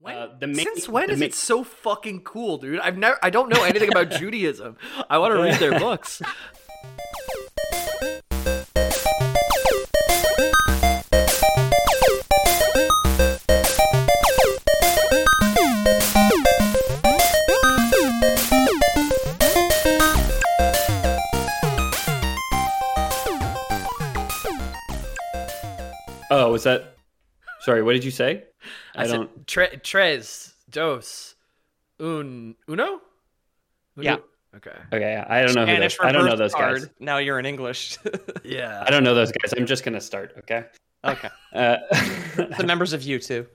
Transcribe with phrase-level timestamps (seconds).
[0.00, 2.80] When, Uh, the main- since when the is it so fucking cool, dude?
[2.80, 4.76] I've never, I don't know anything about Judaism.
[5.10, 6.22] I want to read their books.
[26.32, 26.94] Oh, was that?
[27.60, 28.44] Sorry, what did you say?
[28.94, 29.46] I, I said don't.
[29.46, 31.34] tre, tres, dos,
[31.98, 32.84] un, uno.
[32.88, 33.00] Uno?
[33.96, 34.16] Yeah.
[34.56, 34.72] Okay.
[34.92, 35.64] Okay, I don't know.
[35.66, 36.78] Who Spanish those, I don't know reverse those guys.
[36.80, 36.90] card.
[36.98, 37.98] Now you're in English.
[38.44, 38.82] Yeah.
[38.84, 39.52] I don't know those guys.
[39.56, 40.34] I'm just gonna start.
[40.38, 40.64] Okay.
[41.04, 41.28] okay.
[41.54, 41.76] Uh,
[42.58, 43.46] The members of you too.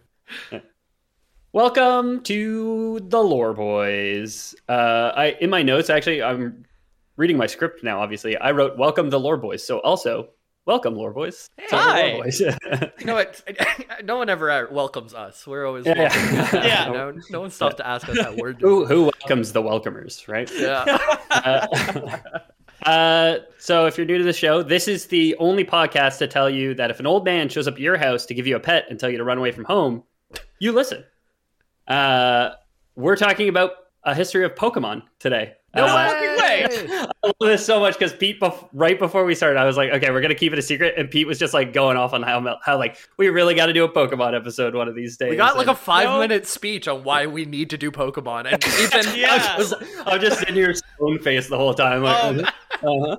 [1.51, 4.55] welcome to the Lore Boys.
[4.69, 6.65] Uh, I in my notes actually, I'm
[7.17, 7.99] reading my script now.
[8.01, 10.29] Obviously, I wrote "Welcome the Lore Boys." So also,
[10.65, 11.49] welcome Lore Boys.
[11.57, 12.13] to the Hi.
[12.13, 12.41] Lore Boys.
[12.99, 13.41] You know what?
[14.03, 15.45] No one ever uh, welcomes us.
[15.47, 16.59] We're always Yeah, welcome.
[16.61, 16.65] yeah.
[16.65, 16.91] Yeah.
[16.91, 20.49] No, no one stops to ask us how we're who who welcomes the welcomers, right?
[20.53, 20.97] Yeah.
[21.31, 22.17] Uh,
[22.85, 26.49] uh, so if you're new to the show, this is the only podcast to tell
[26.49, 28.59] you that if an old man shows up at your house to give you a
[28.59, 30.03] pet and tell you to run away from home,
[30.59, 31.03] you listen.
[31.87, 32.51] Uh,
[32.95, 33.71] we're talking about
[34.03, 35.53] a history of Pokemon today.
[35.75, 35.85] No
[37.23, 39.91] I love this so much because Pete, bef- right before we started, I was like,
[39.91, 42.21] okay, we're gonna keep it a secret, and Pete was just like going off on
[42.23, 45.29] how how like we really got to do a Pokemon episode one of these days.
[45.31, 48.63] We got like a five minute speech on why we need to do Pokemon, and
[48.79, 49.53] even Yeah.
[49.55, 49.73] I was,
[50.05, 52.03] I'm just sitting here stone faced the whole time.
[52.03, 52.47] Like,
[52.83, 53.11] Oh.
[53.15, 53.17] uh-huh.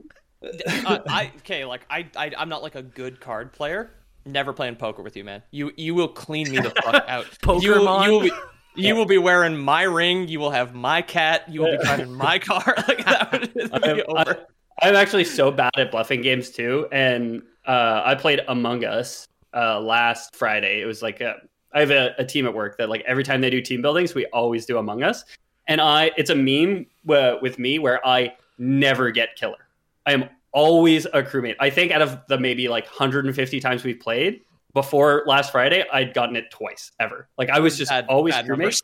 [0.86, 3.90] uh, I okay, like I, I I'm not like a good card player.
[4.24, 5.42] Never playing poker with you, man.
[5.52, 7.26] You you will clean me the fuck out.
[7.62, 8.32] You, you will be
[8.76, 10.28] you will be wearing my ring.
[10.28, 11.48] You will have my cat.
[11.48, 12.74] You will be driving my car.
[12.88, 14.46] Like that would be I'm, over.
[14.82, 19.80] I'm actually so bad at bluffing games too, and uh, I played Among Us uh,
[19.80, 20.80] last Friday.
[20.80, 21.36] It was like a,
[21.72, 24.14] I have a, a team at work that like every time they do team buildings,
[24.14, 25.24] we always do Among Us,
[25.66, 29.68] and I it's a meme uh, with me where I never get killer.
[30.04, 31.56] I am always a crewmate.
[31.58, 34.42] I think out of the maybe like 150 times we've played
[34.76, 37.30] before last Friday, I'd gotten it twice ever.
[37.38, 38.82] Like I was just Bad- always bad crewmate.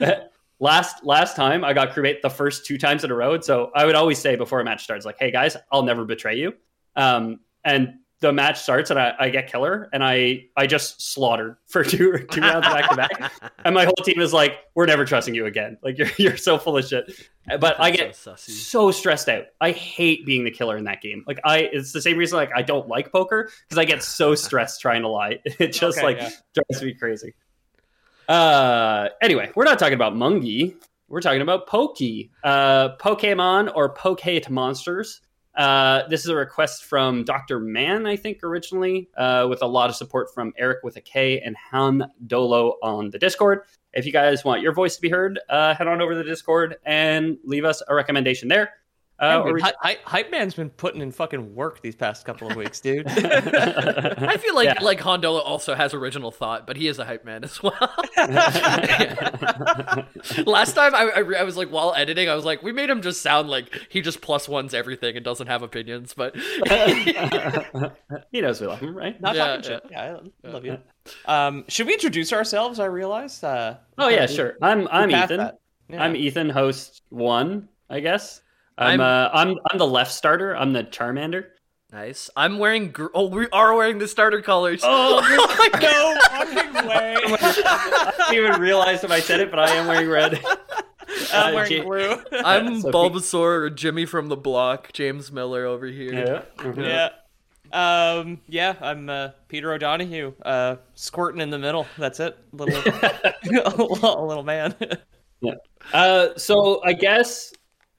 [0.58, 3.38] last last time I got crewmate the first two times in a row.
[3.40, 6.38] So I would always say before a match starts, like, "Hey guys, I'll never betray
[6.38, 6.54] you."
[6.96, 11.56] Um, and the match starts, and I, I get killer, and I I just slaughtered
[11.66, 13.32] for two two rounds back to back,
[13.64, 15.76] and my whole team is like, "We're never trusting you again.
[15.82, 17.12] Like you're you're so full of shit."
[17.60, 19.44] But I get So so stressed out.
[19.60, 21.22] I hate being the killer in that game.
[21.26, 24.34] Like I, it's the same reason like I don't like poker because I get so
[24.46, 25.40] stressed trying to lie.
[25.60, 26.30] It just Okay, like yeah.
[26.54, 27.34] drives me crazy.
[28.26, 30.74] Uh, anyway, we're not talking about Mungie.
[31.08, 35.20] We're talking about Pokey, uh, Pokemon or Pocket Monsters.
[35.54, 37.60] Uh, this is a request from Dr.
[37.60, 41.40] Mann, I think, originally, uh, with a lot of support from Eric with a K
[41.40, 43.62] and Han Dolo on the Discord.
[43.92, 46.24] If you guys want your voice to be heard, uh, head on over to the
[46.24, 48.72] Discord and leave us a recommendation there.
[49.24, 52.24] Uh, or dude, we- Hy- Hy- hype man's been putting in fucking work these past
[52.24, 53.06] couple of weeks, dude.
[53.08, 54.78] I feel like Yeah.
[54.82, 57.72] like Hondola also has original thought, but he is a hype man as well.
[60.46, 62.90] Last time I, I, re- I was like while editing, I was like, we made
[62.90, 66.14] him just sound like he just plus ones everything and doesn't have opinions.
[66.14, 66.36] But
[68.30, 69.20] he knows we love him, right?
[69.20, 69.82] Not Yeah, talking shit.
[69.90, 70.78] Yeah, I love you.
[71.26, 72.78] Um, should we introduce ourselves?
[72.80, 73.42] I realized.
[73.44, 74.56] Uh, Oh yeah, sure.
[74.62, 75.50] I'm I'm Ethan.
[75.88, 76.02] Yeah.
[76.02, 78.40] I'm Ethan, host one, I guess.
[78.78, 80.56] I'm I'm- uh, I'm I'm the left starter.
[80.56, 81.46] I'm the Charmander.
[81.92, 82.28] nice.
[82.36, 82.90] I'm wearing.
[82.90, 84.80] Gr- oh, we are wearing the starter colors.
[84.82, 85.20] Oh,
[85.80, 87.16] no fucking way.
[87.26, 90.40] I didn't even realize if I said it, but I am wearing red.
[91.32, 92.16] I'm Uh, wearing J- blue.
[92.44, 94.92] I'm So Bulbasaur or Jimmy from the block.
[94.92, 96.12] James Miller over here.
[96.12, 96.42] Yeah.
[96.64, 96.84] mhm.
[96.84, 97.10] yeah.
[97.72, 98.40] Um.
[98.48, 98.74] Yeah.
[98.80, 100.32] I'm uh, Peter O'Donohue.
[100.44, 101.86] Uh, squirting in the middle.
[101.98, 102.36] That's it.
[102.52, 102.80] Little,
[103.44, 104.74] little, little man.
[105.40, 105.54] yeah.
[105.92, 107.52] Uh, so I guess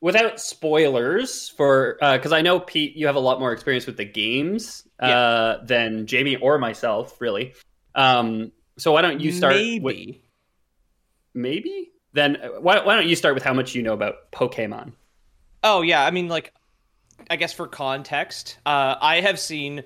[0.06, 4.06] without spoilers for because I know Pete, you have a lot more experience with the
[4.06, 7.56] games uh, than Jamie or myself, really.
[7.96, 9.56] Um, so why don't you start?
[9.56, 9.80] Maybe.
[9.80, 10.18] With,
[11.34, 14.94] maybe then uh, why, why don't you start with how much you know about Pokemon?
[15.64, 16.54] Oh yeah, I mean like
[17.28, 19.84] I guess for context, uh I have seen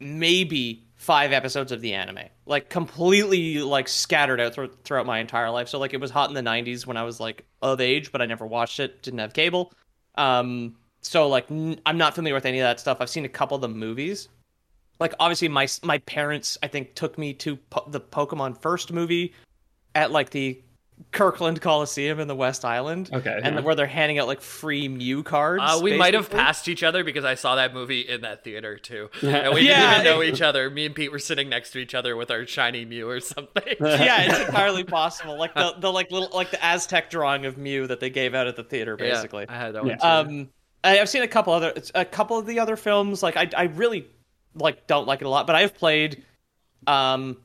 [0.00, 5.50] maybe five episodes of the anime, like completely like scattered out thro- throughout my entire
[5.50, 5.68] life.
[5.68, 8.20] So like it was hot in the '90s when I was like of age, but
[8.20, 9.02] I never watched it.
[9.02, 9.72] Didn't have cable.
[10.16, 12.98] Um, so like I'm not familiar with any of that stuff.
[13.00, 14.28] I've seen a couple of the movies.
[15.00, 19.32] Like obviously my my parents I think took me to po- the Pokemon first movie
[19.94, 20.60] at like the
[21.10, 23.10] Kirkland Coliseum in the West Island.
[23.12, 23.60] Okay, and yeah.
[23.62, 25.62] where they're handing out like free Mew cards.
[25.64, 28.78] Uh, we might have passed each other because I saw that movie in that theater
[28.78, 29.80] too, and we Yeah.
[29.80, 30.70] didn't even know each other.
[30.70, 33.74] Me and Pete were sitting next to each other with our shiny Mew or something.
[33.80, 35.38] yeah, it's entirely possible.
[35.38, 38.46] Like the, the like little like the Aztec drawing of Mew that they gave out
[38.46, 39.46] at the theater, Yeah, basically.
[39.48, 39.98] I had that one.
[39.98, 40.04] Too.
[40.06, 40.48] Um,
[40.84, 43.22] I, I've seen a couple other a couple of the other films.
[43.22, 44.06] Like I I really
[44.54, 46.24] like don't like it a lot, but I have played
[46.86, 47.36] um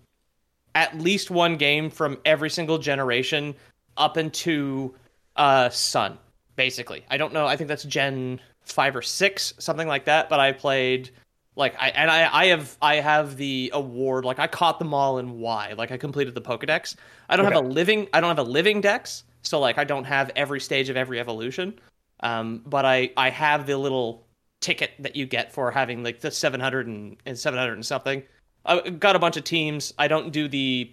[0.78, 3.56] at least one game from every single generation
[3.98, 4.94] up into
[5.36, 6.20] uh Sun.
[6.56, 7.48] Basically, I don't know.
[7.48, 10.30] I think that's Gen five or six, something like that.
[10.30, 11.10] But I played
[11.56, 14.24] like I and I I have I have the award.
[14.24, 15.74] Like I caught them all in Y.
[15.76, 16.96] Like I completed the Pokedex.
[17.28, 18.08] I don't have a living.
[18.14, 19.24] I don't have a living dex.
[19.42, 21.80] So like I don't have every stage of every evolution.
[22.20, 24.28] Um, but I I have the little
[24.60, 28.24] ticket that you get for having like the 700 and, and 700 and something.
[28.68, 29.94] I got a bunch of teams.
[29.98, 30.92] I don't do the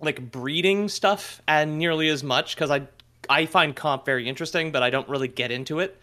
[0.00, 2.86] like breeding stuff and nearly as much because I
[3.28, 6.00] I find comp very interesting, but I don't really get into it.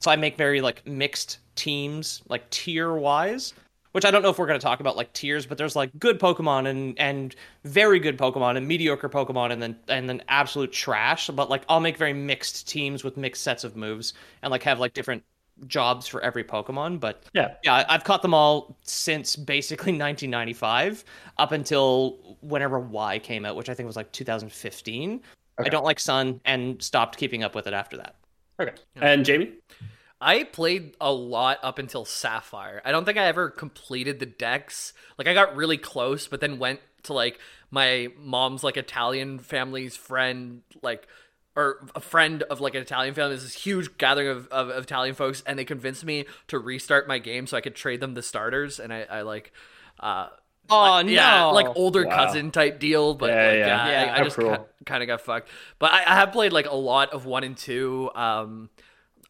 [0.00, 3.54] So I make very like mixed teams, like tier wise,
[3.92, 5.90] which I don't know if we're going to talk about like tiers, but there's like
[5.98, 7.34] good Pokemon and and
[7.64, 11.28] very good Pokemon and mediocre Pokemon and then and then absolute trash.
[11.28, 14.78] But like I'll make very mixed teams with mixed sets of moves and like have
[14.78, 15.24] like different
[15.66, 17.00] jobs for every Pokemon.
[17.00, 17.54] But Yeah.
[17.64, 21.04] yeah, I- I've caught them all since basically 1995
[21.38, 25.20] up until whenever Y came out, which I think was like 2015.
[25.58, 28.14] I don't like Sun and stopped keeping up with it after that.
[28.60, 28.72] Okay.
[28.96, 29.52] And Jamie?
[30.20, 32.80] I played a lot up until Sapphire.
[32.84, 34.92] I don't think I ever completed the dex.
[35.16, 37.38] Like I got really close, but then went to like
[37.70, 41.06] my mom's like Italian family's friend, like
[41.58, 43.30] or a friend of like an Italian family.
[43.30, 47.08] There's this huge gathering of, of, of Italian folks, and they convinced me to restart
[47.08, 48.78] my game so I could trade them the starters.
[48.78, 49.52] And I, I like,
[50.00, 50.28] uh,
[50.70, 51.50] Oh yeah, no!
[51.52, 52.14] like older Wow.
[52.14, 53.14] cousin type deal.
[53.14, 53.88] But Yeah, like, yeah.
[53.88, 54.12] yeah, Yeah.
[54.14, 54.68] I, I just cruel.
[54.86, 55.48] kind of got fucked.
[55.78, 58.10] But I, I have played like a lot of one and two.
[58.14, 58.70] Um,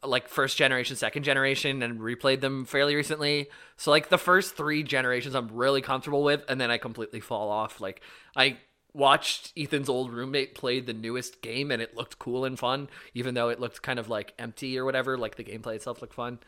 [0.05, 3.49] like first generation, second generation, and replayed them fairly recently.
[3.77, 7.51] So like the first three generations, I'm really comfortable with, and then I completely fall
[7.51, 7.81] off.
[7.81, 8.01] Like
[8.37, 8.59] I
[8.95, 13.35] watched Ethan's old roommate play the newest game, and it looked cool and fun, even
[13.35, 15.17] though it looked kind of like empty or whatever.
[15.17, 16.39] Like the gameplay itself looked fun.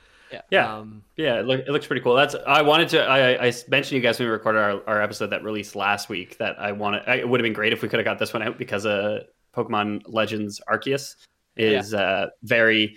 [0.51, 0.79] Yeah.
[0.79, 2.15] Um, Yeah, it, look, it looks pretty cool.
[2.15, 3.03] That's I wanted to.
[3.05, 6.39] I, I mentioned you guys when we recorded our, our episode that released last week
[6.39, 7.03] that I wanted.
[7.07, 8.87] I, it would have been great if we could have got this one out because
[8.87, 11.17] uh, Pokemon Legends Arceus
[11.57, 12.97] is uh, very,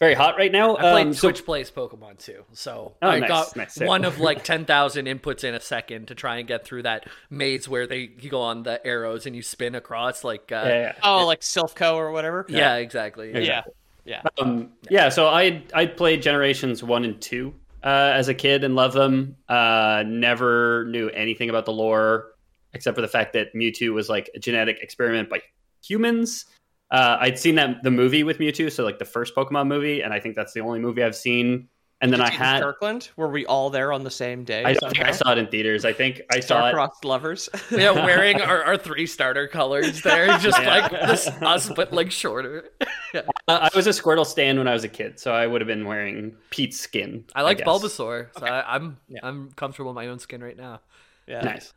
[0.00, 0.76] very hot right now.
[0.76, 3.86] I played Um, so- Switch Plays Pokemon too, so Oh, I nice, got nice, yeah.
[3.86, 7.06] one of like ten thousand inputs in a second to try and get through that
[7.28, 10.24] maze where they you go on the arrows and you spin across.
[10.24, 10.92] Like, uh, yeah, yeah.
[11.04, 11.96] oh, like Silph Co.
[11.96, 12.46] or whatever.
[12.48, 13.44] yeah, exactly.
[13.44, 13.62] yeah,
[14.04, 14.22] yeah.
[14.40, 17.54] Um, yeah, so I I played Generations one and two
[17.84, 19.36] uh, as a kid and loved them.
[19.48, 22.32] Uh, never knew anything about the lore
[22.72, 25.42] except for the fact that Mewtwo was like a genetic experiment by
[25.84, 26.46] humans.
[26.90, 30.12] Uh, I'd seen that the movie with Mewtwo, so like the first Pokemon movie, and
[30.12, 31.68] I think that's the only movie I've seen.
[32.02, 33.10] And then Did I you see the had Kirkland.
[33.16, 34.64] Were we all there on the same day?
[34.64, 35.84] I, think I saw it in theaters.
[35.84, 36.70] I think I saw it.
[36.70, 37.50] Star-crossed lovers.
[37.70, 42.70] yeah, wearing our, our three starter colors there, just like this us but like shorter.
[43.14, 45.68] Uh, I was a Squirtle stand when I was a kid, so I would have
[45.68, 47.24] been wearing Pete's skin.
[47.34, 47.68] I like guess.
[47.68, 49.20] Bulbasaur, so I, I'm Yeah.
[49.22, 50.80] I'm comfortable in my own skin right now.
[51.26, 51.42] yeah.
[51.42, 51.74] Nice.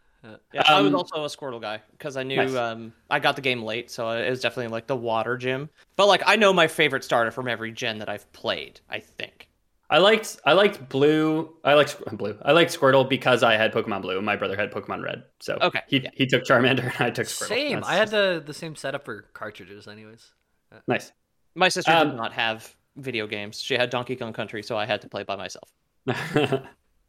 [0.54, 2.56] Yeah, I was Um, also a Squirtle guy because I knew Nice.
[2.56, 5.70] um, I got the game late, so it was definitely like the water gym.
[5.96, 8.80] But like I know my favorite starter from every gen that I've played.
[8.90, 9.50] I think.
[9.90, 11.56] I liked I liked blue.
[11.64, 12.38] I liked blue.
[12.42, 15.24] I liked Squirtle because I had Pokemon Blue and my brother had Pokemon Red.
[15.42, 16.10] So Okay, he yeah.
[16.14, 17.48] he took Charmander and I took Squirtle.
[17.48, 17.76] Same.
[17.78, 20.32] That's I had just- the the same setup for cartridges, anyways.
[20.88, 21.12] nice.
[21.56, 23.62] My sister Um, did not have video games.
[23.62, 25.70] She had Donkey Kong Country, so I had to play by myself.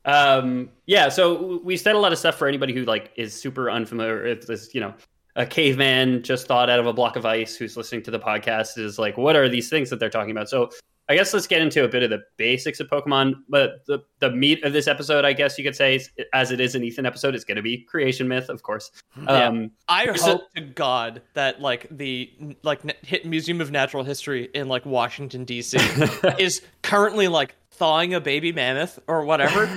[0.05, 3.71] um, yeah, so we said a lot of stuff for anybody who like is super
[3.71, 4.75] unfamiliar with this.
[4.75, 4.95] You know,
[5.37, 8.79] a caveman just thawed out of a block of ice who's listening to the podcast
[8.79, 10.49] is like, what are these things that they're talking about?
[10.49, 10.71] So
[11.07, 13.35] I guess let's get into a bit of the basics of Pokemon.
[13.49, 16.61] But the the meat of this episode, I guess you could say, is- as it
[16.61, 18.91] is an Ethan episode, is going to be creation myth, of course.
[19.27, 24.69] Um, I hope to God that like the like hit Museum of Natural History in
[24.69, 25.79] like Washington D.C.
[26.39, 29.69] is currently like thawing a baby mammoth or whatever,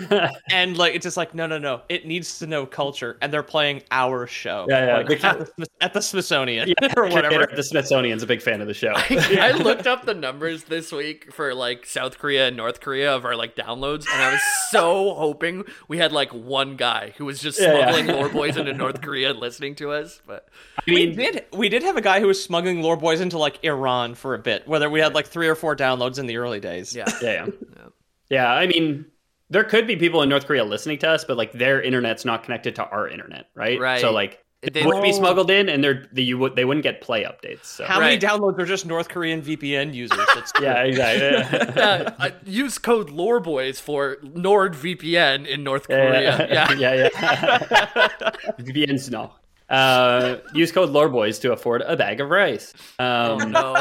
[0.51, 3.43] and like it's just like no, no, no, it needs to know culture, and they're
[3.43, 5.07] playing our show, Yeah, yeah.
[5.07, 7.41] like, at, the, at the Smithsonian Yeah, or whatever.
[7.41, 8.93] at the Smithsonian's a big fan of the show.
[8.95, 13.25] I looked up the numbers this week for like South Korea and North Korea of
[13.25, 17.39] our like downloads, and I was so hoping we had like one guy who was
[17.39, 17.91] just Yeah, yeah.
[17.91, 20.21] smuggling lore boys into North Korea and listening to us.
[20.27, 20.47] But
[20.79, 23.63] I We did we did have a guy who was smuggling lore boys into like
[23.63, 26.59] Iran for a bit, whether we had like three or four downloads in the early
[26.59, 26.95] days.
[26.95, 27.83] yeah, yeah, yeah,
[28.29, 28.51] yeah.
[28.51, 29.05] I mean,
[29.49, 32.43] there could be people in North Korea listening to us, but like their internet's not
[32.43, 33.79] connected to our internet, right?
[33.79, 34.01] Right.
[34.01, 35.17] So like They- they would be Oh.
[35.19, 37.65] smuggled in, and they're the, you would they wouldn't get play updates.
[37.65, 37.85] So.
[37.85, 40.17] How many downloads are just North Korean VPN users?
[40.33, 41.59] That's yeah, exactly.
[41.81, 46.47] uh, uh, use code lore boys for NordVPN in North Korea.
[46.49, 48.31] yeah, Yeah, yeah, yeah.
[48.59, 49.31] VPNs no.
[49.69, 52.73] Uh, use code LoreBoys to afford a bag of rice.
[52.99, 53.75] Um, no.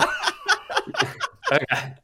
[1.52, 1.94] okay.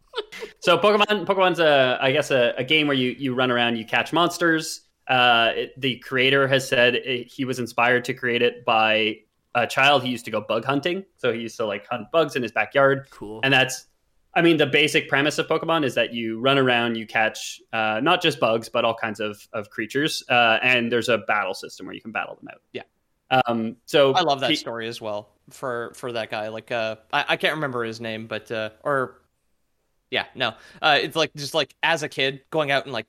[0.61, 3.85] So Pokemon, Pokemon's a, I guess, a, a game where you you run around, you
[3.85, 4.83] catch monsters.
[5.09, 9.17] Uh, it, the creator has said it, he was inspired to create it by
[9.55, 10.03] a child.
[10.03, 12.53] He used to go bug hunting, so he used to like hunt bugs in his
[12.53, 13.09] backyard.
[13.11, 13.41] Cool.
[13.43, 13.87] And that's,
[14.35, 18.01] I mean, the basic premise of Pokemon is that you run around, you catch uh,
[18.03, 20.23] not just bugs, but all kinds of, of creatures.
[20.29, 22.63] Uh, and there's a battle system where you can battle them out.
[22.73, 22.83] Yeah.
[23.47, 26.49] Um, so I love that Pe- story as well for for that guy.
[26.49, 29.22] Like uh I, I can't remember his name, but uh or
[30.13, 30.53] yeah, no.
[30.81, 33.07] Uh it's like just like as a kid going out and like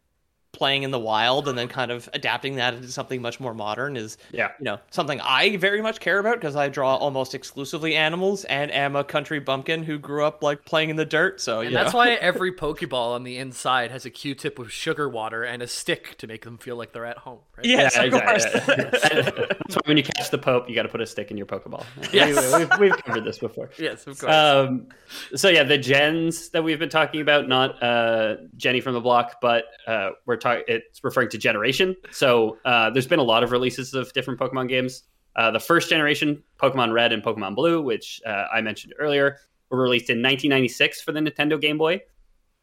[0.53, 3.97] playing in the wild and then kind of adapting that into something much more modern
[3.97, 4.51] is Yeah.
[4.59, 8.71] you know something I very much care about because I draw almost exclusively animals and
[8.71, 11.41] am a country bumpkin who grew up like playing in the dirt.
[11.41, 11.97] So And you that's know.
[11.97, 16.15] why every Pokeball on the inside has a Q-tip with sugar water and a stick
[16.19, 17.39] to make them feel like they're at home.
[17.57, 17.65] Right?
[17.65, 18.45] Yes, of course.
[18.45, 18.75] exactly.
[19.49, 21.47] That's why when you catch the Pope, you got to put a stick in your
[21.47, 21.83] Pokeball.
[22.13, 22.53] Yes.
[22.53, 23.71] We, have we've covered this before.
[23.79, 24.31] Yes, of course.
[24.31, 24.87] Um,
[25.35, 29.37] so yeah, the gens that we've been talking about, not uh, Jenny from the block,
[29.41, 30.63] but uh, we're talking.
[30.67, 31.95] It's referring to generation.
[32.11, 35.03] So uh, there's been a lot of releases of different Pokemon games.
[35.35, 39.37] Uh, the first generation, Pokemon Red and Pokemon Blue, which uh, I mentioned earlier,
[39.69, 42.01] were released in 1996 for the Nintendo Game Boy.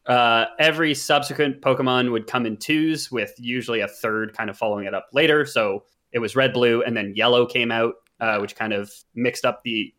[0.06, 4.86] Uh, every subsequent Pokemon would come in twos, with usually a third kind of following
[4.86, 5.44] it up later.
[5.44, 9.44] So it was Red, Blue, and then Yellow came out, uh, which kind of mixed
[9.44, 9.92] up the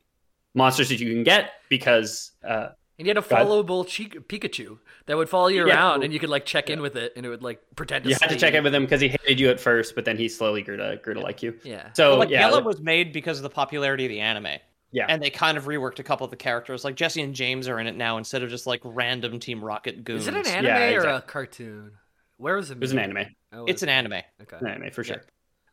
[0.54, 2.70] monsters that you can get because uh,
[3.00, 5.74] and you had a followable Chi- Pikachu that would follow you Yeah.
[5.76, 8.10] around, and you could like check in with it, and it would like pretend to.
[8.10, 10.18] you had to check in with him because he hated you at first, but then
[10.18, 11.58] he slowly grew to grew to like you.
[11.64, 11.92] Yeah.
[11.94, 14.60] So Well, like yeah, Yellow like- was made because of the popularity of the anime.
[14.92, 16.84] yeah, And they kind of reworked a couple of the characters.
[16.84, 20.04] Like Jesse and James are in it now instead of just like random Team Rocket
[20.04, 20.24] goons.
[20.24, 21.92] Is it an anime Yeah, or a cartoon?
[22.38, 22.74] Where was it?
[22.76, 23.26] it was an anime.
[23.54, 24.22] Oh, It's an anime.
[24.42, 24.58] Okay.
[24.60, 25.22] An anime for sure.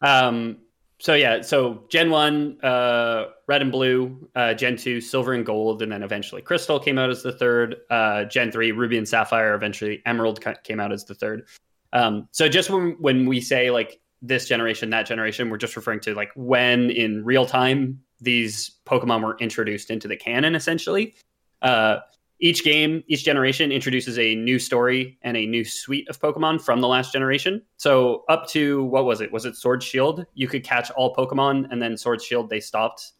[0.02, 0.58] Um,
[1.00, 5.80] so yeah, so Gen One, uh, Red and Blue, uh, Gen Two, Silver and Gold,
[5.82, 7.76] and then eventually Crystal came out as the third.
[7.88, 11.46] Uh, Gen Three, Ruby and Sapphire, eventually Emerald came out as the third.
[11.92, 16.00] Um, so just when when we say like this generation, that generation, we're just referring
[16.00, 21.14] to like when in real time these Pokemon were introduced into the canon, essentially.
[21.62, 21.98] Uh,
[22.40, 26.80] each game, each generation introduces a new story and a new suite of Pokemon from
[26.80, 27.62] the last generation.
[27.76, 29.32] So up to what was it?
[29.32, 30.24] Was it Sword Shield?
[30.34, 33.12] You could catch all Pokemon, and then Sword Shield they stopped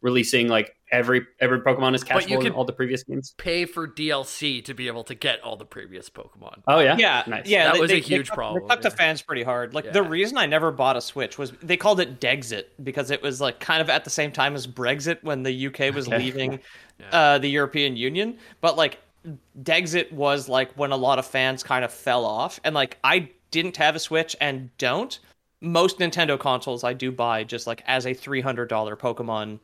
[0.00, 3.34] releasing like every every Pokemon is But you catchable in all the previous games.
[3.36, 6.62] Pay for DLC to be able to get all the previous Pokemon.
[6.68, 7.46] Oh yeah, Yeah, nice.
[7.46, 9.74] yeah, That they- was a huge they, problem, They fucked the fans pretty hard.
[9.74, 13.20] Like the reason I never bought a Switch was they called it Dexit because it
[13.22, 16.18] was like kind of at the same time as Brexit when the UK was Okay.
[16.18, 16.60] leaving
[17.12, 18.38] uh, the European Union.
[18.60, 18.98] But like
[19.62, 23.30] Dexit was like when a lot of fans kind of fell off, and like I
[23.50, 25.18] didn't have a Switch and don't.
[25.60, 29.60] Most Nintendo consoles I do buy just like as a three hundred dollar Pokemon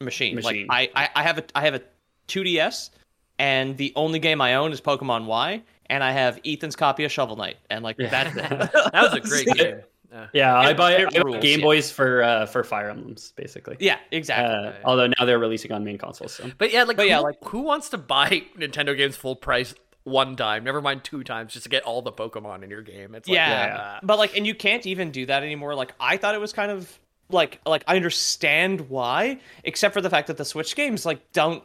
[0.00, 0.34] machine.
[0.36, 0.66] Machine.
[0.66, 1.82] Like I, I, I have a I have a
[2.28, 2.90] 2DS,
[3.38, 7.12] and the only game I own is Pokemon Y, and I have Ethan's copy of
[7.12, 8.48] Shovel Knight, and like that's it.
[8.92, 9.80] that was a great game.
[10.12, 10.56] Uh, yeah.
[10.56, 11.64] I buy, it I buy rules, Game yeah.
[11.64, 13.76] Boys for uh, for Fire Emblems, basically.
[13.80, 14.68] yeah, exactly.
[14.68, 16.32] Uh, although now they're releasing on main consoles.
[16.32, 16.50] So.
[16.58, 19.74] But yeah, like, But yeah, like- who wants to buy Nintendo games full price
[20.04, 20.64] one time?
[20.64, 23.14] Never mind two times, just to get all the Pokemon in your game.
[23.14, 25.74] It's like, yeah, uh, but like, and you can't even do that anymore.
[25.74, 26.98] Like, I thought it was kind of
[27.30, 31.62] like like I understand why, except for the fact that the Switch games like don't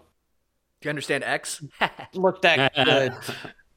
[0.81, 1.63] do you understand X?
[2.13, 3.13] look that good.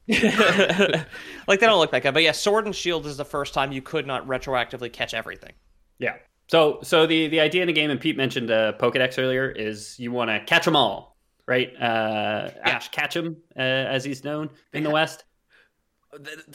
[1.46, 2.14] like they don't look that good.
[2.14, 5.52] But yeah, Sword and Shield is the first time you could not retroactively catch everything.
[5.98, 6.14] Yeah.
[6.48, 9.98] So so the the idea in the game, and Pete mentioned uh, Pokedex earlier, is
[9.98, 11.70] you want to catch them all, right?
[11.80, 15.24] Uh, Ash Ketchum, uh, as he's known in the West.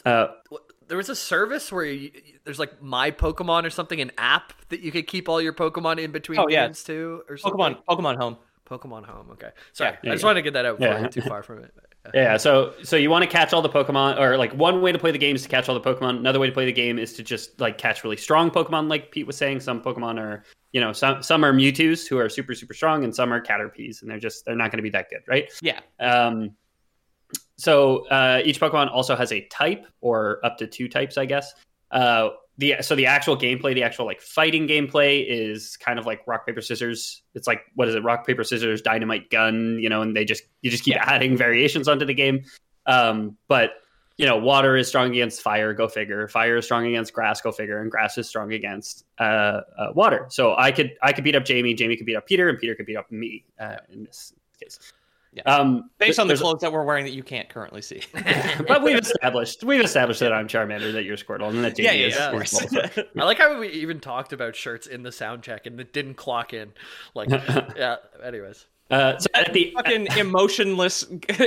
[0.06, 0.28] Uh,
[0.90, 2.12] there was a service where you,
[2.44, 6.00] there's like my Pokemon or something, an app that you could keep all your Pokemon
[6.04, 6.66] in between Oh, yeah.
[6.66, 7.58] games too, or something.
[7.60, 8.38] Pokemon, Pokemon Home.
[8.70, 9.30] Pokemon Home.
[9.32, 10.28] Okay, sorry, Yeah, I just yeah.
[10.28, 11.02] wanted to get that out before I Yeah.
[11.04, 11.74] get too far from it.
[12.14, 14.98] Yeah, so so you want to catch all the Pokemon, or like one way to
[14.98, 16.18] play the game is to catch all the Pokemon.
[16.18, 19.12] Another way to play the game is to just like catch really strong Pokemon, like
[19.12, 19.60] Pete was saying.
[19.60, 23.14] Some Pokemon are, you know, some some are Mewtwo's who are super super strong, and
[23.14, 25.50] some are Caterpies, and they're just they're not going to be that good, right?
[25.62, 25.80] Yeah.
[26.00, 26.52] Um,
[27.60, 31.54] so uh, each Pokemon also has a type, or up to two types, I guess.
[31.92, 36.22] Uh, the so the actual gameplay, the actual like fighting gameplay, is kind of like
[36.26, 37.22] rock paper scissors.
[37.36, 38.04] It's like what is it?
[38.04, 41.04] Rock paper scissors, dynamite gun, you know, and they just you just keep Yeah.
[41.06, 42.46] adding variations onto the game.
[42.86, 43.72] Um, but
[44.18, 46.30] you know, water is strong against fire, go figure.
[46.30, 50.28] Fire is strong against grass, go figure, and grass is strong against uh, uh, water.
[50.30, 52.74] So I could I could beat up Jamie, Jamie could beat up Peter, and Peter
[52.76, 54.80] could beat up me uh, in this case.
[55.32, 55.44] Yeah.
[55.44, 58.02] Um, Based on the there's- clothes that we're wearing that you can't currently see.
[58.68, 62.02] but we've established we've established that I'm Charmander, that you're Squirtle, and that yeah, Jamie
[62.02, 62.66] yeah, is, yeah, of is course.
[62.66, 63.06] Bulbasaur.
[63.22, 66.16] I like how we even talked about shirts in the sound check and it didn't
[66.16, 66.74] clock in.
[67.14, 67.30] Like,
[67.76, 67.98] yeah.
[68.24, 71.04] Anyways, Uh, so at the Fucking emotionless,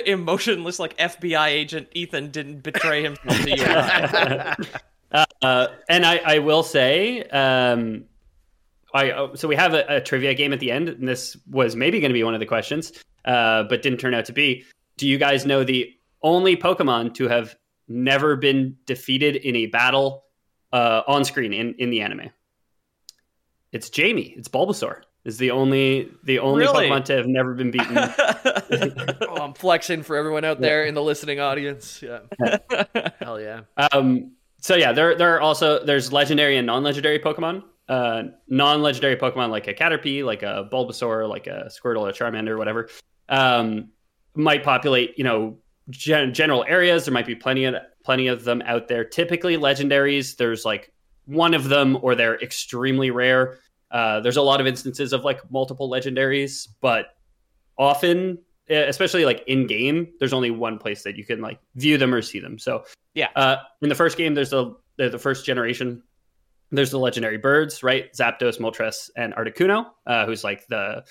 [0.06, 3.64] emotionless like FBI agent Ethan didn't betray himself to you.
[3.64, 4.56] and
[5.12, 5.26] I.
[5.42, 8.04] uh, and I, I will say, um,
[8.94, 11.74] I uh, so we have a, a trivia game at the end, and this was
[11.74, 12.92] maybe going to be one of the questions,
[13.24, 14.64] uh, but didn't turn out to be.
[14.96, 17.56] Do you guys know the only Pokemon to have
[17.88, 20.24] never been defeated in a battle
[20.72, 22.30] uh, on screen in, in the anime?
[23.72, 24.34] It's Jamie.
[24.36, 25.02] It's Bulbasaur.
[25.24, 26.88] Is the only the only Really?
[26.88, 27.96] Pokemon to have never been beaten.
[27.96, 32.02] oh, I'm flexing for everyone out there in the listening audience.
[32.02, 32.20] Yeah.
[33.20, 33.60] Hell yeah.
[33.92, 37.62] Um, so yeah, there there are also there's legendary and non-legendary Pokemon.
[37.88, 42.88] Uh, non-legendary Pokemon like a Caterpie, like a Bulbasaur, like a Squirtle, a Charmander, whatever,
[43.32, 43.88] um,
[44.36, 45.58] might populate you know
[45.90, 47.04] gen- general areas.
[47.06, 47.74] There might be plenty of
[48.04, 49.04] plenty of them out there.
[49.04, 50.36] Typically, legendaries.
[50.36, 50.92] There's like
[51.26, 53.58] one of them, or they're extremely rare.
[53.90, 57.14] Uh, there's a lot of instances of like multiple legendaries, but
[57.78, 62.14] often, especially like in game, there's only one place that you can like view them
[62.14, 62.58] or see them.
[62.58, 62.84] So
[63.14, 63.28] Yeah.
[63.36, 66.02] uh, in the first game, there's the the, the first generation.
[66.70, 68.10] There's the legendary birds, right?
[68.14, 71.04] Zapdos, Moltres, and Articuno, uh, who's like the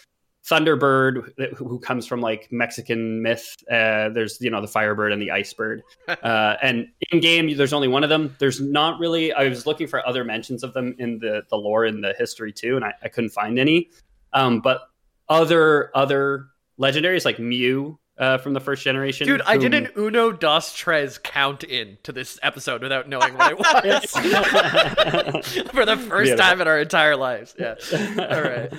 [0.49, 3.55] Thunderbird who comes from like Mexican myth.
[3.69, 7.87] Uh, there's you know the Firebird and the Icebird, uh, and in game there's only
[7.87, 8.35] one of them.
[8.39, 9.31] There's not really.
[9.33, 12.51] I was looking for other mentions of them in the the lore and the history
[12.51, 13.91] too, and I, I couldn't find any.
[14.33, 14.81] Um, but
[15.29, 16.47] other other
[16.79, 20.73] legendaries like Mew uh, from the first generation, Dude, I did whom- an Uno Dos
[20.75, 24.05] Tres count in to this episode without knowing what it was.
[25.71, 26.37] For the first Beautiful.
[26.37, 27.55] time in our entire lives.
[27.57, 27.75] Yeah.
[27.93, 28.71] All right.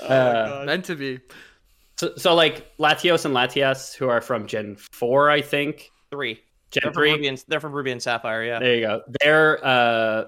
[0.00, 1.20] Uh, Meant to be.
[1.96, 5.90] so, so like Latios and Latias, who are from Gen Four, I think.
[6.10, 6.40] Three.
[6.70, 7.12] Gen They're Three.
[7.12, 8.44] Ruby and, they're from Ruby and Sapphire.
[8.44, 8.58] Yeah.
[8.58, 9.02] There you go.
[9.20, 10.24] They're uh,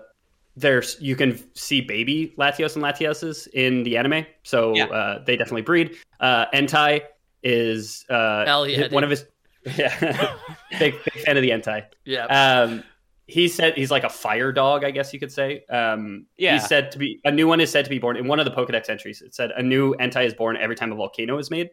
[0.57, 4.85] there's you can see baby Latios and Latiases in the anime, so Yeah.
[4.87, 5.97] uh, they definitely breed.
[6.21, 7.03] Uh, Entei
[7.45, 9.05] is uh, Hell yeah, one dude.
[9.05, 9.27] of his
[9.79, 10.35] yeah
[10.79, 11.85] big, big fan of the Entei.
[12.05, 12.25] Yeah.
[12.27, 12.83] Um,
[13.27, 15.65] he said he's like a fire dog, I guess you could say.
[15.71, 16.55] Um, Yeah.
[16.55, 18.45] He's said to be a new one is said to be born in one of
[18.45, 19.23] the Pokedex entries.
[19.23, 21.71] It said a new Entei is born every time a volcano is made.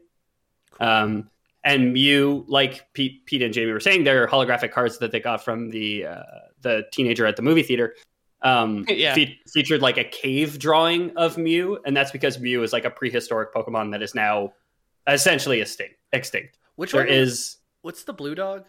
[0.79, 1.29] Um,
[1.63, 5.43] and Mew, like Pete, Pete and Jamie were saying, they're holographic cards that they got
[5.43, 6.23] from the uh,
[6.61, 7.95] the teenager at the movie theater.
[8.41, 9.13] Um, Yeah.
[9.13, 12.89] fe- featured like a cave drawing of Mew, and that's because Mew is like a
[12.89, 14.53] prehistoric Pokemon that is now
[15.13, 15.95] essentially extinct.
[16.13, 16.57] Extinct.
[16.75, 17.09] Which There one?
[17.09, 18.65] is What's the blue dog?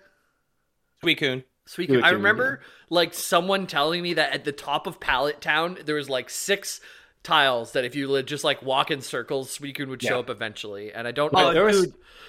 [1.05, 1.45] Suicune.
[1.67, 1.91] Sweet.
[1.91, 5.95] Suicune, I remember like someone telling me that at the top of Pallet Town there
[5.95, 6.81] was like six
[7.23, 10.19] tiles that if you li- just like walk in circles, Suicune would show Yeah.
[10.21, 10.93] up eventually.
[10.93, 11.53] And I don't Oh, know.
[11.53, 11.89] there was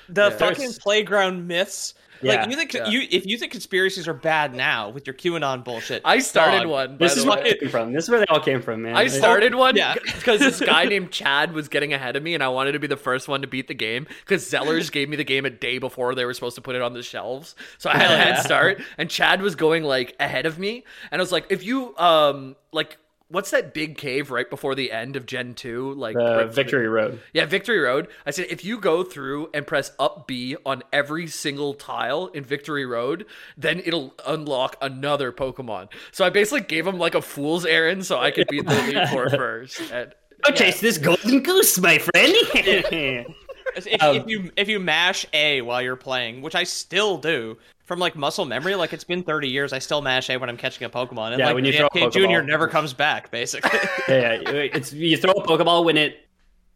[0.09, 0.29] the Yeah.
[0.29, 1.93] fucking There's- playground myths.
[2.21, 2.87] Yeah, like you think yeah.
[2.87, 6.01] you if you think conspiracies are bad now with your QAnon bullshit.
[6.05, 6.97] I started dog, one.
[6.97, 7.91] this is where it came from.
[7.91, 8.95] This is where they all came from, man.
[8.95, 9.95] I started one Yeah.
[10.05, 12.87] because this guy named Chad was getting ahead of me, and I wanted to be
[12.87, 14.07] the first one to beat the game.
[14.21, 16.81] Because Zellers gave me the game a day before they were supposed to put it
[16.81, 18.81] on the shelves, so I had a head start.
[18.97, 22.55] And Chad was going like ahead of me, and I was like, "If you um
[22.71, 22.97] like."
[23.29, 25.93] What's that big cave right before the end of Gen 2?
[25.93, 27.19] Like uh, right- Victory Road.
[27.33, 28.07] Yeah, Victory Road.
[28.25, 32.43] I said if you go through and press up B on every single tile in
[32.43, 33.25] Victory Road,
[33.57, 35.91] then it'll unlock another Pokemon.
[36.11, 39.09] So I basically gave him like a fool's errand so I could beat the Elite
[39.11, 39.81] Four first.
[39.91, 40.13] And
[40.45, 42.35] Go chase this golden goose, my friend.
[43.75, 47.57] If, Um, if you if you mash A while you're playing, which I still do
[47.85, 50.57] from like muscle memory, like it's been 30 years, I still mash A when I'm
[50.57, 51.31] catching a Pokemon.
[51.31, 53.79] And Yeah, like when you throw a Junior never comes back, basically.
[54.07, 56.17] yeah, yeah, it's you throw a Pokeball when it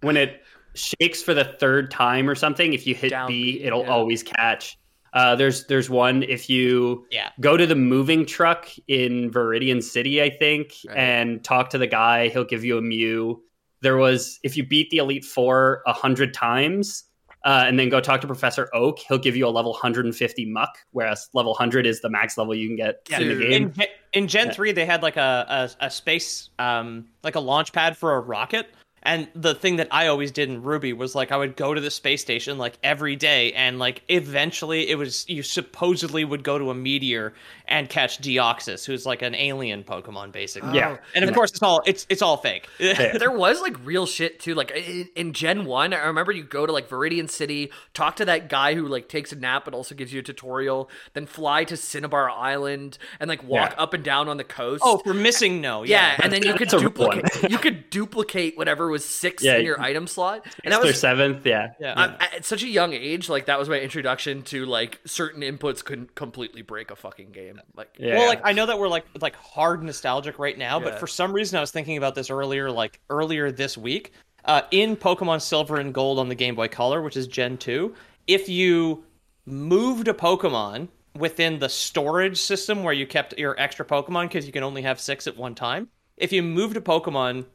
[0.02, 0.42] when it
[0.76, 2.74] shakes for the third time or something.
[2.74, 3.90] If you hit Down B, B, it'll yeah.
[3.92, 4.78] always catch.
[5.14, 7.30] Uh, there's there's one if you Yeah.
[7.40, 10.98] go to the moving truck in Viridian City, I think, Right.
[10.98, 12.28] and talk to the guy.
[12.28, 13.42] He'll give you a Mew.
[13.82, 17.04] There was if you beat the Elite Four a hundred times,
[17.46, 19.00] uh, and then go talk to Professor Oak.
[19.00, 22.68] He'll give you a level 150 muck, whereas level 100 is the max level you
[22.68, 23.64] can get in the game.
[23.64, 24.54] In, Gen- in Gen Yeah.
[24.54, 28.20] three, they had like a, a a space um like a launch pad for a
[28.20, 28.68] rocket.
[29.04, 31.80] And the thing that I always did in Ruby was like I would go to
[31.80, 36.58] the space station like every day, and like eventually it was you supposedly would go
[36.58, 37.34] to a meteor
[37.70, 40.76] and catch Deoxys, who's like an alien Pokemon basically.
[40.78, 40.98] Yeah.
[41.00, 41.04] Oh.
[41.16, 42.68] and of course it's all it's it's all fake.
[42.80, 44.56] there was like real shit too.
[44.56, 48.26] Like in, in Gen One, I remember you go to like Viridian City, talk to
[48.26, 51.64] that guy who like takes a nap but also gives you a tutorial, then fly
[51.66, 53.82] to Cinnabar Island and like walk Yeah.
[53.84, 54.82] up and down on the coast.
[54.86, 56.20] oh, for MissingNo, yeah, yeah.
[56.24, 57.18] and then you could That's a real one.
[57.20, 57.52] duplicate.
[57.52, 59.58] you could duplicate whatever was six Yeah.
[59.58, 61.74] in your item slot, and that Their was seventh, yeah.
[61.80, 62.16] Yeah.
[62.20, 63.30] I, at such a young age.
[63.30, 67.60] Like that was my introduction to like certain inputs couldn't completely break a fucking game.
[67.76, 68.18] Like Yeah.
[68.18, 71.34] Well, like I know that we're like like hard nostalgic right now, but for some
[71.34, 74.14] reason I was thinking about this earlier, like earlier this week.
[74.46, 77.94] Uh, in Pokemon Silver and Gold on the Game Boy Color, which is Gen two,
[78.28, 79.04] if you
[79.46, 84.54] moved a Pokemon within the storage system where you kept your extra Pokemon because you
[84.54, 87.46] can only have six at one time, if you moved a Pokemon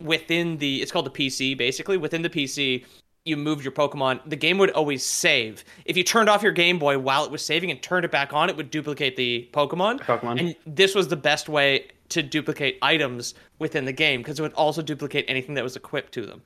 [0.00, 1.96] within the it's called the PC basically.
[1.96, 2.84] Within the PC
[3.24, 4.20] you moved your Pokemon.
[4.26, 5.64] The game would always save.
[5.84, 8.32] If you turned off your Game Boy while it was saving and turned it back
[8.32, 10.00] on it would duplicate the Pokemon.
[10.00, 10.40] Pokemon.
[10.40, 14.54] and this was the best way to duplicate items within the game because it would
[14.54, 16.42] also duplicate anything that was equipped to them.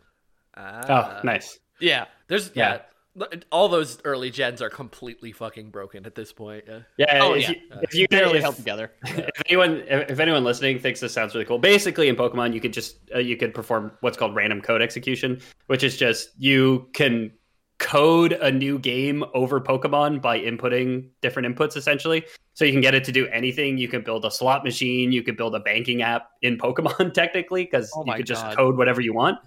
[0.57, 1.21] Ah.
[1.21, 1.59] Oh, nice.
[1.81, 2.07] yeah.
[2.29, 2.81] There's yeah.
[3.15, 3.27] Yeah.
[3.51, 6.65] All those early gens are completely fucking broken at this point.
[6.67, 6.81] Yeah.
[6.97, 7.51] Yeah, Oh, if yeah.
[7.51, 11.13] you, if you barely if, held together if anyone if, if anyone listening thinks this
[11.13, 14.35] sounds really cool, basically in Pokemon you could just uh, you could perform what's called
[14.35, 17.31] random code execution, which is just you can
[17.79, 22.25] code a new game over Pokemon by inputting different inputs essentially.
[22.55, 23.77] So you can get it to do anything.
[23.77, 27.65] You can build a slot machine, you could build a banking app in Pokemon technically
[27.65, 29.39] because Oh you my could just code whatever you want.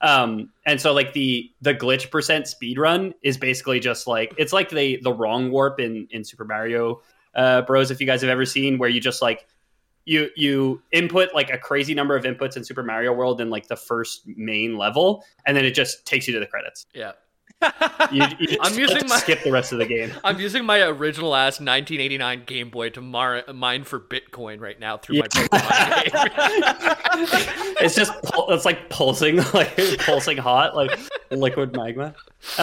[0.00, 4.52] Um, and so like the the glitch percent speed run is basically just like it's
[4.52, 7.02] like the the wrong warp in in Super Mario
[7.34, 7.90] uh, Bros.
[7.90, 9.46] If you guys have ever seen where you just like
[10.04, 13.68] you you input like a crazy number of inputs in Super Mario World in like
[13.68, 16.86] the first main level, and then it just takes you to the credits.
[16.94, 17.12] Yeah.
[18.12, 20.12] You, you I'm using my- skip the rest of the game.
[20.24, 24.96] I'm using my original ass 1989 Game Boy to mar- mine for Bitcoin right now
[24.96, 27.74] through my Pokemon game.
[27.80, 28.12] it's just
[28.48, 30.98] it's like pulsing like pulsing hot like
[31.30, 32.14] liquid magma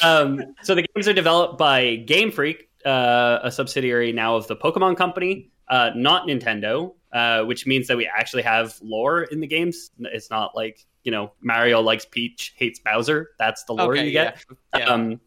[0.02, 4.56] um, so the games are developed by game freak uh, a subsidiary now of the
[4.56, 9.48] pokemon company uh, not nintendo uh, which means that we actually have lore in the
[9.48, 14.06] games it's not like you know mario likes peach hates bowser that's the lore okay
[14.06, 14.86] you get yeah, yeah.
[14.88, 15.22] um,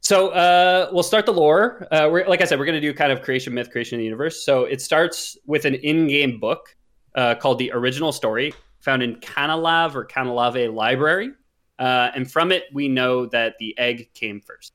[0.00, 1.86] so uh, we'll start the lore.
[1.92, 3.98] Uh, we're, like I said, we're going to do kind of creation myth, creation of
[4.00, 4.44] the universe.
[4.44, 6.74] So it starts with an in-game book
[7.14, 11.30] uh, called the Original Story, found in Canalav or Canalave Library,
[11.78, 14.72] uh, and from it we know that the egg came first.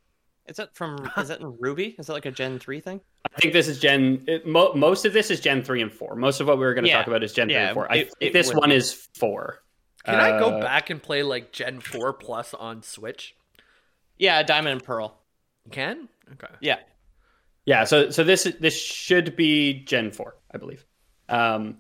[0.48, 3.02] is that from is that in Ruby is that like a Gen three thing
[3.36, 4.24] I think this is Gen.
[4.28, 6.16] It, mo- most of this is Gen three and four.
[6.16, 7.00] Most of what we were going to Yeah.
[7.00, 7.92] talk about is Gen three and four.
[7.92, 9.60] I it- think it this one is four.
[10.08, 13.36] Can I go Uh, back and play like Gen 4 Plus on Switch?
[14.18, 15.16] yeah Diamond and Pearl
[15.66, 16.10] You can?
[16.34, 16.54] Okay.
[16.62, 16.80] yeah
[17.66, 20.86] Yeah, so so this this should be Gen 4, I believe.
[21.30, 21.78] Um,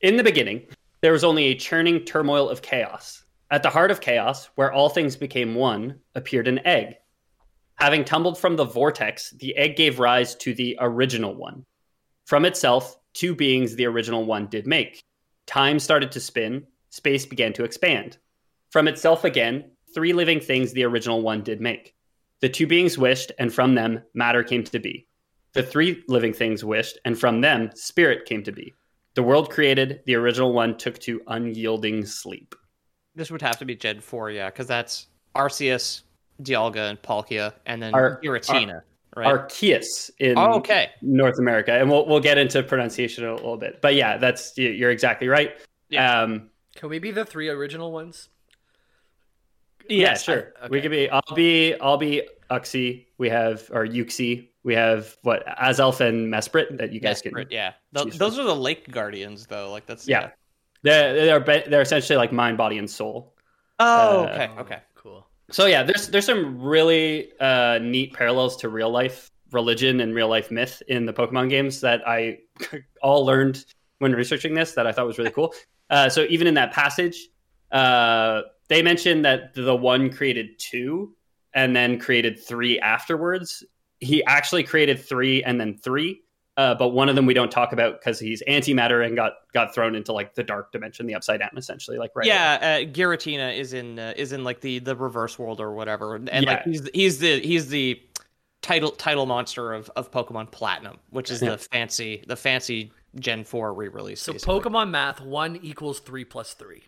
[0.00, 0.66] in the beginning,
[1.02, 3.22] there was only a churning turmoil of chaos.
[3.50, 6.96] At the heart of chaos, where all things became one, appeared an egg.
[7.76, 11.64] Having tumbled from the vortex, the egg gave rise to the original one.
[12.24, 15.00] From itself, two beings the original one did make.
[15.46, 18.18] Time started to spin, space began to expand.
[18.70, 21.94] From itself again, three living things the original one did make.
[22.40, 25.06] The two beings wished, and from them matter came to be.
[25.54, 28.74] The three living things wished, and from them spirit came to be.
[29.14, 32.54] The world created, the original one took to unyielding sleep.
[33.14, 36.02] This would have to be Gen 4, yeah, because that's Arceus,
[36.42, 38.82] Dialga, and Palkia, and then Ar- Giratina,
[39.16, 39.26] right?
[39.26, 40.90] Arceus in oh, okay.
[41.00, 43.80] North America, and we'll we'll get into pronunciation a little bit.
[43.80, 45.52] But yeah, that's you- you're exactly right.
[45.88, 46.20] Yeah.
[46.20, 48.28] Um, Can we be the three original ones?
[49.88, 50.52] yeah, Yes, sure.
[50.60, 51.08] I- We could be.
[51.08, 51.74] I'll be.
[51.80, 53.06] I'll be Uxie.
[53.18, 54.48] We have or Uxie.
[54.64, 57.54] We have what Azelf and Mesprit that you guys Desperate, can.
[57.56, 57.72] yeah.
[57.94, 59.70] Th- choose those are the Lake Guardians, though.
[59.70, 60.30] Like that's Yeah.
[60.82, 63.34] They're they're they're essentially like mind, body, and soul.
[63.78, 64.78] Oh, Uh, okay, okay.
[64.94, 65.26] Cool.
[65.50, 70.28] So yeah, there's there's some really uh, neat parallels to real life religion and real
[70.28, 72.38] life myth in the Pokemon games that I
[73.02, 73.64] all learned
[73.98, 75.54] when researching this that I thought was really cool.
[75.90, 77.28] Uh, so even in that passage,
[77.72, 81.14] uh, they mentioned that the one created two
[81.54, 83.64] and then created three afterwards.
[84.00, 86.22] He actually created three and then three.
[86.56, 89.74] uh, but one of them we don't talk about because he's antimatter and got got
[89.74, 91.98] thrown into like the dark dimension, the upside down, essentially.
[91.98, 92.26] Like right.
[92.26, 96.16] Yeah, uh, Giratina is in uh, is in like the the reverse world or whatever,
[96.16, 98.00] and like he's he's the he's the
[98.62, 103.74] title title monster of of Pokemon Platinum, which is the fancy the fancy Gen Four
[103.74, 104.20] re-release.
[104.20, 104.60] So basically.
[104.60, 106.82] Pokemon math one equals three plus three.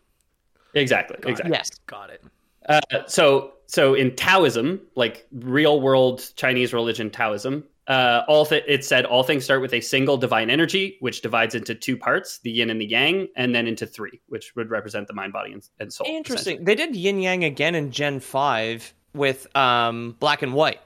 [0.74, 1.56] exactly, exactly.
[1.56, 1.70] Yes.
[1.86, 2.24] Got it.
[2.68, 8.84] Uh, so so in Taoism, like real world Chinese religion Taoism, uh, all th- it
[8.84, 12.50] said all things start with a single divine energy, which divides into two parts, the
[12.50, 15.66] yin and the yang, and then into three, which would represent the mind, body, and,
[15.80, 16.06] and soul.
[16.06, 16.64] Interesting.
[16.64, 20.80] They did Yin Yang again in Gen Five with um Black and White.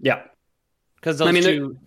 [0.00, 0.22] Yeah.
[0.96, 1.78] because those I mean, two.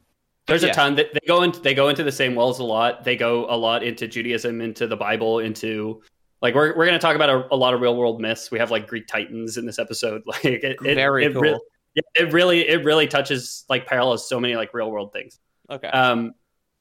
[0.50, 0.70] There's Yeah.
[0.72, 1.60] a ton that they go into.
[1.60, 3.04] They go into the same wells a lot.
[3.04, 6.02] They go a lot into Judaism, into the Bible, into
[6.42, 8.52] like we're we're going to talk about a, a lot of real world myths.
[8.52, 10.22] We have like Greek titans in this episode.
[10.28, 11.42] Like it, it, Very it cool.
[11.42, 11.60] Really,
[12.16, 15.40] it really it really touches like parallels so many like real world things.
[15.70, 15.88] Okay.
[15.88, 16.34] Um,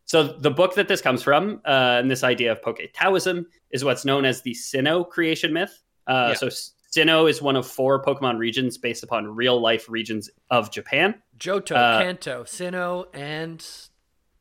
[0.04, 3.85] so the book that this comes from, uh, and this idea of Poke Taoism is
[3.85, 5.83] what's known as the Sinnoh creation myth.
[6.07, 6.48] Uh, Yeah.
[6.48, 6.48] So
[6.94, 11.14] Sinnoh is one of four Pokemon regions based upon real life regions of Japan.
[11.38, 13.59] Johto, Uh, Kanto, Sinnoh, and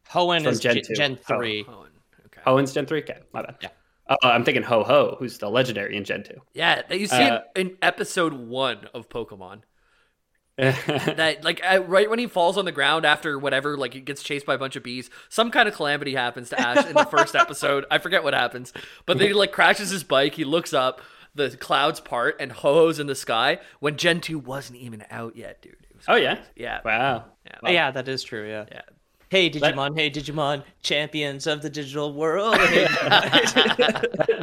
[0.10, 0.94] Hoenn from is Gen Gen, two.
[0.96, 1.38] Gen Oh.
[1.38, 1.64] Three.
[1.66, 1.90] Hoenn.
[2.28, 2.42] Okay.
[2.46, 3.00] Hoenn's Gen 3?
[3.00, 3.56] Okay, my bad.
[3.62, 3.70] Yeah.
[4.10, 6.34] Uh, I'm thinking Ho-Oh, who's the legendary in Gen 2.
[6.54, 9.64] Yeah, that you see Uh, in episode one of Pokemon.
[10.58, 14.24] That like uh, right when he falls on the ground after whatever, like he gets
[14.24, 15.10] chased by a bunch of bees.
[15.30, 17.86] Some kind of calamity happens to Ash in the first episode.
[17.92, 18.74] I forget what happens,
[19.06, 20.34] but then he like crashes his bike.
[20.34, 21.02] He looks up,
[21.38, 25.62] the clouds part, and Ho-Oh's in the sky when Gen two wasn't even out yet,
[25.62, 25.73] dude.
[25.89, 26.39] It was oh, yeah?
[26.56, 27.26] yeah, Wow.
[27.63, 27.69] Yeah.
[27.71, 28.47] Yeah, that is true.
[28.47, 28.65] Yeah.
[28.71, 28.82] yeah.
[29.30, 32.56] Hey Let- Digimon, hey Digimon, champions of the digital world.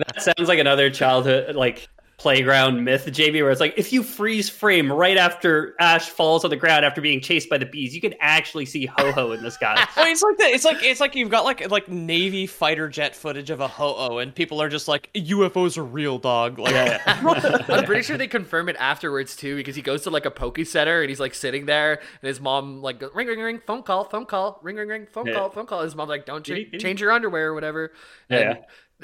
[0.06, 1.88] That sounds like another childhood, like,
[2.24, 6.48] playground myth, JB, where it's like if you freeze frame right after Ash falls on
[6.48, 9.50] the ground after being chased by the bees, you can actually see Ho-Oh in the
[9.50, 9.86] sky.
[9.96, 10.50] Well, it's like that.
[10.52, 14.18] It's like it's like you've got like like Navy fighter jet footage of a Ho-Oh,
[14.18, 16.58] and people are just like UFOs are real, dog.
[16.58, 20.30] Like, I'm pretty sure they confirm it afterwards too, because he goes to like a
[20.30, 23.60] poke center and he's like sitting there, and his mom like goes, ring ring ring
[23.66, 25.34] phone call phone call ring ring ring phone Yeah.
[25.34, 25.82] call phone call.
[25.82, 26.78] His mom's like, don't cha- Giddy, giddy.
[26.78, 27.92] change your underwear or whatever.
[28.30, 28.54] Yeah.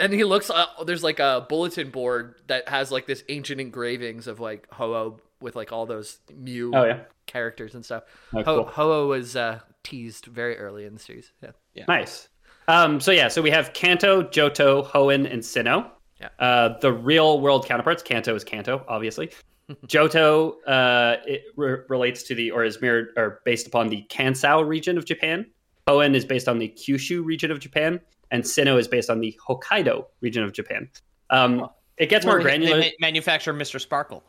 [0.01, 0.51] And, and he looks.
[0.51, 5.21] Uh, there's like a bulletin board that has like this ancient engravings of like Ho-Oh
[5.41, 7.01] with like all those Mew Oh, yeah.
[7.27, 8.03] characters and stuff.
[8.35, 8.65] Oh, Ho- cool.
[8.67, 11.33] Ho-Oh was uh, teased very early in the series.
[11.75, 11.85] Yeah.
[11.89, 12.29] Nice.
[12.69, 15.91] Um, so yeah, so we have Kanto, Johto, Hoenn, and Sinnoh.
[16.21, 16.29] Yeah.
[16.39, 19.31] Uh, the real world counterparts, Kanto is Kanto, obviously.
[19.87, 24.67] Johto uh, it re- relates to the or is mirrored or based upon the Kansai
[24.67, 25.47] region of Japan.
[25.89, 29.39] Hoenn is based on the Kyushu region of Japan, and Sinnoh is based on the
[29.49, 30.89] Hokkaido region of Japan.
[31.31, 32.79] Um, it gets more Where they granular.
[32.81, 33.81] ma- manufacture Mr.
[33.81, 34.25] Sparkle.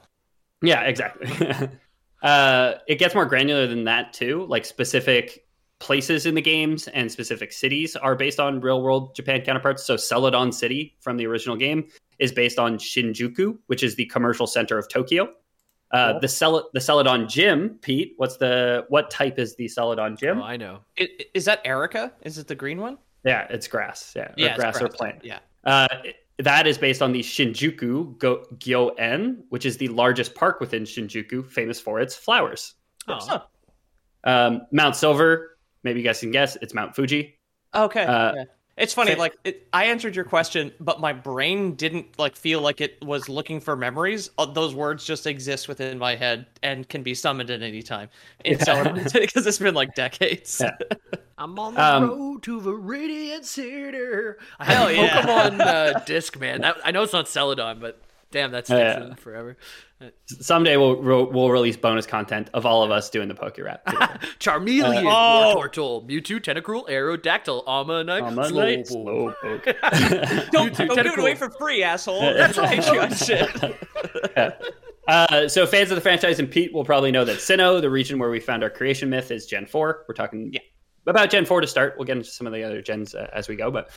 [0.61, 1.29] Yeah, exactly.
[2.23, 4.45] uh, it gets more granular than that too.
[4.47, 5.45] Like specific
[5.79, 9.83] places in the games and specific cities are based on real world Japan counterparts.
[9.83, 11.87] So Celadon City from the original game
[12.19, 15.29] is based on Shinjuku, which is the commercial center of Tokyo.
[15.89, 18.13] Uh, the Cel- the Celadon Gym, Pete.
[18.17, 20.39] What's the what type is the Celadon Gym?
[20.39, 20.79] Oh, I know.
[20.99, 22.13] I- i- Is that Erica?
[22.21, 22.97] Is it the green one?
[23.23, 24.13] Yeah, it's grass.
[24.15, 25.23] Yeah, or it's grass, or plant.
[25.23, 25.39] Yeah.
[25.63, 25.87] Uh,
[26.37, 31.47] that is based on the Shinjuku Go- Gyo-en, which is the largest park within Shinjuku,
[31.49, 32.75] famous for its flowers.
[33.07, 33.43] Oh.
[34.23, 37.37] Um, Mount Silver, maybe you guys can guess, it's Mount Fuji.
[37.75, 38.03] Okay.
[38.03, 38.43] Uh, yeah.
[38.77, 42.81] It's funny, like it, I answered your question, but my brain didn't like feel like
[42.81, 44.29] it was looking for memories.
[44.37, 48.09] Uh, Those words just exist within my head and can be summoned at any time.
[48.45, 48.63] It's
[49.13, 50.61] because it's been like decades.
[50.63, 50.71] Yeah.
[51.37, 53.97] I'm on the Um, road to Viridian City.
[54.59, 55.21] I Hell have yeah.
[55.21, 56.61] Pokemon uh, disc, man.
[56.61, 57.99] That, I know it's not Celadon, but
[58.31, 59.05] damn, that's Yeah.
[59.05, 59.57] sticks forever.
[60.25, 63.85] Someday we'll we'll we'll release bonus content of all of us doing the Poke Rap.
[63.85, 64.19] together.
[64.39, 65.55] Charmeleon, Oh.
[65.57, 69.63] Wartortle, Mewtwo, Tentacruel, Aerodactyl, Omanyte, Omanyte, Slowpoke.
[69.79, 70.51] Slowpoke.
[70.51, 72.21] Don't, Mewtwo, don't give it away for free, asshole.
[72.33, 73.25] That's That's Patreon
[74.35, 74.61] shit.
[75.07, 78.19] Uh, so fans of the franchise and Pete will probably know that Sinnoh, the region
[78.19, 80.05] where we found our creation myth, is Gen 4.
[80.07, 80.59] We're talking Yeah.
[81.07, 81.95] about Gen 4 to start.
[81.97, 83.91] We'll get into some of the other gens uh, as we go, but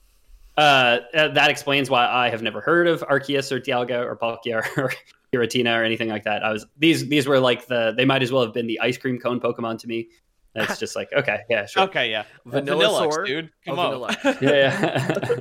[0.56, 4.62] uh, uh, that explains why I have never heard of Arceus or Dialga or Palkia
[4.78, 4.92] or
[5.34, 6.42] Giratina or anything like that.
[6.44, 8.96] I was these these were like the they might as well have been the ice
[8.96, 10.08] cream cone Pokemon to me.
[10.54, 11.82] It's just like okay, yeah, sure.
[11.84, 12.24] Okay, yeah.
[12.46, 13.26] Vanilla Vanilluxe, Sword.
[13.26, 13.50] dude.
[13.66, 14.14] Come Oh, on.
[14.40, 14.50] Yeah.
[14.50, 15.40] yeah.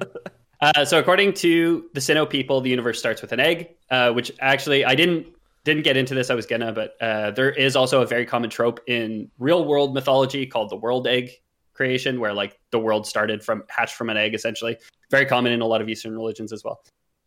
[0.62, 4.32] uh, so according to the Sinnoh people, the universe starts with an egg, uh, which
[4.39, 5.27] actually I didn't
[5.65, 6.29] didn't get into this.
[6.29, 9.93] I was gonna, but uh, there is also a very common trope in real world
[9.93, 11.29] mythology called the world egg
[11.73, 14.77] creation, where like the world started from hatched from an egg, essentially.
[15.10, 16.84] Very common in a lot of Eastern religions as well.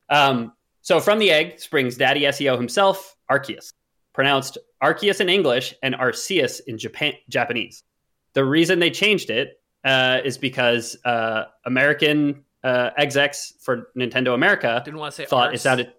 [0.09, 0.53] Um,
[0.87, 3.73] so from the egg springs Daddy SEO himself, Arceus,
[4.13, 7.83] pronounced Arceus in English and Arceus in Japan Japanese.
[8.35, 14.81] The reason they changed it uh, is because uh, American uh, execs for Nintendo America
[14.85, 15.57] Didn't want to say thought arse.
[15.57, 15.93] it sounded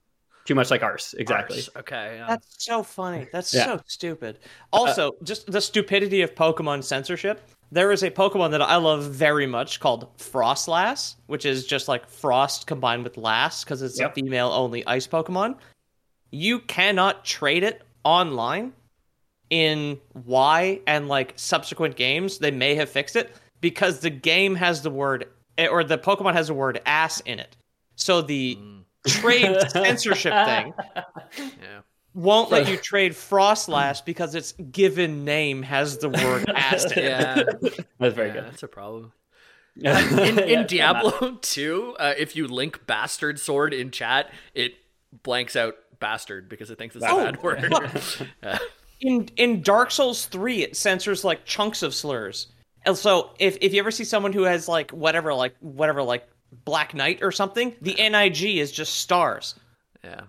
[0.46, 1.14] too much like arse.
[1.16, 1.58] Exactly.
[1.58, 1.70] Arse.
[1.80, 2.16] Okay.
[2.16, 2.28] Yeah.
[2.28, 3.28] That's so funny.
[3.34, 3.66] That's Yeah.
[3.66, 4.40] so stupid.
[4.72, 7.42] Also, just the stupidity of Pokemon censorship.
[7.72, 12.08] There is a Pokemon that I love very much called Froslass, which is just like
[12.08, 14.12] Frost combined with Lass because it's Yep.
[14.12, 15.58] a female only ice Pokemon.
[16.32, 18.74] You cannot trade it online
[19.50, 22.38] in Y and like subsequent games.
[22.38, 25.28] They may have fixed it because the game has the word
[25.58, 27.58] eh, or the Pokemon has the word ass in it.
[27.96, 28.84] So the mm.
[29.08, 30.74] trade censorship thing
[31.38, 31.82] yeah.
[32.18, 37.04] Won't let you trade Froslass because its given name has the word ass in it.
[37.04, 37.44] Yeah.
[38.00, 39.12] That's very yeah, That's a problem.
[39.80, 39.86] good.
[40.20, 44.74] in, in Diablo 2, uh, if you link bastard sword in chat, it
[45.22, 47.72] blanks out bastard because it thinks it's a Oh, bad word.
[48.44, 48.58] Uh,
[49.00, 52.48] In in Dark Souls 3, it censors like chunks of slurs.
[52.84, 56.28] And so if if you ever see someone who has like whatever like whatever like
[56.66, 59.54] Black Knight or something, the NIG is just stars.
[60.04, 60.22] yeah.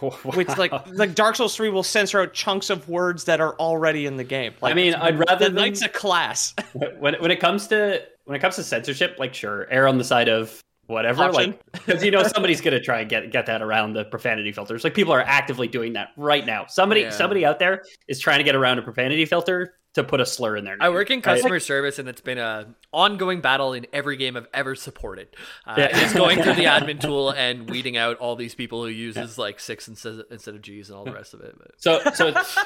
[0.00, 4.06] Which like like Dark Souls 3 will censor out chunks of words that are already
[4.06, 4.54] in the game.
[4.60, 6.54] Like I mean, I'd rather the than, knight's a class.
[6.98, 10.04] when when it comes to when it comes to censorship, like sure, err on the
[10.04, 11.50] side of whatever, Option.
[11.74, 14.84] like because you know somebody's gonna try and get get that around the profanity filters.
[14.84, 16.66] Like people are actively doing that right now.
[16.68, 17.10] Somebody Yeah.
[17.10, 20.56] somebody out there is trying to get around a profanity filter to put a slur
[20.56, 20.76] in there.
[20.80, 24.46] I work in customer service, and it's been a ongoing battle in every game I've
[24.54, 25.28] ever supported.
[25.66, 25.88] Uh, Yeah.
[25.92, 29.58] It's going through the admin tool and weeding out all these people who uses like
[29.58, 31.56] six instead instead of G's and all the rest of it.
[31.58, 32.64] But So so it's, so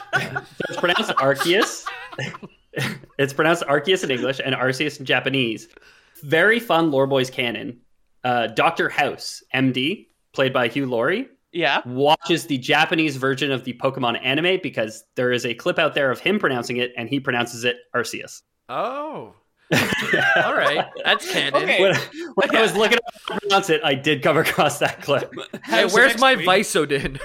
[0.69, 1.87] it's pronounced Arceus.
[3.19, 5.69] it's pronounced Arceus in English and Arceus in Japanese.
[6.23, 7.81] Very fun Lore Boys canon.
[8.23, 11.81] Uh, Doctor House, MD, played by Hugh Laurie, yeah.
[11.87, 16.11] watches the Japanese version of the Pokemon anime because there is a clip out there
[16.11, 18.43] of him pronouncing it and he pronounces it Arceus.
[18.69, 19.35] oh,
[20.37, 21.63] all right, that's canon.
[21.63, 21.81] Okay.
[21.81, 21.97] When,
[22.35, 25.33] when I was looking up how to pronounce it, I did come across that clip.
[25.65, 26.45] Hey, where's my XP.
[26.45, 27.19] Visodin?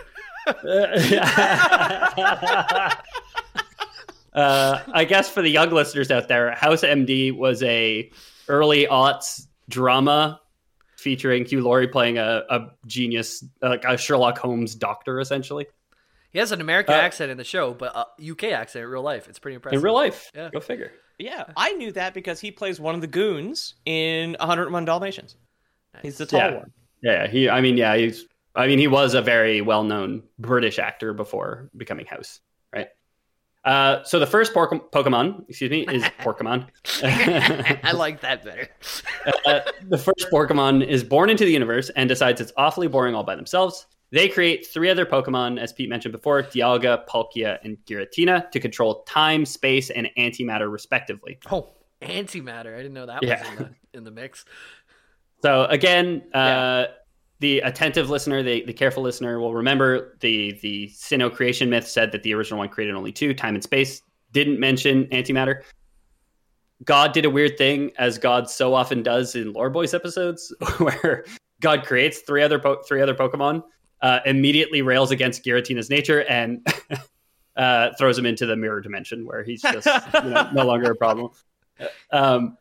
[4.33, 8.09] uh, I guess for the young listeners out there, House MD was a
[8.47, 10.39] early aughts drama
[10.99, 15.65] featuring Hugh Laurie playing a, a genius, like a Sherlock Holmes doctor, essentially
[16.31, 19.01] He has an American Uh, accent in the show, but a UK accent in real
[19.01, 19.27] life.
[19.27, 19.79] It's pretty impressive.
[19.79, 20.29] in real life.
[20.35, 20.49] Yeah.
[20.51, 20.91] Go figure.
[21.17, 25.35] Yeah, I knew that because he plays one of the goons in 101 Dalmatians.
[26.01, 26.55] He's the tall Yeah.
[26.55, 26.71] one.
[27.01, 27.49] Yeah, he.
[27.49, 28.25] I mean, yeah, he's.
[28.55, 32.39] I mean, he was a very well-known British actor before becoming House,
[32.73, 32.87] right?
[33.65, 36.67] Uh, so the first Pork- Pokemon, excuse me, is Pokemon.
[37.03, 38.69] I like that better.
[39.45, 43.23] uh, the first Pokemon is born into the universe and decides it's awfully boring all
[43.23, 43.85] by themselves.
[44.11, 49.03] They create three other Pokemon, as Pete mentioned before Dialga, Palkia, and Giratina, to control
[49.03, 51.37] time, space, and antimatter, respectively.
[51.51, 51.69] Oh,
[52.01, 52.73] antimatter.
[52.73, 53.39] I didn't know that Yeah.
[53.41, 54.45] was in the, in the mix.
[55.43, 56.87] So, again, uh, Yeah.
[57.39, 62.11] The attentive listener, the, the careful listener will remember the, the Sinnoh creation myth said
[62.11, 65.63] that the original one created only two time and space, didn't mention antimatter.
[66.83, 71.25] God did a weird thing, as God so often does in Lore Boys episodes, where
[71.61, 73.63] God creates three other po- three other Pokemon,
[74.01, 76.65] uh, immediately rails against Giratina's nature, and
[77.57, 79.87] uh, throws him into the mirror dimension, where he's just
[80.23, 81.31] you know, no longer a problem.
[82.11, 82.57] Um,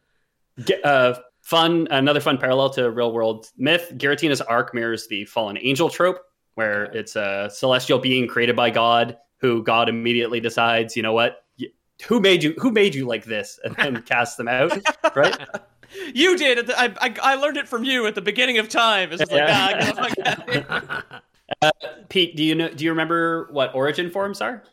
[0.85, 1.15] uh,
[1.49, 3.91] fun, another fun parallel to real world myth.
[3.97, 6.19] Giratina's arc mirrors the fallen angel trope,
[6.57, 11.39] where it's a celestial being created by God, who God immediately decides, you know what,
[12.07, 14.73] who made you, who made you like this, and then casts them out,
[15.17, 15.37] right?
[16.13, 16.71] You did.
[16.71, 19.11] I, I I learned it from you at the beginning of time.
[19.11, 19.71] It's like, Yeah.
[19.73, 22.03] ah, get the fuck out of here.
[22.11, 22.69] Pete, do you know?
[22.69, 24.65] Do you remember what origin forms are?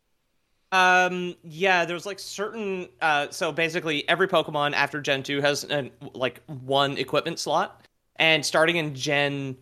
[0.75, 2.89] Um, yeah, there's like certain.
[3.01, 7.85] Uh, so basically, every Pokemon after Gen two has an, like one equipment slot,
[8.17, 9.55] and starting in Gen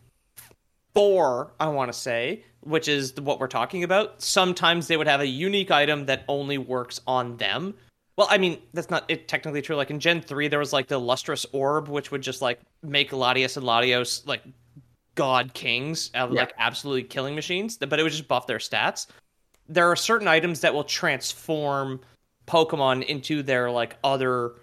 [0.96, 4.22] four, I want to say, which is what we're talking about.
[4.22, 7.76] Sometimes they would have a unique item that only works on them.
[8.18, 9.76] Well, I mean, that's not it technically true.
[9.76, 13.12] Like in Gen three, there was like the lustrous orb, which would just like make
[13.12, 14.42] Latias and Latios like
[15.14, 16.42] god kings, uh, Yeah.
[16.42, 17.78] like absolutely killing machines.
[17.78, 19.08] But it would just buff their stats
[19.70, 22.02] there are certain items that will transform
[22.48, 24.54] Pokemon into their like other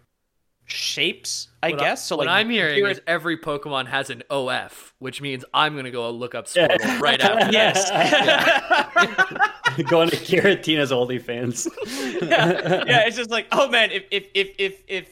[0.66, 2.04] shapes, I What guess.
[2.04, 5.74] So what like I'm hearing here- is every Pokemon has an OF, which means I'm
[5.76, 7.50] gonna go look up Squirtle right after.
[7.52, 7.90] yes,
[9.88, 11.68] Going to Giratina's OnlyFans.
[12.28, 15.08] yeah, it's just like oh man, if if if if if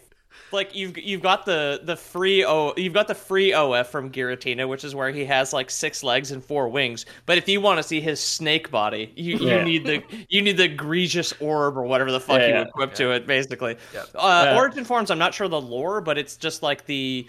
[0.53, 4.68] like you've you've got the the free o you've got the free OF from Giratina,
[4.68, 7.07] which is where he has like six legs and four wings.
[7.27, 9.59] But if you want to see his snake body, you, Yeah.
[9.59, 12.62] you need the you need the egregious orb or whatever the fuck Yeah, you yeah.
[12.62, 13.77] equip to it, basically.
[13.95, 14.09] Yep.
[14.14, 14.57] Uh, Yeah.
[14.57, 17.29] Origin forms, I'm not sure the lore, but it's just like the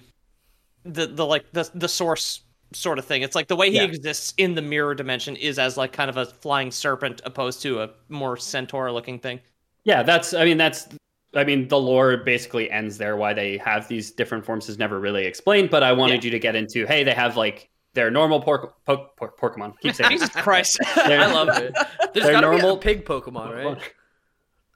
[0.85, 2.41] the the like the the source
[2.71, 3.23] sort of thing.
[3.23, 3.83] It's like the way he Yeah.
[3.83, 7.81] exists in the mirror dimension is as like kind of a flying serpent opposed to
[7.81, 9.39] a more centaur looking thing.
[9.85, 10.33] Yeah, that's.
[10.33, 10.87] I mean, that's.
[11.35, 13.15] I mean, the lore basically ends there.
[13.15, 15.69] Why they have these different forms is never really explained.
[15.69, 16.27] But I wanted Yeah.
[16.27, 16.85] you to get into.
[16.87, 19.73] Hey, they have like their normal pork, po- por- Pokemon.
[19.79, 20.09] Keep saying.
[20.11, 20.79] Jesus Christ.
[20.95, 21.73] They're- I love it.
[22.13, 23.77] There's They're normal- be a pig Pokemon, right?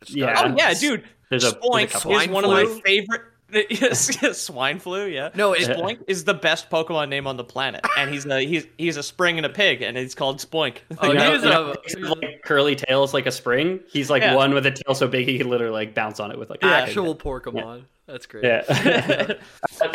[0.08, 0.44] Yeah.
[0.52, 1.04] Oh yeah, dude.
[1.30, 3.22] There's a- there's a Spoink is one of my favorite.
[3.70, 5.06] Yes, yes, swine flu.
[5.08, 5.30] Yeah.
[5.36, 8.66] No, it- Spoink is the best Pokemon name on the planet, and he's a he's
[8.78, 10.78] he's a spring and a pig, and it's called Spoink.
[11.00, 13.80] Oh, You know, you know, a- he's like curly tails like a spring.
[13.90, 14.36] He's like Yeah.
[14.36, 16.64] one with a tail so big he can literally like bounce on it with like
[16.64, 17.84] a actual Pokemon.
[18.08, 18.44] That's great.
[18.44, 18.64] Yeah.
[19.38, 19.38] and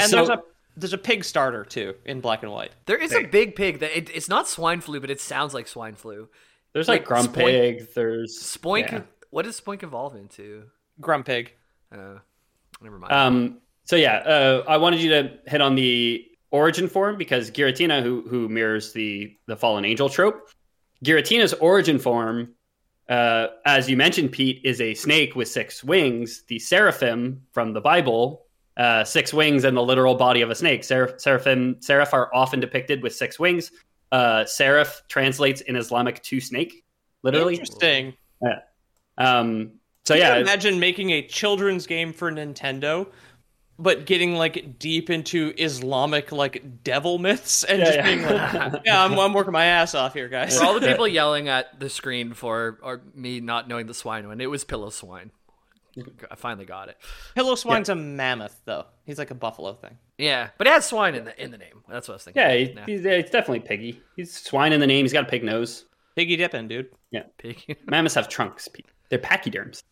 [0.03, 0.43] So- there's a
[0.77, 2.71] there's a pig starter too in black and white.
[2.87, 5.67] There is a big pig that it, it's not swine flu, but it sounds like
[5.67, 6.29] swine flu.
[6.73, 7.93] there's like, like Grumpig.
[7.95, 8.93] There's Spoink.
[8.93, 9.01] yeah.
[9.31, 10.65] What does Spoink evolve into?
[11.01, 11.49] Grumpig.
[11.93, 12.19] Uh,
[12.83, 13.13] never mind.
[13.13, 13.59] Um.
[13.85, 18.23] So yeah, uh, I wanted you to hit on the origin form because Giratina, who
[18.29, 20.49] who mirrors the the fallen angel trope,
[21.05, 22.55] Giratina's origin form,
[23.09, 26.45] uh, as you mentioned, Pete, is a snake with six wings.
[26.49, 28.45] The seraphim from the Bible,
[28.77, 30.85] uh, six wings and the literal body of a snake.
[30.85, 33.71] Seraph, seraphim, seraph are often depicted with six wings.
[34.13, 36.85] Uh, seraph translates in Islamic to snake,
[37.23, 37.55] literally.
[37.55, 38.15] Interesting.
[39.17, 39.78] Um.
[40.09, 43.09] So Can yeah, you imagine making a children's game for Nintendo,
[43.79, 48.05] but getting like deep into Islamic like devil myths and Yeah, just yeah.
[48.07, 50.59] being like, yeah, I'm, I'm working my ass off here, guys.
[50.59, 54.27] For all the people yelling at the screen for or me not knowing the swine
[54.27, 55.29] one, it was Piloswine.
[56.31, 56.97] I finally got it.
[57.37, 58.87] Piloswine's a mammoth, though.
[59.05, 59.99] He's like a buffalo thing.
[60.17, 61.83] Yeah, but it has swine in the in the name.
[61.87, 62.41] That's what I was thinking.
[62.43, 64.01] yeah, he, Nah, he's, it's definitely piggy.
[64.17, 65.05] He's swine in the name.
[65.05, 65.85] He's got a pig nose.
[66.17, 66.89] Piggy dipping, dude.
[67.37, 67.77] pig.
[67.87, 68.71] Mammoths have trunks.
[69.11, 69.83] They're pachyderms.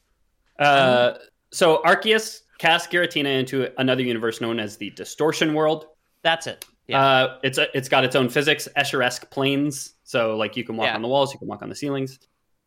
[0.58, 1.14] Uh,
[1.52, 5.86] so Arceus cast Giratina into another universe known as the Distortion World.
[6.22, 6.64] That's it.
[6.88, 7.04] Yeah.
[7.04, 9.94] Uh, it's a, it's got its own physics, Escher-esque planes.
[10.04, 10.94] So like you can walk Yeah.
[10.94, 12.18] on the walls, you can walk on the ceilings.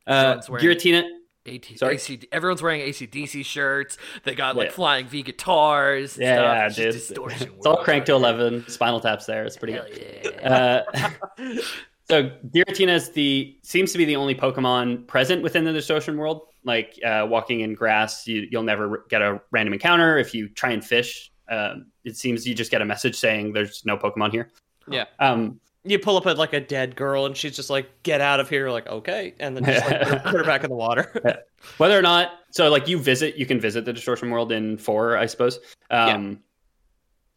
[0.07, 1.03] Uh, Giratina.
[1.45, 1.95] AT, Sorry?
[1.95, 3.97] AC, everyone's wearing ACDC shirts.
[4.23, 4.73] They got like Yeah.
[4.73, 6.15] flying V guitars.
[6.17, 6.77] And Yeah, stuff.
[6.77, 6.93] yeah, dude.
[6.93, 7.11] just.
[7.57, 8.67] It's all cranked to eleven.
[8.67, 9.45] Spinal Tap's there.
[9.45, 10.35] It's pretty Hell good.
[10.41, 10.83] yeah.
[10.99, 11.09] Uh,
[12.10, 16.41] so Giratina is the seems to be the only Pokemon present within the distortion world.
[16.64, 20.18] Like uh, walking in grass, you, you'll never get a random encounter.
[20.18, 23.86] If you try and fish, um, it seems you just get a message saying there's
[23.86, 24.49] no Pokemon here.
[24.89, 25.05] yeah.
[25.20, 28.39] Um, You pull up at like a dead girl, and she's just like, "Get out
[28.41, 31.41] of here!" Like, okay, and then just like put her- back in the water.
[31.78, 35.16] whether or not, so like you visit, you can visit the distortion world in four,
[35.16, 35.60] I suppose.
[35.89, 36.41] Um,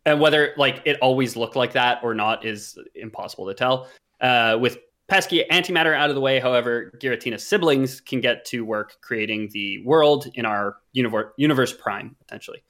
[0.05, 3.87] And whether like it always looked like that or not is impossible to tell.
[4.23, 8.97] Uh, with pesky antimatter out of the way, however, Giratina's siblings can get to work
[9.03, 12.63] creating the world in our universe, universe prime, potentially.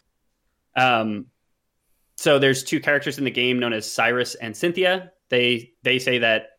[0.76, 1.26] Um,
[2.16, 5.12] so there's two characters in the game known as Cyrus and Cynthia.
[5.28, 6.50] They they say that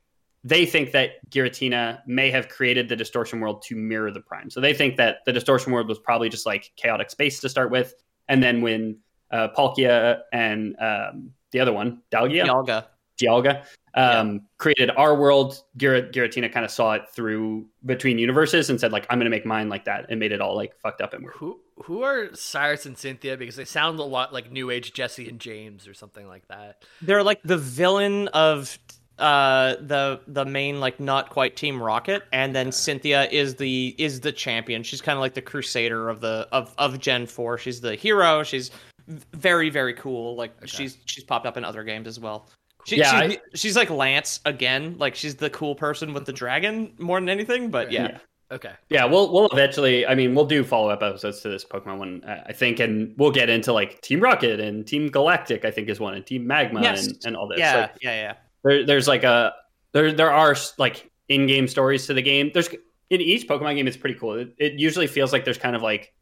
[0.43, 4.49] they think that Giratina may have created the distortion world to mirror the prime.
[4.49, 7.71] So they think that the distortion world was probably just like chaotic space to start
[7.71, 7.93] with,
[8.27, 8.97] and then when
[9.31, 12.85] uh, Palkia and um, the other one, Dalgia, Yalga.
[13.21, 13.65] Dialga,
[13.95, 18.91] um, created our world, Gira- Giratina kind of saw it through between universes and said
[18.91, 21.13] like, I'm going to make mine like that, and made it all like fucked up
[21.13, 21.35] and weird.
[21.35, 23.37] Who who are Cyrus and Cynthia?
[23.37, 26.83] Because they sound a lot like New Age Jessie and James or something like that.
[27.01, 28.77] They're like the villain of
[29.19, 34.21] uh the the main like not quite team rocket and then cynthia is the is
[34.21, 34.81] the champion.
[34.81, 38.41] She's kind of like the crusader of the of of gen 4 she's the hero.
[38.41, 38.71] She's
[39.07, 40.35] very very cool.
[40.35, 42.47] Like she's she's popped up in other games as well
[42.85, 46.93] she, Yeah, she's, she's like lance again like she's the cool person with the dragon
[46.99, 48.17] more than anything but yeah, Yeah.
[48.51, 48.71] Okay.
[48.89, 50.05] Yeah, we'll we'll eventually.
[50.05, 53.15] I mean, we'll do follow up episodes to this Pokemon one, uh, I think, and
[53.17, 55.65] we'll get into like Team Rocket and Team Galactic.
[55.65, 57.07] I think is one, and Team Magma Yes.
[57.07, 57.57] and, and all this.
[57.57, 59.53] yeah Like, yeah yeah there, there's like a
[59.93, 62.51] there there are like in-game stories to the game.
[62.53, 62.69] There's
[63.09, 64.33] in each Pokemon game, it's pretty cool.
[64.35, 66.13] It, it usually feels like there's kind of like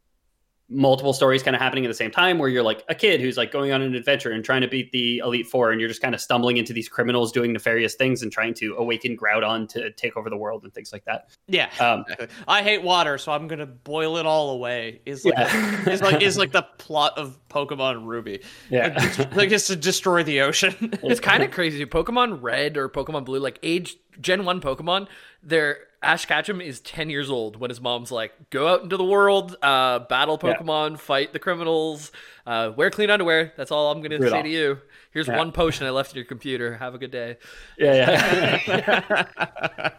[0.72, 3.38] multiple stories kind of happening at the same time, where you're like a kid who's
[3.38, 6.02] like going on an adventure and trying to beat the Elite Four, and you're just
[6.02, 9.92] kind of stumbling into these criminals doing nefarious things and trying to awaken Groudon to
[9.92, 11.30] take over the world and things like that.
[11.48, 12.06] yeah Um,
[12.48, 15.02] I hate water, so I'm gonna boil it all away.
[15.06, 15.90] Is like Yeah.
[15.90, 18.42] is like is like the plot of Pokemon Ruby.
[18.70, 18.94] Yeah.
[19.36, 20.98] like it's to destroy the ocean.
[21.04, 21.86] It's kind of crazy.
[21.86, 25.08] Pokemon Red or Pokemon Blue, like age Gen One Pokemon,
[25.44, 29.04] they're Ash Ketchum is 10 years old when his mom's like, go out into the
[29.04, 30.56] world, uh, battle Yeah.
[30.58, 32.12] Pokemon, fight the criminals,
[32.48, 33.54] uh, wear clean underwear.
[33.56, 34.80] That's all I'm going to say to you.
[35.12, 35.38] Here's Yeah.
[35.38, 36.76] one potion I left in your computer.
[36.78, 37.38] Have a good day.
[37.78, 39.96] Yeah, yeah.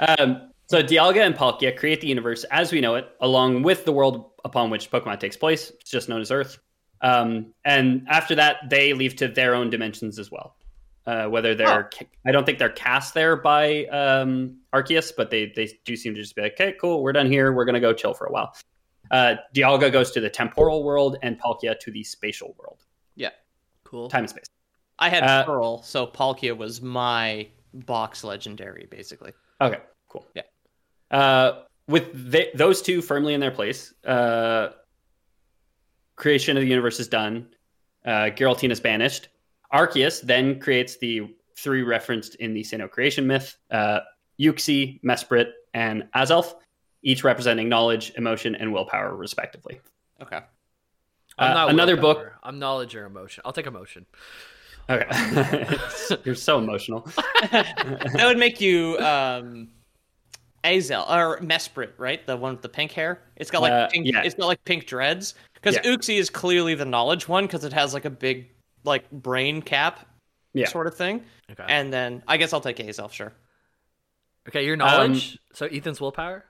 [0.18, 3.92] um, so Dialga and Palkia create the universe as we know it, along with the
[3.92, 5.70] world upon which Pokemon takes place.
[5.80, 6.58] It's just known as Earth.
[7.02, 10.54] Um, and after that, they leave to their own dimensions as well.
[11.06, 11.88] Uh, whether they're,
[12.26, 16.20] I don't think they're cast there by um, Arceus, but they they do seem to
[16.20, 17.52] just be like, okay, cool, we're done here.
[17.52, 18.54] We're gonna go chill for a while.
[19.10, 22.84] Uh, Dialga goes to the temporal world, and Palkia to the spatial world,
[23.16, 23.30] Yeah.
[23.84, 24.08] Cool.
[24.08, 24.44] time and space.
[24.98, 29.32] I had Uh, Pearl, so Palkia was my box legendary, basically.
[29.60, 30.26] Okay, cool.
[30.34, 30.42] Yeah.
[31.10, 34.68] Uh, with th- those two firmly in their place, uh,
[36.16, 37.48] creation of the universe is done.
[38.04, 39.28] Uh, Giratina is banished.
[39.72, 44.00] Arceus then creates the three referenced in the Sinnoh creation myth: uh,
[44.40, 46.54] Uxie, Mesprit, and Azelf,
[47.02, 49.80] each representing knowledge, emotion, and willpower, respectively.
[50.22, 50.40] Okay.
[51.38, 52.32] I'm Uh, not another book.
[52.42, 53.42] I'm knowledge or emotion.
[53.44, 54.06] I'll take emotion.
[54.88, 55.76] Okay,
[56.24, 57.00] you're so emotional.
[57.52, 59.68] that would make you um
[60.64, 62.26] Azel or Mesprit, right?
[62.26, 63.22] The one with the pink hair.
[63.36, 64.22] It's got like Uh, pink, yeah.
[64.22, 65.34] it's got like pink dreads.
[65.54, 65.92] Because Yeah.
[65.92, 68.50] Uxie is clearly the knowledge one because it has like a big
[68.84, 70.06] like brain cap
[70.54, 70.68] Yeah.
[70.68, 71.24] sort of thing.
[71.50, 71.64] Okay.
[71.68, 73.32] And then I guess I'll take Azel, sure.
[74.48, 75.38] okay, your knowledge.
[75.52, 76.44] so Ethan's willpower?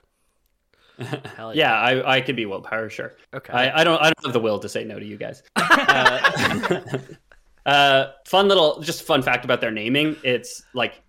[1.37, 3.17] Hell Yeah, I, I could be willpower, sure.
[3.35, 3.53] Okay.
[3.53, 5.43] I, I don't I don't have the will to say no to you guys.
[5.57, 6.99] uh,
[7.67, 10.17] uh, fun little just fun fact about their naming.
[10.23, 11.03] It's like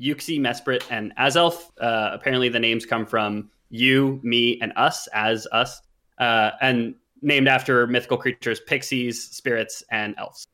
[0.00, 1.70] Uxie, Mesprit, and Azelf.
[1.80, 5.80] Uh, apparently the names come from you, me, and us as us.
[6.18, 10.46] Uh, and named after mythical creatures, pixies, spirits, and elves.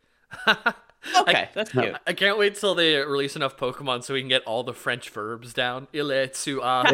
[1.19, 1.97] Okay, that's cute.
[2.07, 5.09] I can't wait till they release enough Pokemon so we can get all the French
[5.09, 5.89] verbs down.
[5.95, 6.85] Ile, tu, a.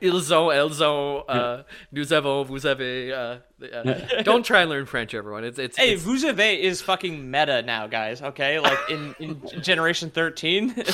[0.00, 1.62] Ils ont, elles ont, uh,
[1.92, 3.12] nous avons, vous avez.
[3.12, 5.44] Uh, uh, don't try and learn French, everyone.
[5.44, 5.76] It's it's.
[5.76, 8.22] Hey, it's vous avez is fucking meta now, guys.
[8.22, 10.74] Okay, like in, in Generation Thirteen.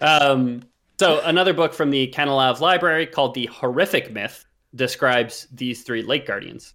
[0.00, 0.64] Um,
[0.98, 6.26] so another book from the Canalave Library called The Horrific Myth describes these three lake
[6.26, 6.74] guardians.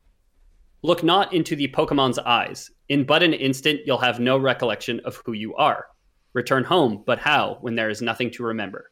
[0.81, 2.71] Look not into the Pokemon's eyes.
[2.87, 5.87] In but an instant, you'll have no recollection of who you are.
[6.31, 8.91] Return home, but how, when there is nothing to remember?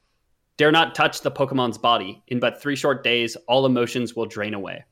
[0.57, 2.21] Dare not touch the Pokemon's body.
[2.27, 4.83] In but three short days, all emotions will drain away.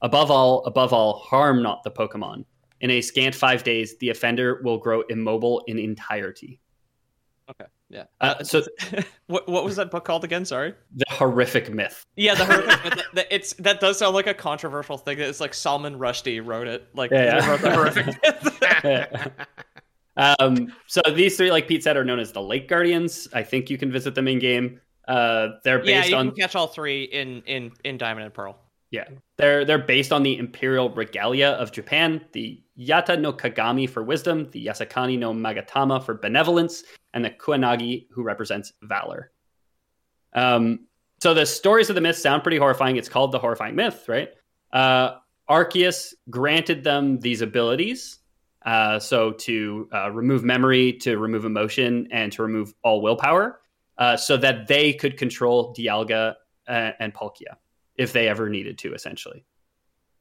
[0.00, 2.46] Above all, above all, harm not the Pokemon.
[2.80, 6.60] In a scant five days, the offender will grow immobile in entirety.
[7.50, 8.04] okay, yeah.
[8.20, 8.62] Uh, so
[9.28, 10.44] what what was that book called again?
[10.44, 10.74] Sorry.
[10.94, 12.04] the horrific myth.
[12.16, 12.84] Yeah, the horrific.
[12.96, 15.18] myth, that- it's that does sound like a controversial thing.
[15.18, 16.88] It's like Salman Rushdie wrote it.
[16.94, 17.50] Like Yeah, yeah.
[17.50, 18.06] wrote the horrific.
[18.84, 19.32] myth.
[20.16, 23.28] um, so these three, like Pete said, are known as the Lake Guardians.
[23.32, 24.80] I think you can visit them in game.
[25.06, 28.34] Uh, they're based yeah, you on can catch all three in in in Diamond and
[28.34, 28.58] Pearl.
[28.90, 29.04] Yeah,
[29.36, 34.48] they're they're based on the imperial regalia of Japan, the Yata no Kagami for wisdom,
[34.50, 39.30] the Yasakani no Magatama for benevolence, and the Kusanagi who represents valor.
[40.32, 40.86] Um,
[41.20, 42.96] so the stories of the myth sound pretty horrifying.
[42.96, 44.30] It's called the horrifying myth, right?
[44.72, 45.16] Uh,
[45.50, 48.18] Arceus granted them these abilities.
[48.64, 53.60] Uh, so to uh, remove memory, to remove emotion, and to remove all willpower,
[53.98, 56.34] uh, so that they could control Dialga
[56.66, 57.56] uh, and Palkia
[57.98, 59.44] if they ever needed to, essentially.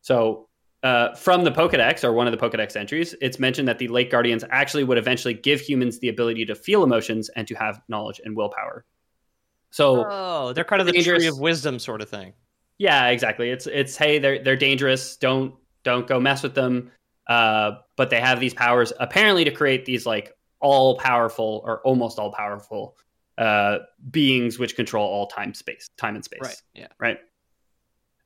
[0.02, 0.50] So
[0.84, 4.12] uh, from the Pokedex, or one of the Pokedex entries, it's mentioned that the Lake
[4.12, 8.20] Guardians actually would eventually give humans the ability to feel emotions and to have knowledge
[8.24, 8.86] and willpower.
[9.72, 11.20] So Oh, they're kind of the Dangerous.
[11.24, 12.34] tree of wisdom sort of thing.
[12.78, 13.50] yeah, exactly.
[13.50, 15.18] It's it's hey, they're they're dangerous.
[15.18, 16.92] Don't don't go mess with them.
[17.28, 22.18] Uh, but they have these powers apparently to create these like all powerful or almost
[22.18, 22.96] all powerful
[23.38, 23.80] uh,
[24.12, 26.40] beings which control all time space, time and space.
[26.42, 26.62] Right.
[26.74, 26.88] Yeah.
[27.00, 27.18] Right.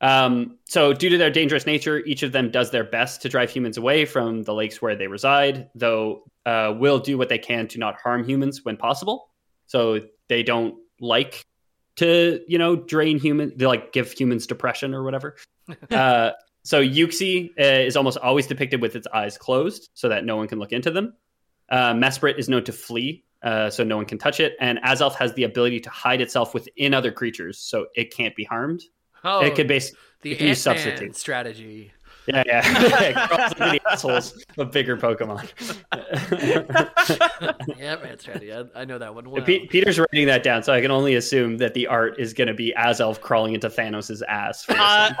[0.02, 3.50] Um, so, due to their dangerous nature, each of them does their best to drive
[3.50, 7.68] humans away from the lakes where they reside, though uh, will do what they can
[7.68, 9.28] to not harm humans when possible.
[9.66, 11.46] So, they don't like
[11.96, 15.36] to, you know, drain human, they like give humans depression or whatever.
[15.90, 16.32] uh,
[16.64, 20.48] so, Uxie uh, is almost always depicted with its eyes closed so that no one
[20.48, 21.14] can look into them.
[21.70, 24.54] Uh, Mesprit is known to flee, uh, so no one can touch it.
[24.60, 28.42] And Azelf has the ability to hide itself within other creatures, so it can't be
[28.42, 28.82] harmed.
[29.24, 29.92] Oh, it could base
[30.22, 31.16] the it can use Ant-Man substitute.
[31.16, 31.92] strategy.
[32.26, 33.26] Yeah, yeah.
[33.26, 35.48] Crawls into the assholes of bigger Pokemon.
[37.78, 38.52] yeah, man, strategy.
[38.52, 39.42] I, I know that one well.
[39.42, 42.48] Pe- Peter's writing that down, so I can only assume that the art is going
[42.48, 44.64] to be Azelf crawling into Thanos' ass.
[44.64, 44.74] For.
[44.78, 45.12] Uh,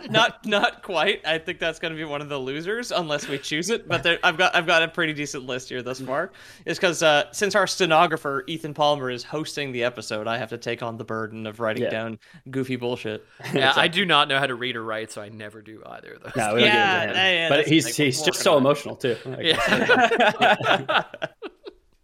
[0.10, 1.26] not not quite.
[1.26, 3.88] I think that's going to be one of the losers unless we choose it.
[3.88, 6.32] But there, I've got I've got a pretty decent list here thus far.
[6.64, 10.58] Is because uh, since our stenographer Ethan Palmer is hosting the episode, I have to
[10.58, 11.90] take on the burden of writing Yeah.
[11.90, 12.18] down
[12.50, 13.26] goofy bullshit.
[13.52, 16.14] yeah, I do not know how to read or write, so I never do either
[16.14, 16.32] of those.
[16.36, 17.24] No, we don't Yeah, give it to him.
[17.26, 18.06] yeah, yeah, but he's the thing.
[18.06, 19.16] he's just so on emotional too.
[19.26, 19.40] I.
[19.40, 21.02] Yeah.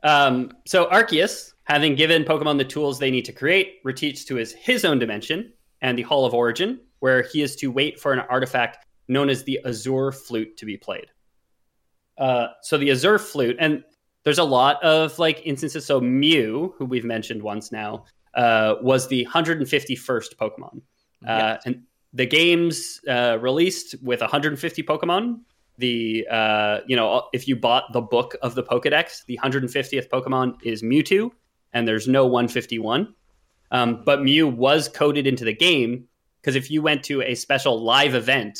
[0.04, 4.52] Um, so Arceus, having given Pokemon the tools they need to create, retreats to his
[4.52, 8.18] his own dimension and the Hall of Origin, where he is to wait for an
[8.28, 11.06] artifact known as the Azure Flute to be played.
[12.18, 13.84] Uh, so the Azure Flute, and
[14.24, 15.86] there's a lot of like instances.
[15.86, 18.04] So Mew, who we've mentioned once now,
[18.34, 20.80] uh, was the 151st Pokemon,
[21.26, 25.40] uh, and the games uh, released with 150 Pokemon.
[25.78, 30.62] The uh, you know if you bought the book of the Pokedex, the 150th Pokemon
[30.62, 31.30] is Mewtwo,
[31.72, 33.14] and there's no 151.
[33.70, 36.06] Um, but Mew was coded into the game
[36.40, 38.58] because if you went to a special live event,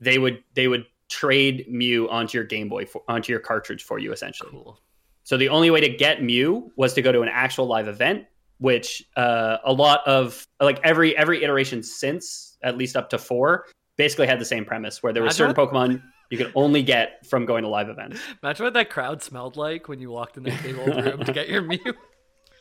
[0.00, 3.98] they would they would trade Mew onto your Game Boy for, onto your cartridge for
[3.98, 4.50] you essentially.
[4.50, 4.80] cool.
[5.24, 8.26] So the only way to get Mew was to go to an actual live event,
[8.58, 13.66] which uh, a lot of like every every iteration since, at least up to four,
[13.96, 17.26] basically had the same premise where there were Imagine certain Pokemon you could only get
[17.26, 18.20] from going to live events.
[18.42, 21.32] Imagine what that crowd smelled like when you walked in that big old room to
[21.32, 21.78] get your Mew.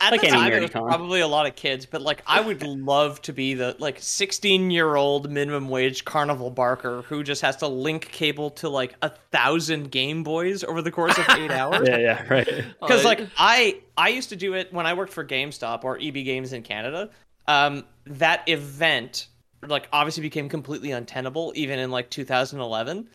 [0.01, 0.87] At Like the time, it was con.
[0.87, 4.71] probably a lot of kids, but like I would love to be the like 16
[4.71, 9.09] year old minimum wage carnival barker who just has to link cable to like a
[9.09, 11.85] thousand Game Boys over the course of eight hours.
[11.85, 12.47] Yeah, yeah, right.
[12.79, 16.13] Because like I I used to do it when I worked for GameStop or EB
[16.13, 17.09] Games in Canada.
[17.45, 19.27] Um, that event
[19.67, 23.09] like obviously became completely untenable even in like 2011.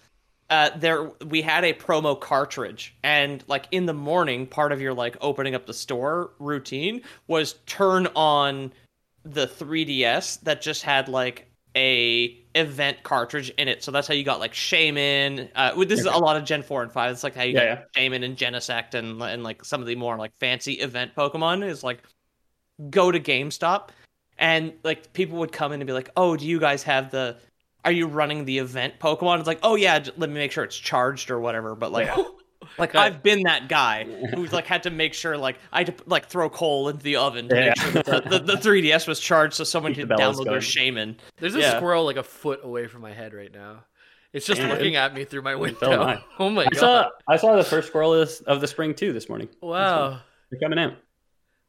[0.50, 4.92] Uh, there we had a promo cartridge, and like in the morning, part of your
[4.92, 8.70] like opening up the store routine was turn on
[9.24, 13.82] the 3DS that just had like a event cartridge in it.
[13.82, 15.48] So that's how you got like Shaymin.
[15.54, 17.12] Uh, this is a lot of Gen 4 and 5.
[17.12, 19.94] It's like how you Yeah, got Shaymin and Genesect and and like some of the
[19.96, 22.02] more like fancy event Pokemon is like
[22.90, 23.88] go to GameStop
[24.38, 27.36] and like people would come in and be like, "Oh, do you guys have the
[27.84, 30.64] are you running the event Pokemon?" It's like, "Oh yeah, j- let me make sure
[30.64, 32.10] it's charged or whatever." But like
[32.78, 34.04] like I've been that guy
[34.34, 37.16] who's like had to make sure like I had to like throw coal into the
[37.16, 40.16] oven to make sure the, the, the 3DS was charged so someone Keep could the
[40.16, 40.50] bellows download going.
[40.52, 41.16] their Shaymin.
[41.38, 41.76] There's a Yeah.
[41.76, 43.84] squirrel like a foot away from my head right now.
[44.32, 44.68] It's just Yeah.
[44.72, 46.18] looking at me through my oh, window.
[46.40, 46.78] Oh my I god!
[46.80, 49.48] saw I saw the first squirrel of, this, of the spring too this morning.
[49.60, 50.18] wow.
[50.50, 50.94] They're coming out.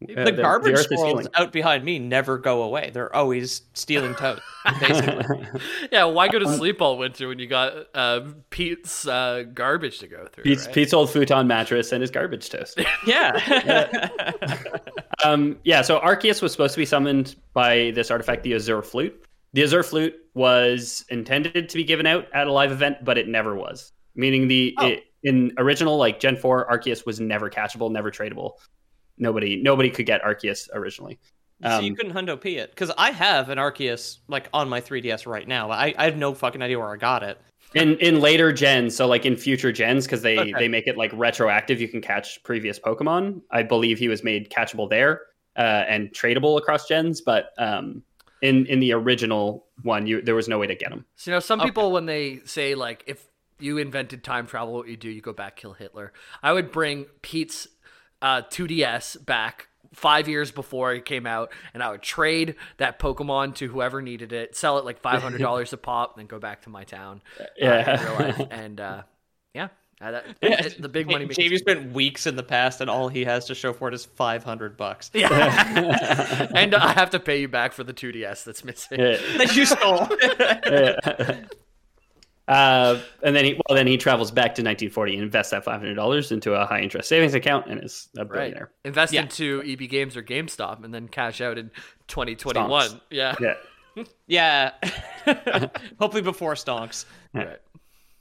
[0.03, 2.91] Uh, The garbage earth is squirrels out behind me never go away.
[2.93, 4.41] They're always stealing toast,
[4.79, 5.47] basically.
[5.91, 9.99] Yeah, why go to Um, sleep all winter when you got uh, Pete's uh, garbage
[9.99, 10.43] to go through?
[10.43, 10.75] Pete's, right?
[10.75, 12.77] Pete's old futon mattress and his garbage toast.
[13.07, 14.09] yeah.
[15.23, 19.25] Um, yeah, so Arceus was supposed to be summoned by this artifact, the Azure Flute.
[19.53, 23.27] The Azure Flute was intended to be given out at a live event, but it
[23.27, 23.91] never was.
[24.15, 24.87] Meaning the Oh.
[24.87, 28.51] it, in original like Gen Four, Arceus was never catchable, never tradable.
[29.17, 31.19] Nobody nobody could get Arceus originally.
[31.63, 34.81] so you Um, couldn't hundo P it because I have an Arceus like on my
[34.81, 35.71] 3DS right now.
[35.71, 37.39] I, I have no fucking idea where I got it.
[37.73, 40.53] in in later gens, so like in future gens, because they Okay.
[40.53, 43.41] they make it like retroactive, you can catch previous Pokemon.
[43.51, 45.21] I believe he was made catchable there
[45.57, 48.03] uh, and tradable across gens, but um,
[48.41, 51.05] in in the original one, you there was no way to get him.
[51.15, 53.25] So, you know, some people when they say like, if
[53.59, 56.11] you invented time travel, what you do, you go back kill Hitler.
[56.43, 57.67] I would bring Pete's
[58.21, 63.55] uh, 2DS back five years before it came out, and I would trade that Pokemon
[63.55, 66.63] to whoever needed it, sell it like five hundred dollars a pop, then go back
[66.63, 67.21] to my town.
[67.39, 67.99] uh, Yeah.
[68.01, 68.47] in real life.
[68.51, 69.03] and uh,
[69.53, 69.69] yeah,
[70.01, 71.25] uh, that, it- the big money.
[71.27, 74.03] Jamie spent weeks in the past, and all he has to show for it is
[74.05, 75.11] 500 bucks.
[75.13, 76.49] Yeah.
[76.55, 78.99] and I have to pay you back for the 2DS that's missing.
[78.99, 79.17] Yeah.
[79.37, 80.09] that you stole.
[82.47, 85.79] Uh, and then he well then he travels back to 1940 and invests that five
[85.79, 88.33] hundred dollars into a high interest savings account and is a Right.
[88.33, 88.71] billionaire.
[88.83, 89.23] Invest Yeah.
[89.23, 91.71] into EB Games or GameStop and then cash out in
[92.07, 92.89] 2021.
[92.89, 93.01] Stonks.
[93.09, 93.35] Yeah.
[93.39, 94.03] Yeah.
[94.27, 94.71] yeah.
[95.99, 97.05] Hopefully before stonks.
[97.33, 97.57] Right.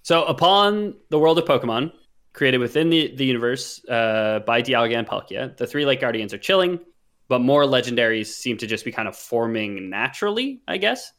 [0.03, 1.93] So upon the world of Pokemon
[2.33, 6.39] created within the, the universe uh, by Dialga and Palkia, the three Lake Guardians are
[6.39, 6.81] chilling,
[7.29, 11.13] but more legendaries seem to just be kind of forming naturally, I guess.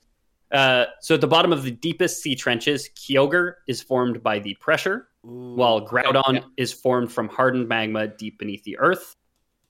[0.52, 4.54] Uh, so at the bottom of the deepest sea trenches, Kyogre is formed by the
[4.56, 6.42] pressure, while Groudon yeah.
[6.58, 9.16] is formed from hardened magma deep beneath the earth.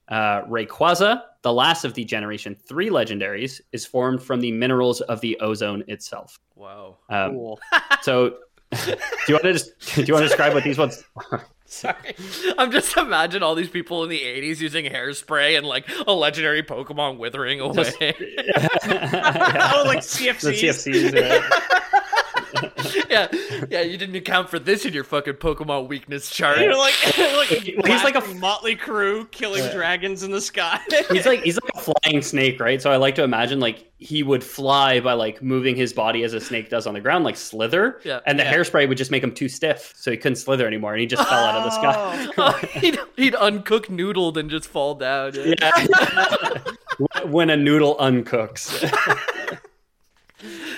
[0.07, 5.19] Uh, Rayquaza, the last of the Generation 3 legendaries, is formed from the minerals of
[5.21, 6.39] the ozone itself.
[6.55, 6.97] Wow.
[7.09, 7.59] Um, Cool.
[8.01, 8.38] So,
[8.86, 8.97] do
[9.28, 11.03] you want to just do you want to describe what these ones?
[11.32, 11.45] are?
[11.68, 12.16] Sorry.
[12.57, 16.61] I'm just imagine all these people in the 80s using hairspray and like a legendary
[16.61, 17.91] Pokemon withering away.
[18.01, 20.41] oh, like CFCs.
[20.41, 21.16] The CFCs.
[21.18, 21.99] uh,
[23.10, 23.28] yeah.
[23.70, 26.60] Yeah, you didn't account for this in your fucking Pokemon weakness chart.
[26.60, 30.80] You're like, like He's like a- Mötley Crüe killing dragons in the sky.
[31.12, 32.82] he's like he's like a flying snake, right?
[32.82, 36.34] So I like to imagine like he would fly by like moving his body as
[36.34, 37.99] a snake does on the ground, like slither.
[38.03, 38.20] Yeah.
[38.26, 38.53] And the Yeah.
[38.53, 41.28] hairspray would just make him too stiff, so he couldn't slither anymore, and he just
[41.28, 42.28] fell out of the sky.
[42.38, 45.34] Oh, oh he'd, he'd uncook noodled and just fall down.
[45.36, 45.53] Yeah.
[45.60, 46.58] Yeah.
[47.26, 48.84] when a noodle uncooks.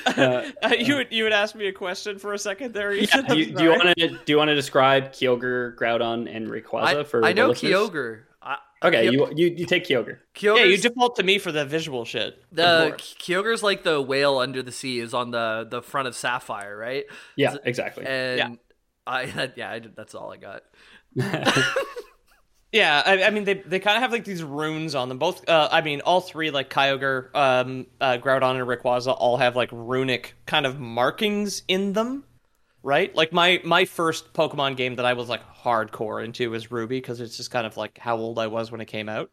[0.07, 2.93] Uh, Uh, you would you would ask me a question for a second there.
[2.93, 6.47] yeah, do, you, do you want to do you want to describe Kyogre, Groudon, and
[6.47, 7.73] Rayquaza I, for I the know listeners?
[7.73, 8.19] Kyogre.
[8.41, 10.17] I, Okay, Ky- you, you you take Kyogre.
[10.35, 12.41] Kyogre's, Yeah, you default to me for the visual shit.
[12.51, 16.77] the Kyogre's like the whale under the sea is on the the front of Sapphire,
[16.77, 17.05] right?
[17.35, 18.05] Yeah, exactly.
[18.05, 18.49] And Yeah.
[19.07, 20.63] I yeah, I that's all I got.
[22.74, 25.18] Yeah, I, I mean they they kind of have like these runes on them.
[25.18, 29.55] Both, uh, I mean, all three like Kyogre, um, uh, Groudon, and Rayquaza all have
[29.55, 32.26] like runic kind of markings in them,
[32.84, 33.13] right?
[33.15, 37.22] Like my my first Pokemon game that I was like hardcore into was Ruby because
[37.22, 39.32] it's just kind of like how old I was when it came out.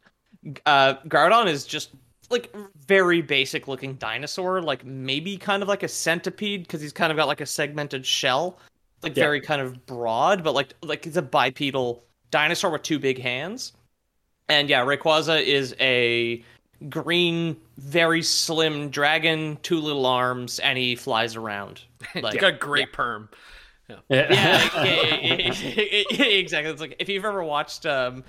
[0.66, 1.90] Uh, Groudon is just
[2.30, 2.54] like
[2.86, 7.16] very basic looking dinosaur, like maybe kind of like a centipede because he's kind of
[7.16, 8.58] got like a segmented shell,
[9.02, 9.16] like Yeah.
[9.16, 13.72] very kind of broad, but like like he's a bipedal dinosaur with two big hands.
[14.48, 16.44] And yeah, Rayquaza is a
[16.88, 21.82] green, very slim dragon, two little arms, and he flies around.
[22.14, 23.30] Like, Like, got a great perm.
[23.88, 25.52] yeah, yeah, yeah,
[26.10, 26.70] yeah, exactly.
[26.70, 28.22] It's like if you've ever watched um,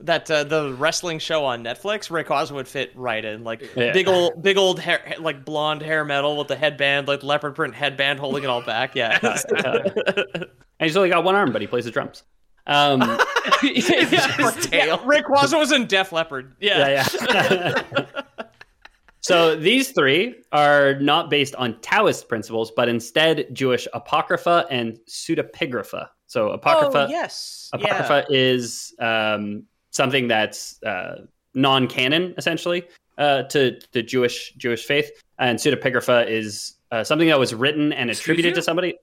[0.00, 3.42] that uh, the wrestling show on Netflix, Rayquaza would fit right in.
[3.44, 3.92] Like Yeah.
[3.92, 7.74] big old, big old hair, like blonde hair metal with the headband, like leopard print
[7.74, 8.94] headband holding it all back.
[8.94, 9.18] Yeah.
[9.64, 10.46] and
[10.78, 12.22] he's only got one arm, but he plays the drums.
[12.66, 13.00] Um,
[13.62, 14.98] yeah, tail.
[14.98, 16.56] Rayquaza was in Def Leppard.
[16.60, 17.82] yeah, yeah.
[19.20, 26.08] so these three are not based on Taoist principles, but instead Jewish apocrypha and pseudepigrapha.
[26.26, 27.70] So apocrypha, Oh yes.
[27.72, 31.22] apocrypha is um, something that's uh,
[31.54, 32.84] non-canon essentially
[33.16, 38.10] uh, to the Jewish Jewish faith, and pseudepigrapha is uh, something that was written and
[38.10, 38.94] attributed to somebody.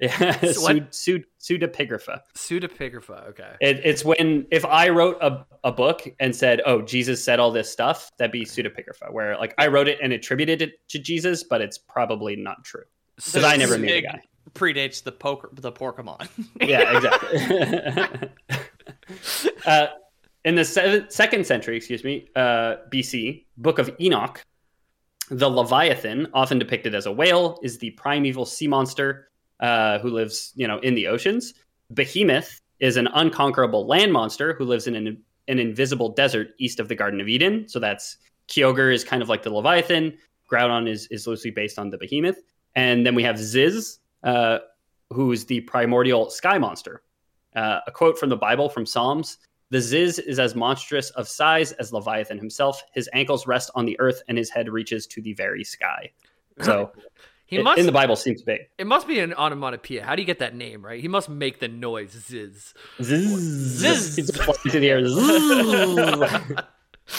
[0.00, 2.20] Yeah, So pseud, pseud, pseudepigrapha.
[2.34, 3.56] Pseudepigrapha, okay.
[3.60, 7.50] It, it's when if I wrote a, a book and said, "Oh, Jesus said all
[7.50, 9.12] this stuff," that'd be pseudepigrapha.
[9.12, 12.84] Where like I wrote it and attributed it to Jesus, but it's probably not true
[13.16, 14.22] because I never knew the guy.
[14.54, 16.28] Predates the poker, the Pokemon.
[16.66, 18.30] Yeah, exactly.
[19.66, 19.86] uh,
[20.44, 24.42] in the seventh, second century, excuse me, uh, BC, Book of Enoch,
[25.30, 29.27] the Leviathan, often depicted as a whale, is the primeval sea monster
[29.60, 31.54] uh, who lives, you know, in the oceans.
[31.92, 36.88] Behemoth is an unconquerable land monster who lives in an, an invisible desert east of
[36.88, 37.68] the Garden of Eden.
[37.68, 40.16] So that's Kyogre is kind of like the Leviathan.
[40.50, 42.38] Groudon is is loosely based on the Behemoth,
[42.74, 44.58] and then we have Ziz, uh,
[45.12, 47.02] who is the primordial sky monster.
[47.54, 49.38] Uh, a quote from the Bible from Psalms
[49.70, 52.82] The Ziz is as monstrous of size as Leviathan himself.
[52.92, 56.10] His ankles rest on the earth and his head reaches to the very sky.
[56.60, 56.92] So
[57.48, 58.60] He it- must in the Bible seems big.
[58.78, 60.04] it must be an onomatopoeia.
[60.04, 61.00] How do you get that name, right?
[61.00, 62.74] He must make the noise ziz.
[63.02, 64.16] Ziz.
[64.16, 65.04] He just flies the air.
[65.08, 66.58] Ziz.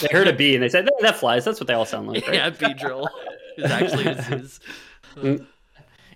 [0.02, 1.44] they heard a bee and they said, "That- that flies.
[1.44, 2.24] That's what they all sound like.
[2.26, 2.34] Right?
[2.36, 3.08] Yeah, Beedrill
[3.56, 4.60] is actually a ziz.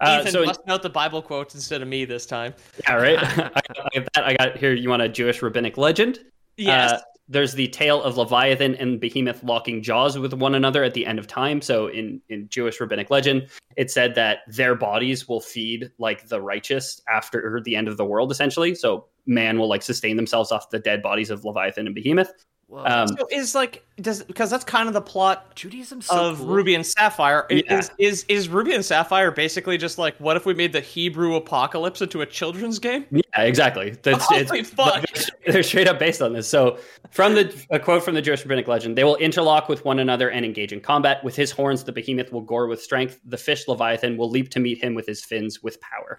[0.01, 2.53] Uh, Ethan so, busting out the Bible quotes instead of me this time.
[2.83, 3.17] yeah, right.
[3.17, 3.51] I,
[3.95, 4.25] I got.
[4.25, 4.73] I got here.
[4.73, 6.19] You want a Jewish rabbinic legend?
[6.57, 6.91] Yes.
[6.93, 11.07] Uh, there's the tale of Leviathan and Behemoth locking jaws with one another at the
[11.07, 11.63] end of time.
[11.63, 16.41] So in, in Jewish rabbinic legend, it said that their bodies will feed like the
[16.41, 18.75] righteous after the end of the world, essentially.
[18.75, 22.33] So man will like sustain themselves off the dead bodies of Leviathan and Behemoth.
[22.69, 22.85] Whoa.
[22.85, 26.47] Um, so is like does because that's kind of the plot Judaism's so of cool.
[26.47, 27.47] Ruby and Sapphire.
[27.51, 27.79] Yeah.
[27.79, 31.35] Is, is is Ruby and Sapphire basically just like what if we made the Hebrew
[31.37, 33.07] apocalypse into a children's game?
[33.11, 33.97] Yeah, exactly.
[34.03, 35.05] That's Holy fuck.
[35.47, 36.49] They're straight up based on this.
[36.49, 36.79] So,
[37.11, 40.31] from the a quote from the Jewish rabbinic legend, they will interlock with one another
[40.31, 41.23] and engage in combat.
[41.23, 43.21] With his horns, the behemoth will gore with strength.
[43.25, 46.19] The fish Leviathan will leap to meet him with his fins with power.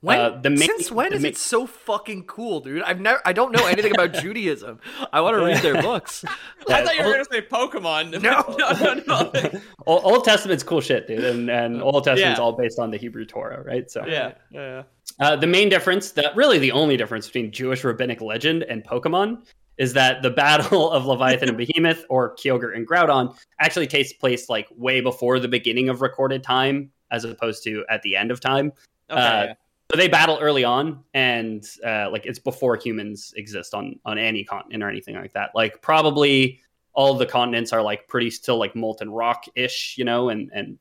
[0.00, 2.82] When, uh, the main- since when the is main- it so fucking cool, dude?
[2.82, 4.78] I've never, I don't know anything about Judaism.
[5.12, 6.24] I want to read their books.
[6.68, 8.22] I thought you were gonna say Pokemon.
[8.22, 8.44] No.
[8.56, 9.60] no, no, no.
[9.86, 12.44] Old, Old Testament's cool shit, dude, and and Old Testament's Yeah.
[12.44, 13.90] all based on the Hebrew Torah, right?
[13.90, 14.84] So, yeah, yeah.
[15.18, 19.44] Uh, the main difference, that really the only difference between Jewish rabbinic legend and Pokemon,
[19.78, 24.48] is that the battle of Leviathan and Behemoth, or Kyogre and Groudon, actually takes place
[24.48, 28.38] like way before the beginning of recorded time, as opposed to at the end of
[28.38, 28.72] time.
[29.10, 29.20] Okay.
[29.50, 29.54] Uh,
[29.90, 34.44] So they battle early on, and uh, like it's before humans exist on on any
[34.44, 35.50] continent or anything like that.
[35.54, 36.60] Like probably
[36.92, 40.78] all the continents are like pretty still like molten rock ish, you know, and and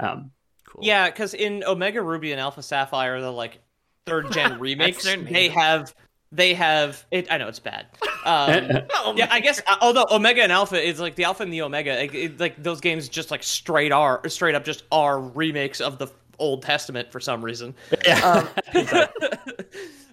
[0.00, 0.30] um,
[0.72, 0.84] Cool.
[0.84, 3.58] Yeah, because in Omega Ruby and Alpha Sapphire, the like
[4.06, 5.94] third gen remakes, they have
[6.30, 7.30] they have it.
[7.30, 7.88] I know it's bad.
[8.24, 8.70] Um,
[9.16, 9.60] yeah, I guess.
[9.66, 12.62] uh, Although Omega and Alpha is like the Alpha and the Omega, like, it, like
[12.62, 16.06] those games just like straight are straight up just are remakes of the
[16.42, 17.74] Old Testament for some reason.
[18.04, 18.46] yeah.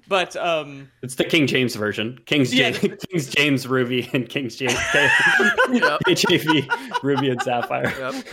[0.08, 2.18] But um, It's the King James version.
[2.26, 2.72] King's Yeah.
[2.72, 4.74] James, King's James Ruby and King's James
[5.72, 6.00] Yep.
[6.08, 7.94] HAV Ruby and Sapphire.
[7.96, 8.26] Yep.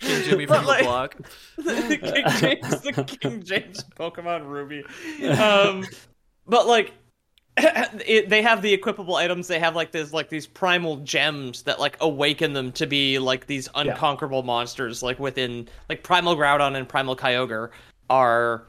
[0.00, 1.16] King Jimmy from like- the block.
[1.58, 2.24] the King
[2.62, 4.82] James, the King James Pokemon Ruby.
[5.28, 5.84] Um,
[6.46, 6.94] but like,
[8.06, 9.48] it, they have the equipable items.
[9.48, 13.46] They have like this, like these primal gems that like awaken them to be like
[13.46, 15.02] these unconquerable monsters.
[15.02, 17.70] Like within like Primal Groudon and Primal Kyogre
[18.08, 18.66] are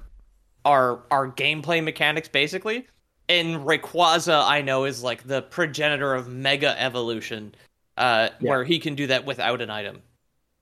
[0.65, 2.87] are are gameplay mechanics basically.
[3.29, 7.55] And Rayquaza, I know, is like the progenitor of Mega Evolution,
[7.95, 10.01] uh, where he can do that without an item.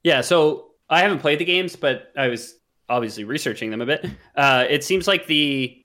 [0.04, 2.56] Yeah, so I haven't played the games, but I was
[2.88, 4.06] obviously researching them a bit.
[4.36, 5.84] Uh, it seems like the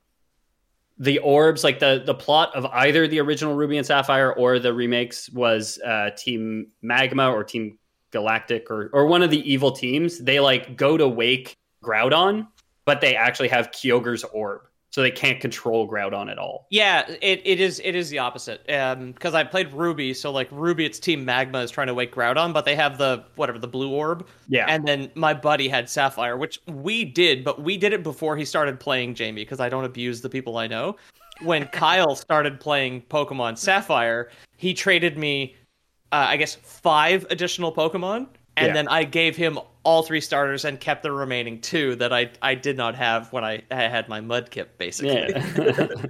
[0.98, 4.72] the orbs, like the the plot of either the original Ruby and Sapphire or the
[4.72, 7.78] remakes, was uh, Team Magma or Team
[8.10, 10.18] Galactic or or one of the evil teams.
[10.18, 12.46] They like go to wake Groudon,
[12.84, 14.62] but they actually have Kyogre's orb,
[14.94, 16.68] so they can't control Groudon at all.
[16.70, 18.64] Yeah, it, it is it is the opposite.
[18.70, 22.14] Um, because I played Ruby, so like Ruby, its Team Magma is trying to wake
[22.14, 24.24] Groudon, but they have the whatever the blue orb.
[24.46, 24.66] Yeah.
[24.68, 28.44] And then my buddy had Sapphire, which we did, but we did it before he
[28.44, 30.94] started playing Jamie because I don't abuse the people I know.
[31.42, 35.56] When Kyle started playing Pokemon Sapphire, he traded me,
[36.12, 38.72] uh, I guess, five additional Pokemon, and Yeah.
[38.74, 42.54] then I gave him all three starters and kept the remaining two that I I
[42.54, 45.14] did not have when I, I had my Mudkip, basically.
[45.14, 45.96] Yeah.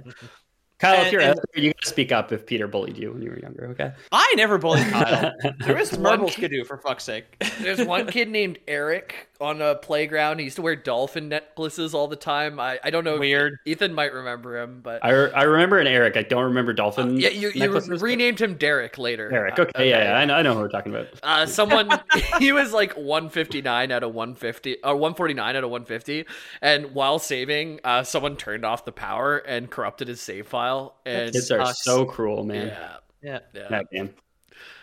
[0.77, 3.29] Kyle, if you're and- out you gotta speak up if Peter bullied you when you
[3.29, 3.93] were younger, okay?
[4.11, 5.31] I never bullied Kyle.
[5.59, 7.25] There was one Marbles kid, could do for fuck's sake.
[7.61, 10.39] there's one kid named Eric on a playground.
[10.39, 12.59] He used to wear dolphin necklaces all the time.
[12.59, 13.15] I, I don't know.
[13.15, 13.59] if Weird.
[13.65, 16.17] Ethan might remember him, but I, re- I remember an Eric.
[16.17, 17.17] I don't remember Dolphin.
[17.17, 19.31] yeah, you, you renamed him Derek later.
[19.33, 19.59] Eric.
[19.59, 21.07] Uh, Okay, yeah, yeah, I know, I know who we're talking about.
[21.23, 21.89] Uh, someone
[22.39, 26.25] he was like 159 out of 150 or 149 out of 150
[26.61, 31.31] and while saving uh someone turned off the power and corrupted his save file and
[31.33, 31.83] Kids are sucks.
[31.83, 32.67] so cruel, man.
[32.67, 33.39] yeah Yeah.
[33.53, 34.13] yeah That game.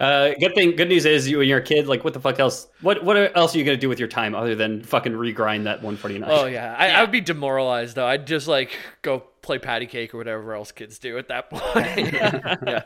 [0.03, 2.41] Uh, good thing, good news is you when you're a kid, like what the fuck
[2.41, 2.67] else?
[2.81, 5.77] What what else are you gonna do with your time other than fucking regrind that
[5.83, 6.29] 149?
[6.29, 6.75] oh yeah.
[6.77, 10.55] I, I would be demoralized though i'd just like go play patty cake or whatever
[10.55, 12.83] else kids do at that point yeah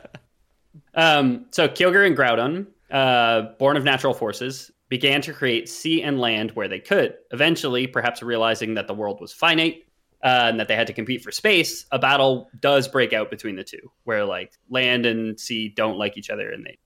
[0.93, 6.19] Um, so Kyogre and Groudon, uh, born of natural forces, began to create sea and
[6.19, 7.15] land where they could.
[7.31, 9.83] Eventually, perhaps realizing that the world was finite
[10.23, 13.55] uh, and that they had to compete for space, a battle does break out between
[13.55, 16.77] the two, where like land and sea don't like each other and they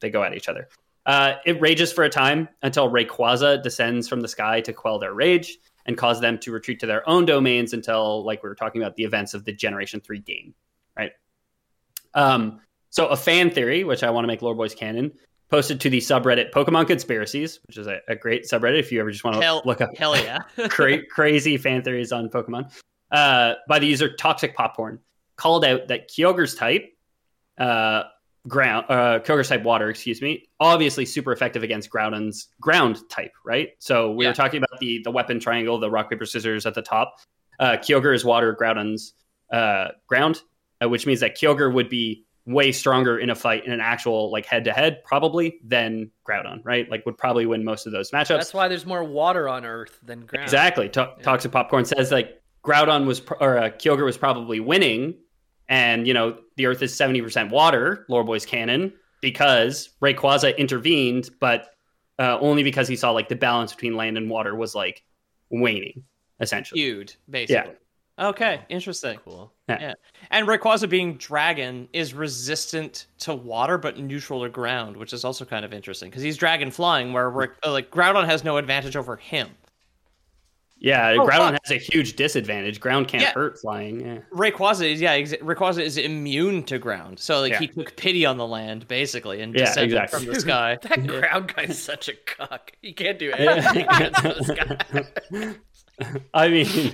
[0.00, 0.68] they go at each other.
[1.06, 5.14] Uh, it rages for a time until Rayquaza descends from the sky to quell their
[5.14, 8.82] rage and cause them to retreat to their own domains until, like we were talking
[8.82, 10.54] about, the events of the Generation Three game,
[10.96, 11.12] right?
[12.14, 15.12] Um, so a fan theory, which I want to make Lore Boys canon,
[15.48, 19.10] posted to the subreddit Pokemon Conspiracies, which is a, a great subreddit if you ever
[19.10, 20.38] just want to Hell, look up hell yeah.
[20.68, 22.72] cra- crazy fan theories on Pokemon,
[23.10, 25.00] uh, by the user Toxic Popcorn,
[25.36, 26.92] called out that Kyogre's type,
[27.58, 28.04] uh,
[28.48, 33.70] ground, uh, Kyogre's type water, excuse me, obviously super effective against Groudon's ground type, right?
[33.78, 34.30] So we Yeah.
[34.30, 37.16] were talking about the the weapon triangle, the rock paper scissors at the top.
[37.58, 39.14] Uh, Kyogre is water, Groudon's
[39.52, 40.40] uh, ground,
[40.82, 44.30] uh, which means that Kyogre would be way stronger in a fight in an actual
[44.32, 46.90] like head to head probably than Groudon, right?
[46.90, 48.28] Like would probably win most of those matchups.
[48.28, 50.88] that's why there's more water on earth than ground Exactly.
[50.90, 55.14] To- Toxic Popcorn says like Groudon was or uh, Kyogre was probably winning,
[55.70, 58.04] and you know the Earth is seventy percent water.
[58.08, 58.92] Lore Boys canon
[59.22, 61.74] because Rayquaza intervened, but
[62.18, 65.02] uh, only because he saw like the balance between land and water was like
[65.48, 66.04] waning
[66.40, 66.80] essentially.
[66.80, 67.72] Feud, basically.
[67.72, 68.26] Yeah.
[68.26, 69.18] Okay, interesting.
[69.24, 69.94] cool Yeah.
[70.30, 75.44] And Rayquaza being dragon is resistant to water but neutral to ground, which is also
[75.46, 78.96] kind of interesting because he's dragon flying where Ray- uh, like Groudon has no advantage
[78.96, 79.48] over him.
[80.82, 81.60] Yeah, Oh, Groudon fuck.
[81.66, 82.80] has a huge disadvantage.
[82.80, 83.32] Ground can't Yeah.
[83.32, 84.00] hurt flying.
[84.00, 84.18] Yeah.
[84.32, 87.18] Rayquaza is yeah, ex- Rayquaza is immune to ground.
[87.20, 87.58] So like Yeah.
[87.58, 90.24] he took pity on the land basically and Yeah, descended exactly.
[90.24, 90.78] from the sky.
[90.82, 95.56] that ground guy's such a cock he can't do anything against those guys
[96.32, 96.92] I mean,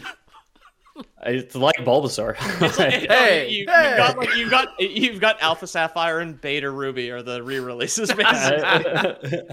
[1.24, 2.34] It's like Bulbasaur.
[3.08, 3.72] Hey, you, hey.
[3.72, 8.12] have got like you've got you've got Alpha Sapphire and Beta Ruby are the re-releases.
[8.12, 9.44] Basically.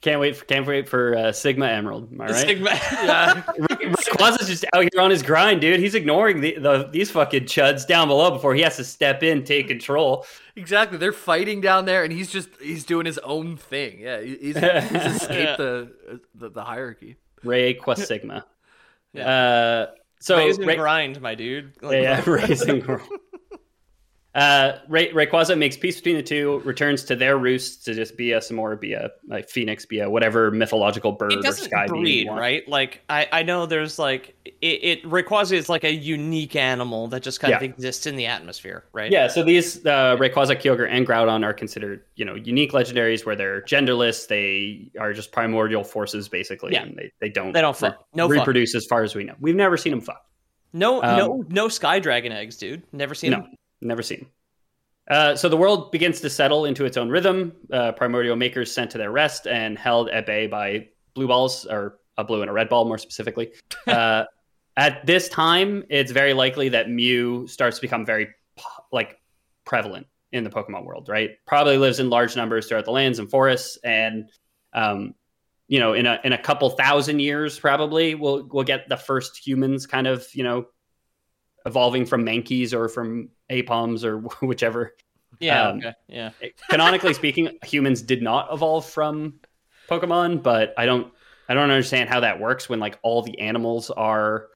[0.00, 2.12] Can't wait for can't wait for uh, Sigma Emerald.
[2.12, 2.34] Am I right?
[2.34, 5.80] Sigma- Rayquaza's just out here on his grind, dude.
[5.80, 9.44] He's ignoring the, the these fucking chuds down below before he has to step in,
[9.44, 10.24] take control.
[10.56, 10.98] Exactly.
[10.98, 14.00] They're fighting down there, and he's just he's doing his own thing.
[14.00, 15.92] Yeah, he's, he's escaped the,
[16.34, 17.16] the the hierarchy.
[17.44, 18.44] Rayqua Sigma.
[19.18, 19.86] Uh,
[20.20, 21.72] so Raise and Ray- grind, my dude.
[21.82, 23.08] Like, yeah, raising world.
[24.34, 28.32] Uh, Ray, Rayquaza makes peace between the two, returns to their roosts to just be
[28.32, 31.86] a some more, be a like phoenix, be a whatever mythological bird It or sky
[31.90, 32.68] being breed, right?
[32.68, 37.22] Like I, I know there's like it, it Rayquaza is like a unique animal that
[37.22, 39.10] just kind of exists in the atmosphere, right?
[39.10, 43.34] Yeah, so these uh, Rayquaza, Kyogre, and Groudon are considered, you know, unique legendaries where
[43.34, 44.28] they're genderless.
[44.28, 46.74] They are just primordial forces, basically.
[46.74, 46.82] Yeah.
[46.82, 48.04] and they, they don't They don't fuck.
[48.14, 48.38] No fuck.
[48.38, 49.34] reproduce as far as we know.
[49.40, 50.22] We've never seen them fuck.
[50.74, 52.82] No, Um, no, no Sky Dragon eggs, dude.
[52.92, 53.54] Never seen No, them.
[53.80, 54.26] Never seen.
[55.08, 57.52] Uh, so the world begins to settle into its own rhythm.
[57.72, 61.98] Uh, primordial makers sent to their rest and held at bay by blue balls, or
[62.18, 63.52] a blue and a red ball, more specifically.
[63.86, 64.24] Uh,
[64.76, 68.28] at this time, it's very likely that Mew starts to become very
[68.92, 69.18] like
[69.64, 71.08] prevalent in the Pokemon world.
[71.08, 71.30] Right?
[71.46, 74.28] Probably lives in large numbers throughout the lands and forests, and
[74.74, 75.14] um,
[75.68, 79.38] you know, in a in a couple thousand years, probably we'll we'll get the first
[79.38, 80.66] humans kind of you know
[81.68, 84.94] evolving from Mankeys or from Aipoms or whichever.
[85.40, 86.30] Yeah, Um, okay, yeah.
[86.68, 89.34] Canonically speaking, humans did not evolve from
[89.88, 91.12] Pokemon, but I don't
[91.48, 94.48] I don't understand how that works when like all the animals are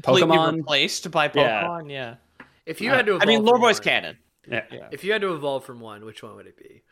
[0.00, 0.58] Pokemon.
[0.58, 1.90] replaced by Pokemon.
[1.90, 2.14] Yeah.
[2.64, 4.18] If you had to, I mean, evolve Lore from Boy's one- canon.
[4.48, 4.88] Yeah.
[4.92, 6.82] If you had to evolve from one, which one would it be?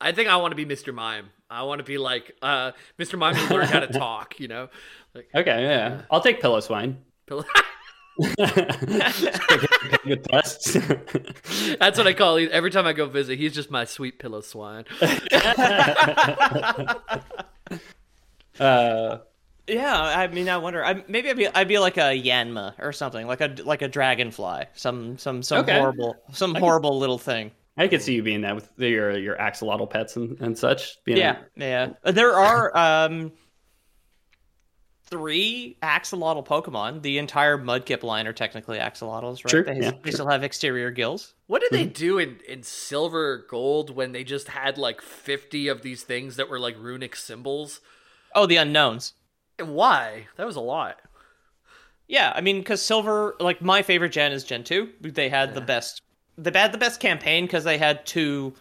[0.00, 0.92] I think I want to be Mr.
[0.94, 1.30] Mime.
[1.48, 3.18] I want to be like uh, Mr.
[3.18, 4.38] Mime who learned how to talk.
[4.40, 4.68] You know,
[5.14, 6.02] like Okay, yeah.
[6.10, 6.96] I'll take Piloswine.
[7.26, 7.44] pillow-
[10.04, 10.76] Good tests.
[11.78, 12.50] That's what I call it.
[12.50, 14.84] Every time I go visit, he's just my sweet Piloswine.
[18.60, 19.18] uh,
[19.68, 20.84] Yeah, I mean, I wonder.
[20.84, 23.88] I, maybe I'd be, I'd be like a Yanma or something, like a like a
[23.88, 25.78] dragonfly, some some some Okay.
[25.78, 27.52] horrible some horrible little thing.
[27.78, 31.02] I could see you being that with your your axolotl pets and, and such.
[31.04, 31.90] Being Yeah, yeah.
[32.04, 33.32] There are um
[35.12, 37.02] three axolotl Pokemon.
[37.02, 39.50] The entire Mudkip line are technically axolotls, right?
[39.50, 41.34] Sure, They, yeah, they still have exterior gills.
[41.48, 41.92] What did they mm-hmm.
[41.92, 46.48] do in, in silver gold when they just had like 50 of these things that
[46.48, 47.82] were like runic symbols?
[48.34, 49.12] Oh, the unknowns.
[49.62, 50.28] Why?
[50.36, 50.98] That was a lot.
[52.08, 54.88] Yeah, I mean, because silver, like my favorite gen is Gen two.
[55.02, 56.00] They had the best.
[56.38, 58.54] They had the best campaign because they had two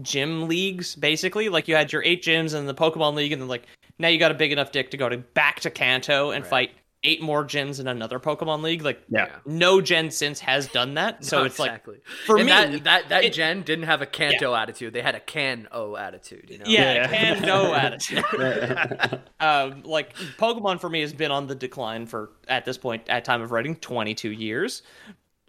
[0.00, 1.48] gym leagues basically.
[1.48, 3.66] Like you had your eight gyms and the Pokemon League, and then like
[4.00, 6.70] now you got a big enough dick to go to back to Kanto and fight
[7.02, 8.82] eight more gyms in another Pokemon League.
[8.82, 9.28] Like Yeah.
[9.46, 11.24] no gen since has done that.
[11.24, 11.98] So No, it's like exactly.
[12.26, 14.92] for and me, that that, that it- gen didn't have a Kanto attitude.
[14.92, 16.50] They had a can o attitude.
[16.50, 16.64] You know.
[16.66, 17.06] yeah, Yeah.
[17.08, 18.24] can no attitude.
[19.40, 23.24] um, like Pokemon for me has been on the decline for at this point at
[23.24, 24.82] time of writing twenty two years.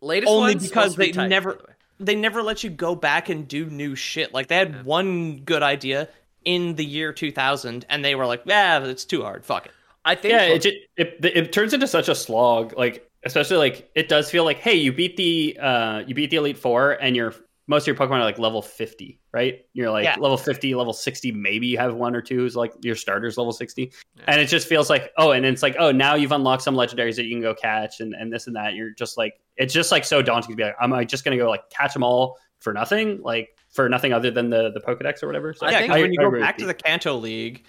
[0.02, 1.54] Latest only one's because be they tight, never
[2.00, 4.34] the they never let you go back and do new shit.
[4.34, 6.10] Like they had one good idea
[6.46, 9.46] in the year 2000 and they were like, "Yeah, it's too hard.
[9.46, 9.72] Fuck it."
[10.04, 10.32] I think.
[10.34, 12.74] yeah, it, ju- it it turns into such a slog.
[12.78, 16.38] Like especially like it does feel like, hey, you beat the uh you beat the
[16.38, 17.36] Elite Four, and your
[17.68, 19.60] most of your Pokemon are like level fifty, right?
[19.74, 20.16] You're like Yeah.
[20.20, 21.32] level fifty, level sixty.
[21.32, 23.94] Maybe you have one or two who's like your starters level sixty,
[24.26, 27.16] and it just feels like oh, and it's like oh, now you've unlocked some legendaries
[27.18, 28.74] that you can go catch, and and this and that.
[28.74, 31.38] You're just like it's just like so daunting to be like, am I just gonna
[31.38, 35.24] go like catch them all for nothing, like for nothing other than the the Pokedex
[35.24, 35.54] or whatever?
[35.54, 37.64] So I yeah, think- because when you I go back to the Kanto League,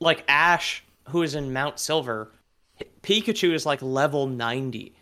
[0.00, 2.32] like Ash, who is in Mount Silver,
[3.02, 4.94] Pikachu is like level 90.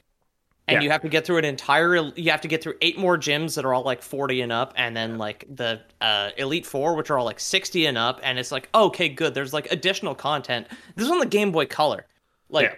[0.66, 0.80] And Yeah.
[0.82, 3.54] you have to get through an entire you have to get through eight more gyms
[3.56, 7.10] that are all like 40 and up and then like the uh, Elite 4 which
[7.10, 9.34] are all like 60 and up and it's like okay, good.
[9.34, 10.66] There's like additional content.
[10.96, 12.06] This is on the Game Boy Color.
[12.48, 12.74] Like Yeah.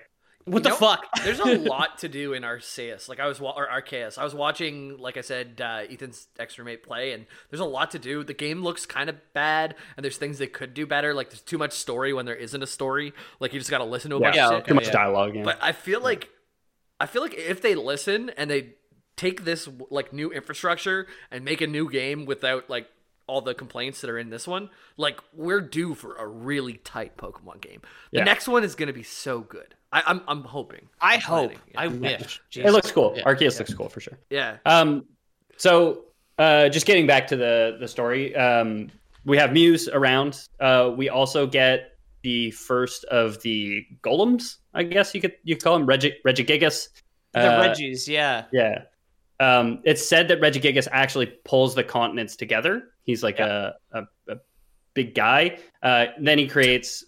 [0.46, 1.06] What You the know, fuck?
[1.24, 3.08] there's a lot to do in Arceus.
[3.08, 4.16] Like I was, wa- or Arceus.
[4.16, 7.90] I was watching, like I said, uh, Ethan's extra mate play, and there's a lot
[7.90, 8.24] to do.
[8.24, 11.12] The game looks kind of bad, and there's things they could do better.
[11.12, 13.12] Like there's too much story when there isn't a story.
[13.40, 14.66] Like you just got to listen to a bunch Yeah, of shit.
[14.68, 14.92] too much yeah.
[14.92, 15.34] dialogue.
[15.34, 15.42] Yeah.
[15.42, 16.30] But I feel like,
[16.98, 18.74] I feel like if they listen and they
[19.16, 22.86] take this like new infrastructure and make a new game without like
[23.26, 27.16] all the complaints that are in this one, like we're due for a really tight
[27.16, 27.80] Pokemon game.
[28.12, 28.24] The Yeah.
[28.24, 29.74] next one is going to be so good.
[29.92, 30.88] I, I'm I'm hoping.
[31.00, 31.50] I I'm hope.
[31.50, 31.80] planning, yeah.
[31.80, 32.40] I wish.
[32.56, 33.14] it looks cool.
[33.16, 33.24] Yeah.
[33.24, 34.18] Arceus looks cool for sure.
[34.30, 34.58] Yeah.
[34.66, 35.04] Um,
[35.56, 36.04] so
[36.38, 38.90] uh, just getting back to the the story, um,
[39.24, 40.40] we have Mews around.
[40.60, 44.56] Uh, we also get the first of the golems.
[44.74, 46.88] I guess you could you could call them Regi- Regigigas.
[47.32, 48.44] The Uh, Regis, yeah.
[48.52, 48.82] Yeah.
[49.38, 52.84] Um, it's said that Regigigas actually pulls the continents together.
[53.02, 54.36] He's like a, a, a
[54.94, 55.58] big guy.
[55.82, 57.04] Uh, then he creates,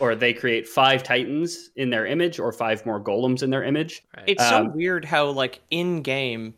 [0.00, 4.02] or they create five titans in their image, or five more golems in their image.
[4.26, 6.54] It's so Um, weird how like in game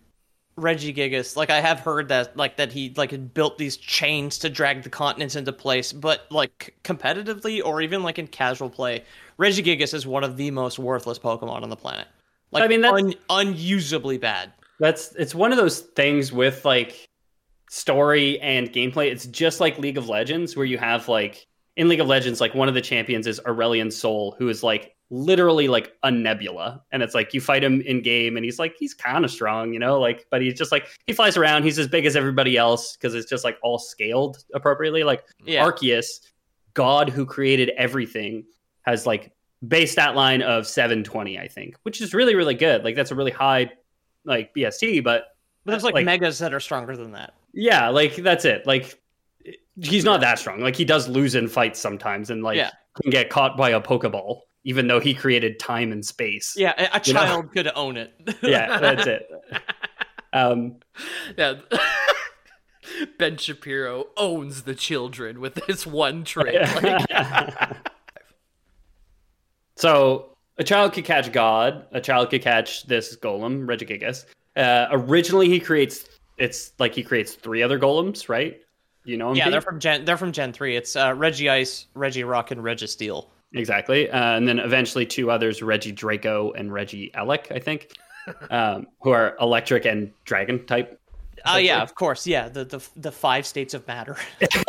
[0.57, 4.51] Regigigas, like I have heard that like that he like had built these chains to
[4.51, 9.05] drag the continents into place, but like competitively or even like in casual play,
[9.39, 12.07] Regigigas is one of the most worthless Pokemon on the planet.
[12.53, 14.53] Like I mean, that's- un- unusably bad.
[14.81, 17.07] That's it's one of those things with like
[17.69, 19.13] story and gameplay.
[19.13, 22.55] It's just like League of Legends, where you have like in League of Legends, like
[22.55, 26.83] one of the champions is Aurelion Sol, who is like literally like a nebula.
[26.93, 29.73] And it's like you fight him in game and he's like he's kind of strong,
[29.73, 32.57] you know, like but he's just like he flies around, he's as big as everybody
[32.57, 35.05] else because it's just like all scaled appropriately.
[35.05, 35.65] Like Yeah.
[35.65, 36.21] Arceus,
[36.75, 38.45] God who created everything,
[38.83, 39.33] has like
[39.67, 42.83] base stat line of 720, I think, which is really, really good.
[42.83, 43.71] Like that's a really high
[44.25, 45.25] like BST, but
[45.65, 47.35] But there's like, like- megas that are stronger than that.
[47.53, 48.67] yeah, like that's it.
[48.67, 49.01] Like
[49.81, 50.61] he's not that strong.
[50.61, 52.71] Like he does lose in fights sometimes and like Yeah.
[53.03, 56.55] can get caught by a Pokeball, even though he created time and space.
[56.57, 57.21] Yeah, a, a You know?
[57.21, 58.13] child could own it.
[58.43, 59.29] Yeah, that's it.
[60.33, 60.77] Um
[61.37, 61.55] Yeah.
[63.19, 66.55] ben Shapiro owns the children with this one trick.
[66.83, 67.77] Like,
[69.77, 70.30] so
[70.61, 74.27] a child could catch God, a child could catch this golem, Regigigas.
[74.57, 76.07] Uh, originally he creates
[76.37, 78.61] it's like he creates three other golems, right?
[79.05, 79.53] You know him, yeah, Pete?
[79.53, 80.05] they're from Gen.
[80.05, 80.77] They're from Gen three.
[80.77, 83.29] It's uh, Regice, Reggie Rock, and Registeel.
[83.55, 84.11] Exactly.
[84.11, 87.93] Uh, and then eventually two others, Regidrago and Regieleki, I think,
[88.51, 91.01] um, who are electric and dragon type.
[91.47, 92.27] Oh yeah, of course.
[92.27, 94.17] Yeah, the the the five states of matter.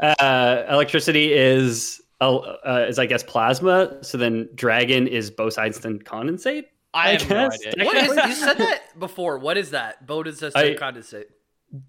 [0.00, 4.02] uh, electricity is, uh, uh, is I guess plasma.
[4.02, 6.64] So then dragon is Bose-Einstein condensate.
[6.94, 7.66] I, I have no guess.
[7.66, 7.84] idea.
[7.84, 9.38] what is you said that before?
[9.38, 10.06] What is that?
[10.06, 11.24] Bodhisattva I- condensate.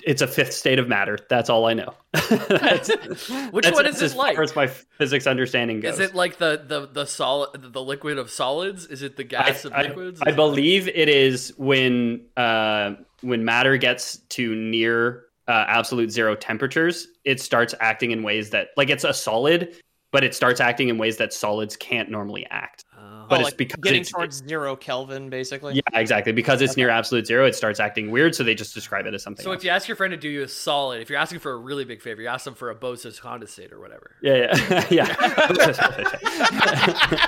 [0.03, 1.17] It's a fifth state of matter.
[1.29, 1.93] That's all I know.
[2.11, 2.89] That's-
[3.51, 4.35] Which that's- one is that's it as like?
[4.35, 5.93] far as my physics understanding goes.
[5.93, 8.87] Is it like the the the solid the liquid of solids?
[8.87, 10.21] Is it the gas of I, liquids?
[10.21, 17.07] I believe it is when uh, when matter gets to near uh, absolute zero temperatures,
[17.23, 19.73] it starts acting in ways that like it's a solid,
[20.11, 22.85] but it starts acting in ways that solids can't normally act.
[22.97, 23.25] Oh.
[23.29, 25.75] But Oh, it's like because getting it's, towards zero Kelvin, basically.
[25.75, 28.33] yeah, exactly because it's near absolute zero, it starts acting weird.
[28.33, 29.43] So they just describe it as something.
[29.43, 29.59] So else.
[29.59, 31.57] if you ask your friend to do you a solid, if you're asking for a
[31.57, 34.11] really big favor, you ask them for a Bose's condensate or whatever.
[34.21, 34.85] yeah, yeah,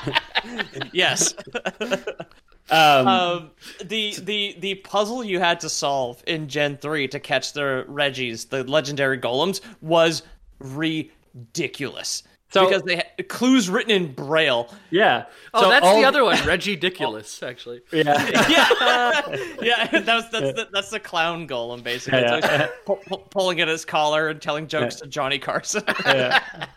[0.01, 0.19] yeah.
[0.91, 1.35] Yes.
[2.71, 3.51] um, um,
[3.83, 8.45] the the the puzzle you had to solve in Gen three to catch the Regis,
[8.45, 10.23] the legendary golems, was
[10.59, 12.23] ridiculous.
[12.53, 14.73] So- because they had clues written in braille.
[14.89, 15.25] yeah.
[15.53, 17.81] Oh, So that's all- the other one, Reggie Diculous, actually.
[17.91, 18.03] Yeah.
[18.49, 19.21] yeah,
[19.61, 19.87] yeah.
[19.99, 22.19] That's that's the, that's the clown golem basically.
[22.21, 22.67] Yeah, yeah.
[22.85, 25.83] pu- pu- pulling at his collar and telling jokes to Johnny Carson.
[26.05, 26.67] yeah.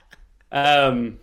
[0.53, 1.19] Um,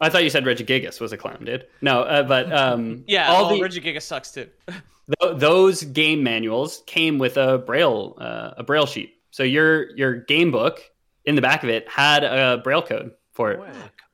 [0.00, 1.66] I thought you said Regigigas was a clown, dude.
[1.80, 4.48] No, uh, but um, yeah, all well, the Regigigas sucks too.
[4.68, 9.14] th- those game manuals came with a braille uh, a braille sheet.
[9.30, 10.80] So your your game book
[11.24, 13.60] in the back of it had a braille code for it.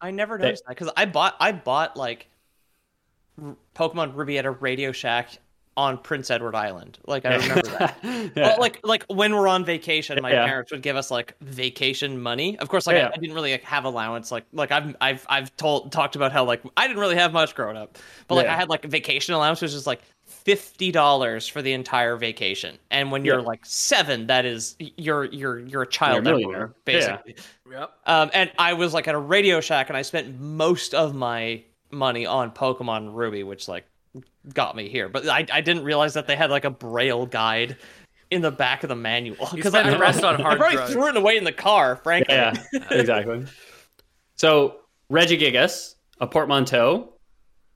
[0.00, 2.26] I never noticed that because I bought I bought like
[3.42, 5.38] R- Pokemon Ruby at a Radio Shack
[5.76, 6.98] on Prince Edward Island.
[7.06, 7.98] Like I remember that.
[8.02, 8.30] Yeah.
[8.48, 10.46] Well, like like when we're on vacation, my Yeah.
[10.46, 12.58] parents would give us like vacation money.
[12.58, 13.06] Of course, like Yeah.
[13.06, 14.30] I, I didn't really like, have allowance.
[14.32, 17.54] Like like I've I've I've told talked about how like I didn't really have much
[17.54, 18.46] growing up, but like.
[18.46, 20.00] I had like vacation allowance, which is like
[20.30, 22.78] fifty dollars for the entire vacation.
[22.90, 23.44] And when you're Yeah.
[23.46, 26.74] like seven, that is you're you're you're a child You're a emperor, millionaire.
[26.84, 27.34] basically.
[27.70, 27.90] Yep.
[28.06, 31.62] Um, and I was like at a Radio Shack, and I spent most of my
[31.90, 33.84] money on Pokemon Ruby, which like
[34.54, 35.08] got me here.
[35.08, 37.76] But I, I didn't realize that they had like a braille guide
[38.30, 40.76] in the back of the manual because I, spent the rest on hard I probably
[40.76, 40.92] drugs.
[40.92, 41.96] threw it away in the car.
[41.96, 42.54] Frankly, yeah,
[42.90, 43.44] exactly.
[44.36, 44.76] So
[45.10, 47.12] Regigigas, a portmanteau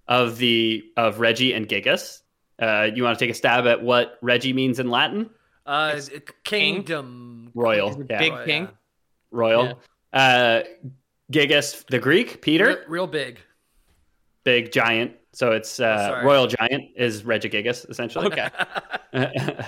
[0.08, 2.20] of the of Reggie and Gigas.
[2.60, 5.30] Uh, you want to take a stab at what Reggie means in Latin?
[5.66, 5.98] Uh,
[6.44, 7.50] kingdom.
[7.54, 8.04] Royal.
[8.08, 8.18] Yeah.
[8.18, 8.62] Big Oh, King.
[8.64, 8.70] yeah.
[9.30, 9.80] Royal.
[10.12, 10.60] Uh,
[11.32, 13.40] Gigas, the Greek, Peter, Real, real big.
[14.44, 15.12] big giant.
[15.32, 16.24] So it's uh, sorry.
[16.26, 18.26] Royal Giant is Regigigas, essentially.
[18.32, 18.48] Okay.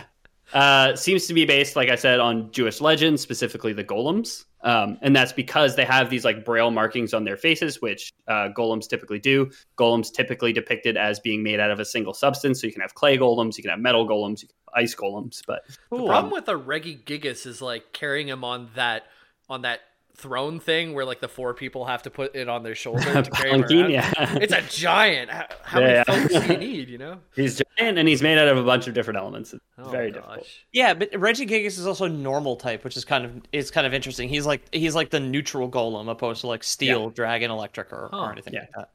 [0.52, 4.44] uh, seems to be based, like I said, on Jewish legends, specifically the golems.
[4.62, 8.48] Um, and that's because they have these like braille markings on their faces, which uh,
[8.56, 9.50] golems typically do.
[9.78, 12.60] Golems typically depicted as being made out of a single substance.
[12.60, 14.94] So you can have clay golems, you can have metal golems, you can have ice
[14.94, 15.40] golems.
[15.46, 19.04] But The problem with a Regigigas is like carrying him on that
[19.48, 19.80] on that
[20.16, 23.30] throne thing where like the four people have to put it on their shoulder to
[23.30, 24.10] carry him Palanquin, yeah.
[24.40, 25.30] It's a giant.
[25.30, 26.28] How, how Yeah, many yeah.
[26.28, 26.88] folks do you need?
[26.88, 27.18] You know?
[27.34, 29.52] He's giant and he's made out of a bunch of different elements.
[29.52, 30.22] It's Oh, very gosh.
[30.22, 30.48] difficult.
[30.72, 34.28] Yeah, but Regigigas is also normal type, which is kind of is kind of interesting.
[34.28, 38.18] He's like he's like the neutral golem opposed to like steel, dragon, electric, or, Huh.
[38.20, 38.60] or anything Yeah.
[38.60, 38.90] like that.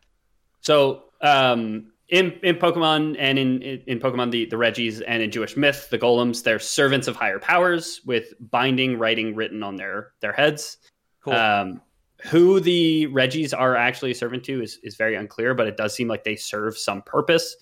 [0.62, 5.32] So um, in in Pokemon and in in, in Pokemon the the Regis and in
[5.32, 10.12] Jewish myth the golems they're servants of higher powers with binding writing written on their
[10.20, 10.78] their heads.
[11.22, 11.34] Cool.
[11.34, 11.82] Um,
[12.24, 15.96] who the Regis are actually a servant to is, is very unclear, but it does
[15.96, 17.56] seem like they serve some purpose.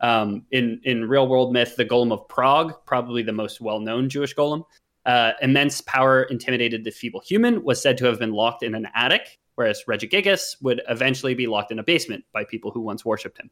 [0.00, 4.08] Um, in in real world myth, the Golem of Prague, probably the most well known
[4.08, 4.64] Jewish golem,
[5.06, 8.88] uh, immense power intimidated the feeble human, was said to have been locked in an
[8.94, 13.38] attic, whereas Regigigas would eventually be locked in a basement by people who once worshipped
[13.38, 13.50] him.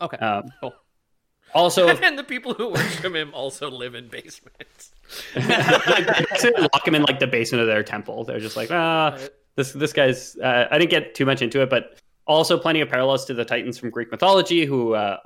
[0.00, 0.16] okay.
[0.18, 0.74] Um, Cool.
[1.54, 4.92] Also, and the people who worship him also live in basements.
[5.34, 8.24] to lock him in like the basement of their temple.
[8.24, 9.18] They're just like, ah,
[9.56, 10.36] this this guy's.
[10.36, 13.44] Uh, I didn't get too much into it, but also plenty of parallels to the
[13.44, 15.18] Titans from Greek mythology, who uh,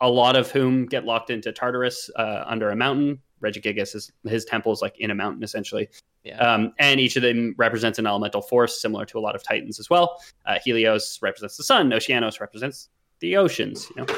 [0.00, 3.20] a lot of whom get locked into Tartarus uh, under a mountain.
[3.42, 5.88] Regigigas is his temple is like in a mountain essentially.
[6.22, 6.38] Yeah.
[6.38, 9.78] Um, and each of them represents an elemental force, similar to a lot of Titans
[9.78, 10.18] as well.
[10.46, 11.92] Uh, Helios represents the sun.
[11.92, 12.88] Oceanus represents
[13.20, 13.88] the oceans.
[13.96, 14.14] You know,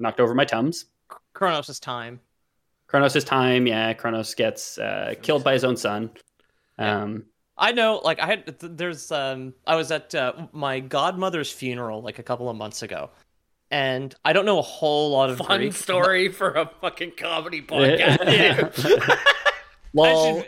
[0.00, 0.86] knocked over my tums.
[1.32, 2.20] Kronos is time.
[2.86, 3.66] Kronos is time.
[3.66, 6.10] Yeah, Kronos gets uh, killed by his own son.
[6.78, 7.24] Um,
[7.56, 12.18] I know, like I had there's um I was at uh, my godmother's funeral like
[12.18, 13.10] a couple of months ago,
[13.70, 17.60] and I don't know a whole lot of Fun Greek, story for a fucking comedy
[17.66, 19.18] podcast.
[19.92, 20.44] Lol.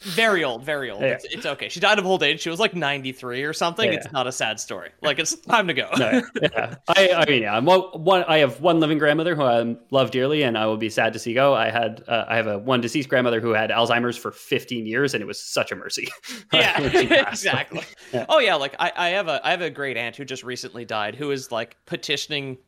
[0.00, 1.00] Very old, very old.
[1.00, 1.08] Yeah.
[1.08, 1.68] It's, it's okay.
[1.70, 2.40] She died of old age.
[2.40, 3.90] She was like 93 or something.
[3.90, 3.98] Yeah.
[3.98, 4.90] It's not a sad story.
[5.02, 5.88] Like it's time to go.
[5.98, 6.76] no, yeah.
[6.86, 7.56] I, I mean, yeah.
[7.56, 8.24] I'm one, one.
[8.28, 11.18] I have one living grandmother who I love dearly, and I will be sad to
[11.18, 11.54] see go.
[11.54, 15.14] I had, uh, I have a one deceased grandmother who had Alzheimer's for 15 years,
[15.14, 16.08] and it was such a mercy.
[16.52, 17.44] yeah, When she passed.
[17.44, 17.82] exactly.
[18.28, 20.84] Oh yeah, like I, I have a I have a great aunt who just recently
[20.84, 22.58] died who is like petitioning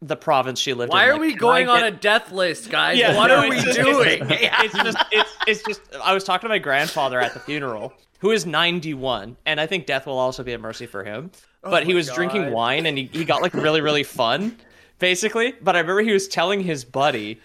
[0.00, 1.08] the province she lived Why in.
[1.08, 2.98] Why are like, we going on get-" a death list, guys?
[2.98, 4.20] Yeah, what no, are we just- doing?
[4.30, 8.30] it's just it's, it's just I was talking to my grandfather at the funeral who
[8.32, 11.30] is 91 and I think death will also be a mercy for him.
[11.64, 14.56] Oh but he was drinking wine and he, he got like really really fun
[14.98, 17.40] basically, but I remember he was telling his buddy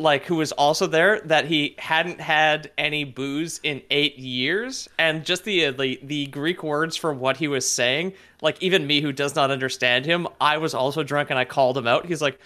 [0.00, 5.24] like who was also there that he hadn't had any booze in 8 years and
[5.24, 9.00] just the uh, the, the Greek words for what he was saying, like even me
[9.00, 12.06] who does not understand him, I was also drunk and I called him out.
[12.06, 12.38] He's like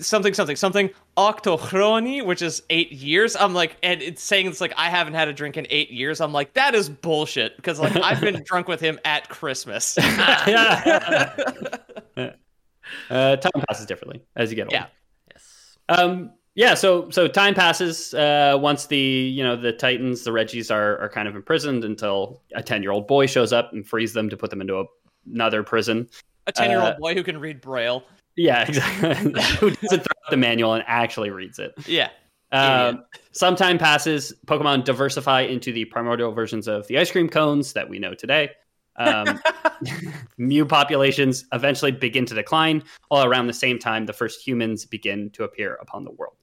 [0.00, 4.72] something something something octochrony which is eight years i'm like and it's saying it's like
[4.76, 7.96] i haven't had a drink in eight years i'm like that is bullshit because like
[7.96, 9.98] i've been drunk with him at christmas
[13.10, 14.76] uh, time passes differently as you get older.
[14.76, 14.86] Yeah.
[15.32, 15.78] yes.
[15.88, 20.70] Um, yeah, so so time passes uh, once the you know the Titans, the Regis
[20.70, 24.12] are are kind of imprisoned until a ten year old boy shows up and frees
[24.12, 24.84] them to put them into a,
[25.32, 26.08] another prison.
[26.46, 28.04] a 10 year Uh, old boy who can read braille
[28.36, 29.42] Yeah, exactly.
[29.60, 31.72] Who doesn't throw out the manual and actually reads it?
[31.86, 32.10] yeah
[32.52, 34.32] Um, some time passes.
[34.46, 38.50] Pokemon diversify into the primordial versions of the ice cream cones that we know today.
[38.96, 39.40] Um,
[40.38, 42.84] Mew populations eventually begin to decline.
[43.10, 46.36] All around the same time, the first humans begin to appear upon the world.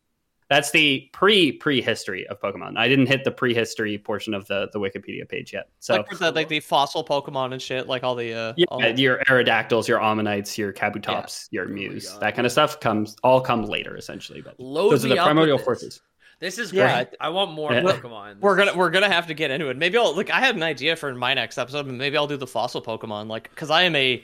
[0.52, 2.78] That's the pre prehistory of Pokemon.
[2.78, 5.70] I didn't hit the prehistory portion of the, the Wikipedia page yet.
[5.80, 8.84] So like the like the fossil pokemon and shit like all the uh yeah, all-
[8.84, 12.22] your Aerodactyls, your Omanytes, your Kabutops, your Mews, God.
[12.22, 14.42] that kind of stuff comes all come later essentially.
[14.42, 16.02] But Load those are the primordial forces.
[16.42, 17.06] This is Yeah.
[17.06, 17.16] great.
[17.22, 17.84] I want more Yeah.
[17.84, 18.42] Pokemon.
[18.42, 20.64] we're gonna we're gonna have to get into it maybe i'll like i had an
[20.64, 23.84] idea for my next episode but maybe i'll do the fossil pokemon like because i
[23.84, 24.22] am a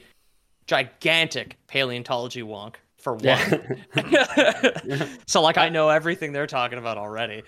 [0.66, 2.76] gigantic paleontology wonk
[3.08, 5.08] for one Yeah.
[5.28, 7.44] so like i know everything they're talking about already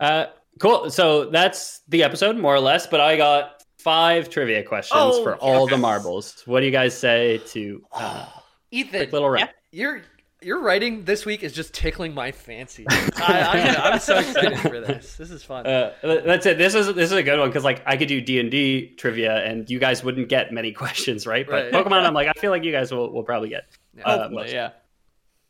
[0.00, 0.26] Uh,
[0.60, 0.90] cool.
[0.90, 2.86] So that's the episode, more or less.
[2.86, 6.42] But I got five trivia questions Oh, for all the marbles.
[6.46, 8.26] What do you guys say to uh,
[8.70, 9.50] Ethan, quick little round?
[9.72, 10.02] your
[10.40, 12.86] your writing this week is just tickling my fancy.
[12.90, 15.16] I, I'm, I'm so excited for this.
[15.16, 15.66] This is fun.
[15.66, 16.58] Uh, that's it.
[16.58, 18.94] This is this is a good one because like I could do D and D
[18.96, 21.44] trivia and you guys wouldn't get many questions, right?
[21.44, 21.84] But Right.
[21.84, 23.64] Pokemon, I'm like I feel like you guys will, will probably get.
[24.04, 24.52] Uh, Hopefully, most.
[24.52, 24.70] yeah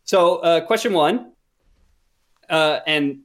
[0.08, 1.32] So uh, question one,
[2.48, 3.18] uh, and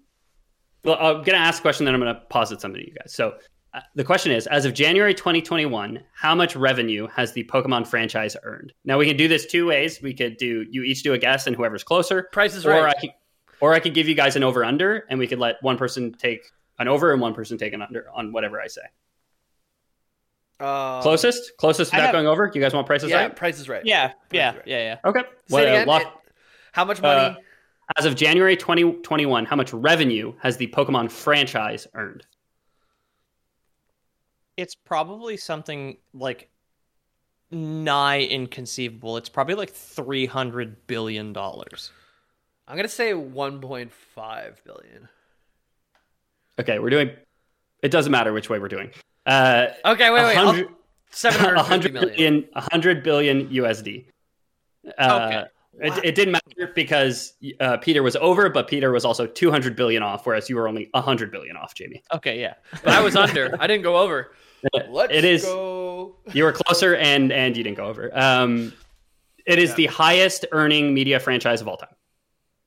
[0.84, 3.14] well, I'm gonna ask a question, then I'm gonna posit something to you guys.
[3.14, 3.36] So
[3.74, 8.36] uh, the question is: As of January 2021, how much revenue has the Pokemon franchise
[8.44, 8.74] earned?
[8.84, 10.02] Now we can do this two ways.
[10.02, 12.24] We could do you each do a guess, and whoever's closer.
[12.34, 12.94] Price is or right.
[12.98, 13.10] I could,
[13.62, 16.12] or I could give you guys an over under, and we could let one person
[16.12, 16.42] take
[16.80, 18.82] an over and one person take an under on whatever I say.
[20.60, 22.52] Uh, Closest, closest I without have- going over.
[22.54, 23.34] You guys want prices Yeah, right?
[23.36, 23.86] Prices right.
[23.86, 24.62] yeah yeah right.
[24.68, 25.22] yeah yeah Okay.
[25.22, 25.88] Say What, it uh, again.
[25.88, 26.08] lock- It-
[26.74, 27.36] how much money?
[27.38, 27.42] Uh,
[27.98, 32.26] as of January 2021, how much revenue has the Pokemon franchise earned?
[34.56, 36.48] it's probably something like
[37.50, 39.18] nigh inconceivable.
[39.18, 41.92] It's probably like three hundred billion dollars.
[42.68, 45.10] I'm gonna say 1.5 billion.
[46.60, 47.10] Okay, we're doing.
[47.82, 48.92] It doesn't matter which way we're doing.
[49.26, 50.36] Uh, Okay, wait, wait.
[50.36, 50.70] A I'll- hundred-
[51.10, 52.16] 750 100 million.
[52.16, 54.06] billion, 100 billion USD.
[55.00, 55.44] Uh, Okay.
[55.80, 60.04] It, it didn't matter because uh, Peter was over, but Peter was also 200 billion
[60.04, 62.04] off, whereas you were only 100 billion off, Jamie.
[62.14, 62.56] Okay, yeah.
[62.84, 63.56] But I was under.
[63.60, 64.32] I didn't go over.
[64.90, 65.44] Let's it is.
[65.44, 66.16] go.
[66.32, 68.18] You were closer, and and you didn't go over.
[68.18, 68.72] Um,
[69.46, 71.94] it is the highest earning media franchise of all time.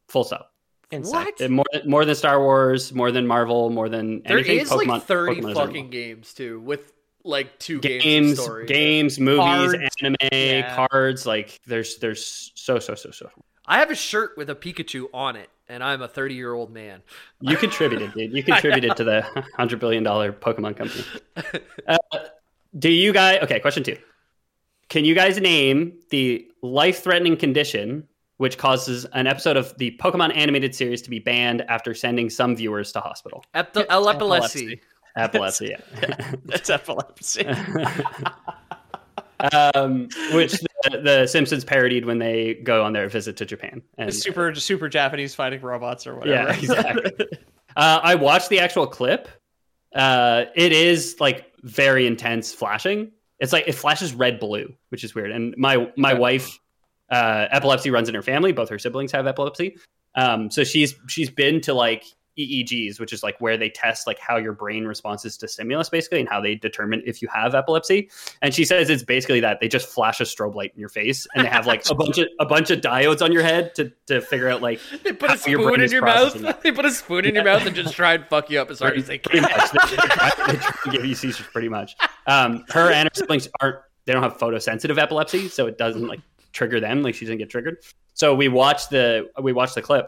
[0.09, 0.53] Full stop.
[0.91, 1.13] Insane.
[1.13, 1.51] What?
[1.51, 4.61] More more than Star Wars, more than Marvel, more than There anything.
[4.61, 6.93] is Pokemon, like 30 Pokemon fucking games too, with
[7.27, 8.67] like two games, games, story.
[8.67, 9.39] games, movies,
[9.73, 9.95] Cards.
[10.03, 10.87] anime, Yeah.
[10.91, 11.27] cards.
[11.27, 13.31] Like there's there's so so so so.
[13.67, 16.71] I have a shirt with a Pikachu on it, and I'm a 30 year old
[16.73, 17.03] man.
[17.41, 18.33] You contributed, dude.
[18.33, 19.23] You contributed to the
[19.57, 21.05] hundred billion dollar Pokemon company.
[21.89, 21.97] Uh,
[22.79, 23.41] do you guys?
[23.43, 23.97] Okay, question two.
[24.89, 28.07] Can you guys name the life threatening condition
[28.39, 32.55] which causes an episode of the Pokemon animated series to be banned after sending some
[32.55, 33.43] viewers to hospital?
[33.55, 34.11] Ep- epilepsy.
[34.11, 34.81] Epilepsy.
[35.17, 35.81] Yeah.
[36.45, 37.47] That's epilepsy.
[39.75, 43.83] um, which the, the Simpsons parodied when they go on their visit to Japan.
[43.99, 46.51] And super super Japanese fighting robots or whatever.
[46.51, 47.13] Yeah, exactly.
[47.77, 49.29] uh, I watched the actual clip.
[49.95, 53.13] Uh, it is like very intense flashing.
[53.39, 55.31] It's like it flashes red blue, which is weird.
[55.31, 56.59] And my my wife,
[57.11, 58.53] uh, epilepsy runs in her family.
[58.53, 59.77] Both her siblings have epilepsy.
[60.15, 62.05] Um, so she's she's been to like
[62.39, 66.21] EEGs, which is like where they test like how your brain responses to stimulus, basically,
[66.21, 68.11] and how they determine if you have epilepsy.
[68.43, 71.27] And she says it's basically that they just flash a strobe light in your face,
[71.35, 73.93] and they have like a bunch of a bunch of diodes on your head to
[74.07, 76.37] to figure out like They put a your spoon brain in your mouth.
[76.37, 76.63] it.
[76.63, 78.81] They put a spoon in your mouth and just try and fuck you up as
[78.81, 79.57] hard as they pretty can.
[79.57, 79.71] much.
[79.73, 81.97] They, try, they try to give you seizures pretty much.
[82.27, 83.77] Um, her and her siblings aren't.
[84.05, 86.21] They don't have photosensitive epilepsy, so it doesn't like
[86.53, 87.03] trigger them.
[87.03, 87.79] Like she doesn't get triggered.
[88.15, 90.07] So we watched the we watched the clip.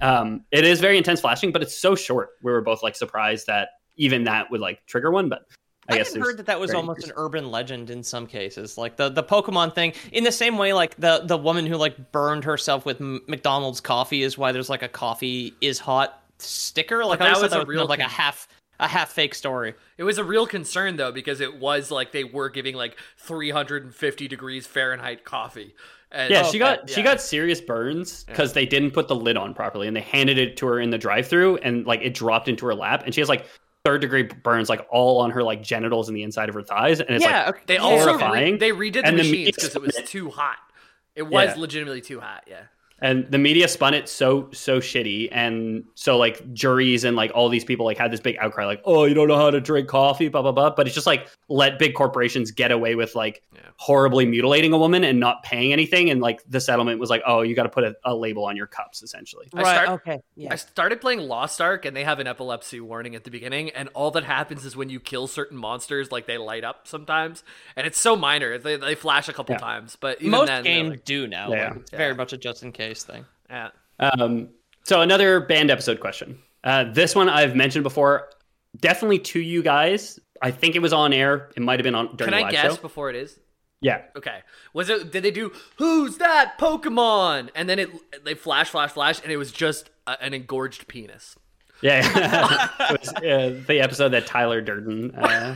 [0.00, 2.30] Um, it is very intense flashing, but it's so short.
[2.42, 5.28] We were both like surprised that even that would like trigger one.
[5.28, 5.46] But
[5.88, 8.96] I, I, guess heard that that was almost an urban legend in some cases, like
[8.96, 9.94] the the Pokemon thing.
[10.12, 13.80] In the same way, like the the woman who like burned herself with M- McDonald's
[13.80, 17.04] coffee is why there's like a coffee is hot sticker.
[17.04, 18.48] Like But I that was a real like a half
[18.80, 19.74] a half fake story.
[19.96, 24.28] It was a real concern though because it was like they were giving like 350
[24.28, 25.74] degrees Fahrenheit coffee.
[26.10, 27.04] And Yeah, oh, she got she yeah.
[27.04, 30.56] got serious burns because they didn't put the lid on properly, and they handed it
[30.58, 33.28] to her in the drive-through, and like it dropped into her lap, and she has
[33.28, 33.46] like
[33.84, 37.00] third degree burns like all on her like genitals and the inside of her thighs,
[37.00, 37.62] and it's yeah, like okay.
[37.66, 38.58] They also re- horrifying.
[38.58, 40.56] they redid the And machines because it was too hot.
[41.14, 41.60] It was Yeah.
[41.60, 42.44] legitimately too hot.
[42.46, 42.62] Yeah.
[43.00, 47.48] And the media spun it so so shitty and so like juries and like all
[47.48, 49.88] these people like had this big outcry like oh you don't know how to drink
[49.88, 53.42] coffee blah blah blah but it's just like let big corporations get away with like
[53.54, 53.60] Yeah.
[53.76, 57.42] horribly mutilating a woman and not paying anything and like the settlement was like oh
[57.42, 59.82] you got to put a, a label on your cups essentially I right.
[59.84, 60.18] start- okay.
[60.36, 60.52] Yeah.
[60.52, 63.88] I started playing Lost Ark and they have an epilepsy warning at the beginning, and
[63.94, 67.42] all that happens is when you kill certain monsters, like they light up sometimes,
[67.76, 68.56] and it's so minor.
[68.58, 69.58] They, they flash a couple Yeah.
[69.58, 71.50] times, but even Most then, they're games like- do now.
[71.50, 71.68] Yeah.
[71.70, 73.24] Like, it's very much a just in case thing.
[73.50, 73.70] yeah.
[74.00, 74.48] Um,
[74.84, 76.38] so another band episode question.
[76.64, 78.30] Uh, this one I've mentioned before,
[78.80, 80.18] definitely to you guys.
[80.40, 81.50] I think it was on air.
[81.56, 82.80] It might have been on during Can the I guess show.
[82.80, 83.38] before it is?
[83.80, 84.38] Yeah, Okay.
[84.72, 85.12] Was it?
[85.12, 87.50] Did they do "Who's that Pokemon"?
[87.54, 87.90] And then it
[88.24, 91.36] they flash, flash, flash, and it was just a, an engorged penis.
[91.80, 92.68] yeah.
[92.90, 95.54] it was uh, the episode that Tyler Durden uh,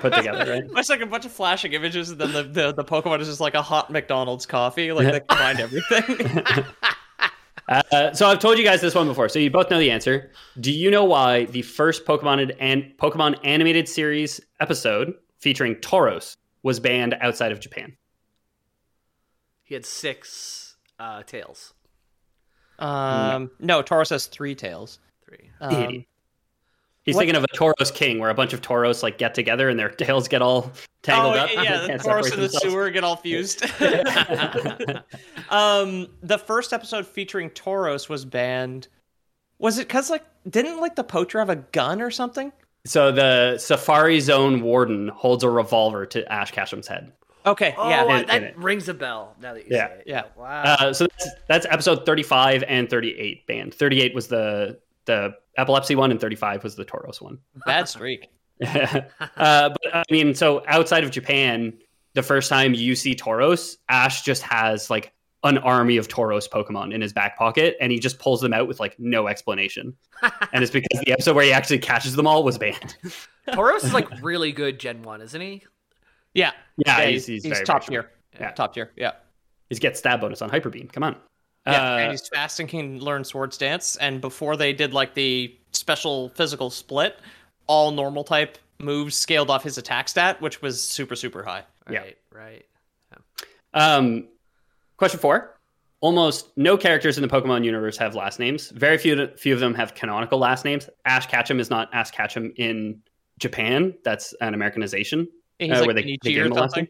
[0.00, 0.64] put together, right?
[0.76, 3.40] It's like a bunch of flashing images, and then the, the, the Pokemon is just
[3.40, 4.92] like a hot McDonald's coffee.
[4.92, 6.64] Like they combined everything.
[7.66, 10.30] Uh, so I've told you guys this one before, so you both know the answer.
[10.60, 16.78] Do you know why the first Pokemon and Pokemon animated series episode featuring Tauros was
[16.78, 17.96] banned outside of Japan?
[19.62, 21.72] He had six uh, tails.
[22.78, 24.98] um, no, Tauros has three tails.
[25.26, 25.50] Three.
[25.60, 26.04] Um, Idiot.
[27.04, 29.68] He's what- thinking of a Tauros King, where a bunch of Tauros like get together
[29.68, 30.72] and their tails get all
[31.02, 31.50] tangled oh, up.
[31.52, 33.62] yeah, the can't and the sewer get all fused.
[35.50, 38.88] um, the first episode featuring Tauros was banned.
[39.58, 42.52] Was it because like didn't like the poacher have a gun or something?
[42.86, 47.12] So the Safari Zone warden holds a revolver to Ash Ketchum's head.
[47.46, 49.34] Okay, Oh, yeah, uh, in- that in rings a bell.
[49.40, 49.88] Now that you Yeah.
[49.88, 50.04] say it.
[50.06, 50.22] Yeah.
[50.36, 50.62] Wow.
[50.62, 53.74] Uh, so that's, that's episode 35 and 38 banned.
[53.74, 57.38] 38 was the the epilepsy one, and 35 was the Tauros one.
[57.66, 58.28] bad streak.
[58.64, 59.02] uh,
[59.36, 61.74] but I mean, so outside of Japan,
[62.14, 65.12] the first time you see Tauros, Ash just has like
[65.42, 68.66] an army of Tauros Pokemon in his back pocket, and he just pulls them out
[68.68, 69.94] with like no explanation.
[70.52, 72.96] and it's because the episode where he actually catches them all was banned.
[73.48, 75.62] Tauros is like really good Gen One, isn't he?
[76.32, 76.52] Yeah,
[76.86, 78.10] Yeah, he's, he's- he's he's very, top very tier.
[78.40, 78.50] Yeah.
[78.52, 78.90] top tier.
[78.96, 79.12] Yeah,
[79.68, 80.88] He's get stab bonus on hyper beam.
[80.88, 81.16] Come on.
[81.66, 81.94] Yeah.
[81.94, 83.96] Uh, and he's fast and can learn Swords Dance.
[83.96, 87.18] And before they did like the special physical split,
[87.66, 91.64] all normal type moves scaled off his attack stat, which was super super high.
[91.90, 92.00] Yeah.
[92.00, 92.66] Right, right.
[93.72, 94.28] Um,
[94.96, 95.50] question four.
[96.00, 98.68] Almost no characters in the Pokemon universe have last names.
[98.70, 100.90] Very few few of them have canonical last names.
[101.06, 103.00] Ash Ketchum is not Ash Ketchum in
[103.38, 103.94] Japan.
[104.04, 105.26] That's an Americanization.
[105.58, 106.88] He's uh, like where they, they give him a last name.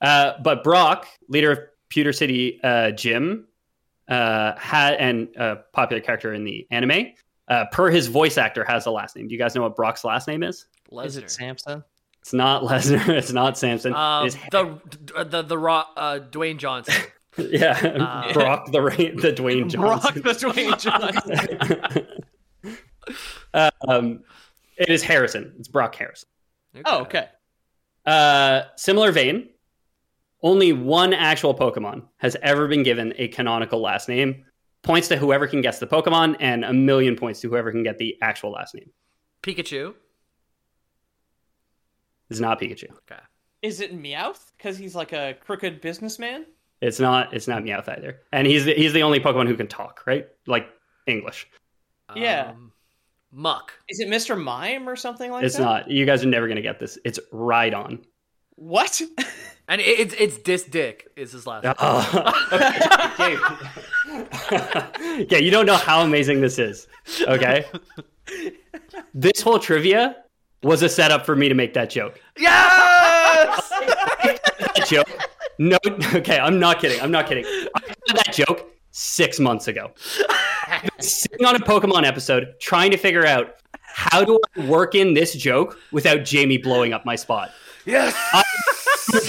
[0.00, 1.58] Uh, but Brock, leader of
[1.88, 3.48] Pewter City uh, Gym,
[4.08, 7.12] uh, had and a popular character in the anime.
[7.48, 9.26] Uh, per his voice actor, has a last name.
[9.26, 10.66] Do you guys know what Brock's last name is?
[10.92, 11.06] Lesnar.
[11.06, 11.82] Is it Samson?
[12.20, 13.08] It's not Lesnar.
[13.08, 13.94] It's not Samson.
[13.94, 14.78] Um, It's the
[15.24, 16.94] the the raw uh, Dwayne Johnson.
[17.38, 19.80] yeah, Uh, Brock the the Dwayne Johnson.
[19.80, 22.06] Brock the Dwayne Johnson.
[23.88, 24.20] um,
[24.76, 25.54] it is Harrison.
[25.58, 26.28] It's Brock Harrison.
[26.84, 27.28] oh, okay.
[28.04, 29.48] Uh, similar vein.
[30.42, 34.44] Only one actual Pokemon has ever been given a canonical last name.
[34.82, 37.98] Points to whoever can guess the Pokemon, and a million points to whoever can get
[37.98, 38.90] the actual last name.
[39.42, 39.94] Pikachu.
[42.30, 42.90] It's not Pikachu.
[42.90, 43.20] Okay.
[43.62, 44.52] Is it Meowth?
[44.56, 46.46] Because he's like a crooked businessman.
[46.80, 47.34] It's not.
[47.34, 48.20] It's not Meowth either.
[48.32, 50.28] And he's the, he's the only Pokemon who can talk, right?
[50.46, 50.68] Like
[51.06, 51.48] English.
[52.14, 52.50] Yeah.
[52.50, 52.72] Um,
[53.32, 53.72] Muck.
[53.88, 54.40] Is it Mr.
[54.40, 55.60] Mime or something like it's that?
[55.60, 55.90] It's not.
[55.90, 56.98] You guys are never gonna get this.
[57.04, 58.04] It's Rhydon.
[58.58, 59.00] What?
[59.70, 61.62] And it, it's it's Dis Dick is his last.
[61.62, 61.74] name.
[61.78, 62.32] Oh.
[63.20, 63.36] okay.
[65.28, 66.86] yeah, you don't know how amazing this is.
[67.20, 67.66] Okay.
[69.12, 70.16] this whole trivia
[70.62, 72.18] was a setup for me to make that joke.
[72.38, 73.70] Yes.
[74.58, 75.10] That joke.
[75.58, 75.76] No,
[76.14, 76.98] okay, I'm not kidding.
[77.02, 77.44] I'm not kidding.
[77.44, 79.90] I did that joke six months ago.
[80.98, 85.34] Sitting on a Pokemon episode trying to figure out how do I work in this
[85.34, 87.50] joke without Jamie blowing up my spot.
[87.88, 88.14] Yes.
[88.32, 88.42] I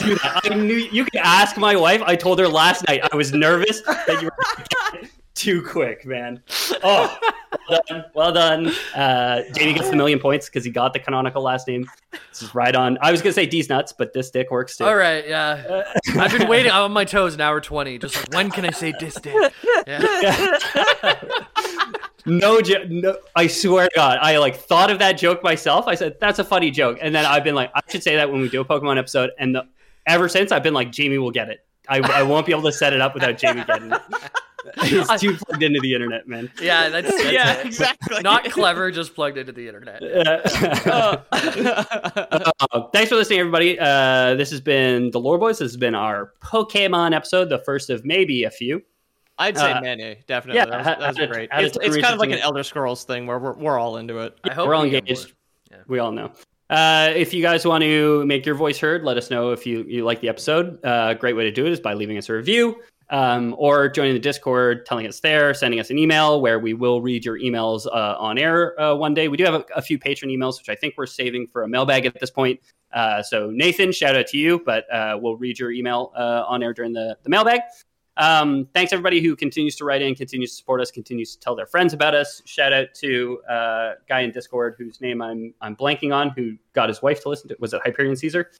[0.06, 0.18] knew.
[0.23, 2.02] I knew you could ask my wife.
[2.02, 5.07] I told her last night I was nervous that you were
[5.39, 6.43] too quick, man.
[6.83, 7.17] Oh,
[7.69, 8.05] well done.
[8.13, 8.71] Well done.
[8.93, 11.89] Uh, Jamie gets the million points because he got the canonical last name.
[12.11, 12.97] This is right on.
[13.01, 14.83] I was gonna say D's nuts, but this dick works too.
[14.85, 15.27] All right.
[15.27, 15.83] Yeah.
[16.17, 16.71] I've been waiting.
[16.71, 17.35] I'm on my toes.
[17.35, 17.97] An hour twenty.
[17.97, 19.53] Just like when can I say Dis Dick?
[19.87, 20.59] Yeah.
[22.25, 25.87] No, jo- no, I swear to God, I like thought of that joke myself.
[25.87, 28.29] I said that's a funny joke, and then I've been like, I should say that
[28.31, 29.31] when we do a Pokemon episode.
[29.39, 29.67] And the,
[30.05, 31.65] ever since, I've been like, Jamie will get it.
[31.87, 34.01] I, I won't be able to set it up without Jamie getting it.
[34.84, 36.52] He's too plugged into the internet, man.
[36.61, 36.90] Yeah.
[36.90, 37.65] That's, that's yeah, it.
[37.68, 38.22] exactly.
[38.22, 38.91] Not clever.
[38.91, 40.02] Just plugged into the internet.
[41.31, 43.80] Uh, thanks for listening, everybody.
[43.80, 45.60] Uh, this has been the Lore Boys.
[45.60, 48.81] This has been our Pokemon episode, the first of maybe a few.
[49.38, 50.60] I'd say Uh, Mane, definitely.
[50.60, 51.52] yeah, that was, that was great.
[51.52, 53.98] had It's, ton it's kind of like an Elder Scrolls thing where we're, we're all
[53.98, 54.38] into it.
[54.44, 55.34] I hope We're all we engaged.
[55.72, 55.80] more.
[55.88, 56.31] We all know.
[56.69, 59.84] Uh, if you guys want to make your voice heard, let us know if you,
[59.88, 60.84] you like the episode.
[60.86, 64.14] Uh, great way to do it is by leaving us a review um, or joining
[64.14, 67.86] the Discord, telling us there, sending us an email where we will read your emails
[67.88, 69.27] uh, on air uh, one day.
[69.27, 71.68] We do have a, a few patron emails, which I think we're saving for a
[71.68, 72.60] mailbag at this point.
[72.91, 76.64] Uh, so, Nathan, shout out to you, but uh, we'll read your email uh, on
[76.64, 77.61] air during the, the mailbag.
[78.18, 81.56] Um, thanks everybody who continues to write in, continues to support us, continues to tell
[81.56, 82.41] their friends about us.
[82.45, 86.90] Shout out to uh, guy in Discord whose name I'm I'm blanking on, who got
[86.90, 87.56] his wife to listen to.
[87.60, 88.52] Was it Hyperion Caesar?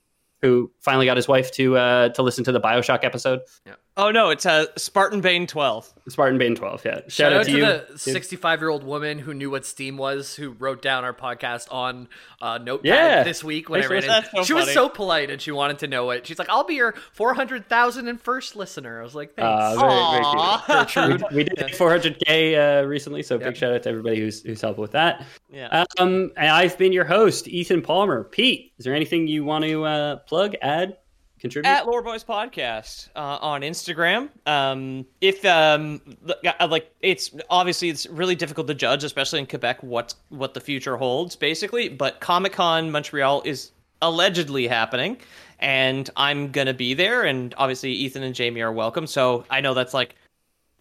[0.42, 3.42] Who finally got his wife to uh, to listen to the Bioshock episode?
[4.02, 5.94] Oh no, it's uh, Spartan Bane 12.
[6.08, 6.82] Spartan Bane twelve.
[6.84, 7.02] Yeah.
[7.02, 7.60] Shout, Shout out to you.
[7.66, 11.68] the 65 year old woman who knew what Steam was, who wrote down our podcast
[11.72, 12.08] on
[12.42, 13.24] uh, Notepad Yeah.
[13.24, 14.10] this week when Thanks I for ran in.
[14.10, 16.26] That's so she was so polite and she wanted to know it.
[16.26, 21.06] She's like, "I'll be your 400,000 and first listener." I was like, Uh, "Thanks." very,
[21.06, 21.32] very cute.
[21.32, 23.44] we, we did 400k uh, recently, so Yep.
[23.44, 25.26] big shout out to everybody who's who's helped with that.
[25.52, 25.84] Yeah.
[26.00, 28.24] Um, and I've been your host, Ethan Palmer.
[28.24, 30.98] Pete, is there anything you want to uh, plug, add,
[31.40, 31.70] contribute?
[31.70, 34.30] At Lore Boys Podcast uh, on Instagram.
[34.48, 36.02] Um, if um,
[36.68, 40.98] like it's obviously it's really difficult to judge, especially in Quebec, what what the future
[40.98, 41.90] holds, basically.
[41.90, 43.72] But Comic Con Montreal is
[44.02, 45.18] allegedly happening,
[45.60, 47.24] and I'm gonna be there.
[47.24, 49.08] And obviously, Ethan and Jamie are welcome.
[49.08, 50.16] So I know that's like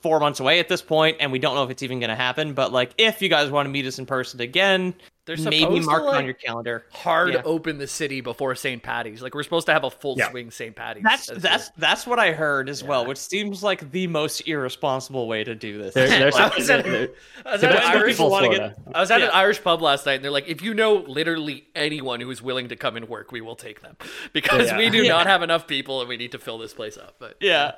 [0.01, 2.55] four months away at this point, and we don't know if it's even gonna happen.
[2.55, 4.95] But like, if you guys want to meet us in person again,
[5.27, 6.87] They're maybe supposed to, mark like, on your calendar.
[6.91, 7.43] Hard Yeah.
[7.45, 8.83] open the city before St.
[8.83, 9.21] Patty's.
[9.21, 10.31] Like we're supposed to have a full Yeah.
[10.31, 10.75] swing St.
[10.75, 11.03] Patty's.
[11.03, 11.73] That's that's year.
[11.79, 15.77] that's what I heard as well, which seems like the most irresponsible way to do
[15.79, 15.95] this.
[15.95, 17.09] There- there's I was at, there-
[17.45, 18.77] I was at an Irish people wanna Florida.
[18.95, 21.67] I was at an Irish pub last night, and they're like, "If you know literally
[21.75, 23.97] anyone who is willing to come and work, we will take them
[24.33, 24.79] because Yeah.
[24.79, 25.09] we do Yeah.
[25.13, 27.73] not have enough people, and we need to fill this place up." But yeah.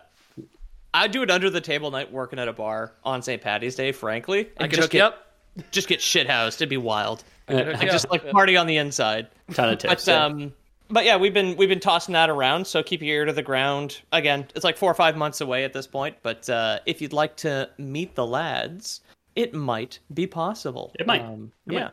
[0.93, 3.41] I'd do it under the table night working at a bar on St.
[3.41, 4.51] Patty's Day, frankly.
[4.59, 5.27] I and could just hook you get, up.
[5.71, 6.59] Just get shit housed.
[6.61, 7.25] It'd be wild.
[7.49, 9.29] I just like party on the inside.
[9.53, 10.07] Ton of tips.
[10.07, 10.25] But yeah.
[10.25, 10.53] um,
[10.89, 12.67] but yeah, we've been we've been tossing that around.
[12.67, 14.01] So keep your ear to the ground.
[14.12, 16.17] Again, it's like four or five months away at this point.
[16.23, 19.01] But uh, if you'd like to meet the lads,
[19.37, 20.93] it might be possible.
[20.99, 21.23] It might.
[21.23, 21.81] Um, It yeah.
[21.81, 21.93] might.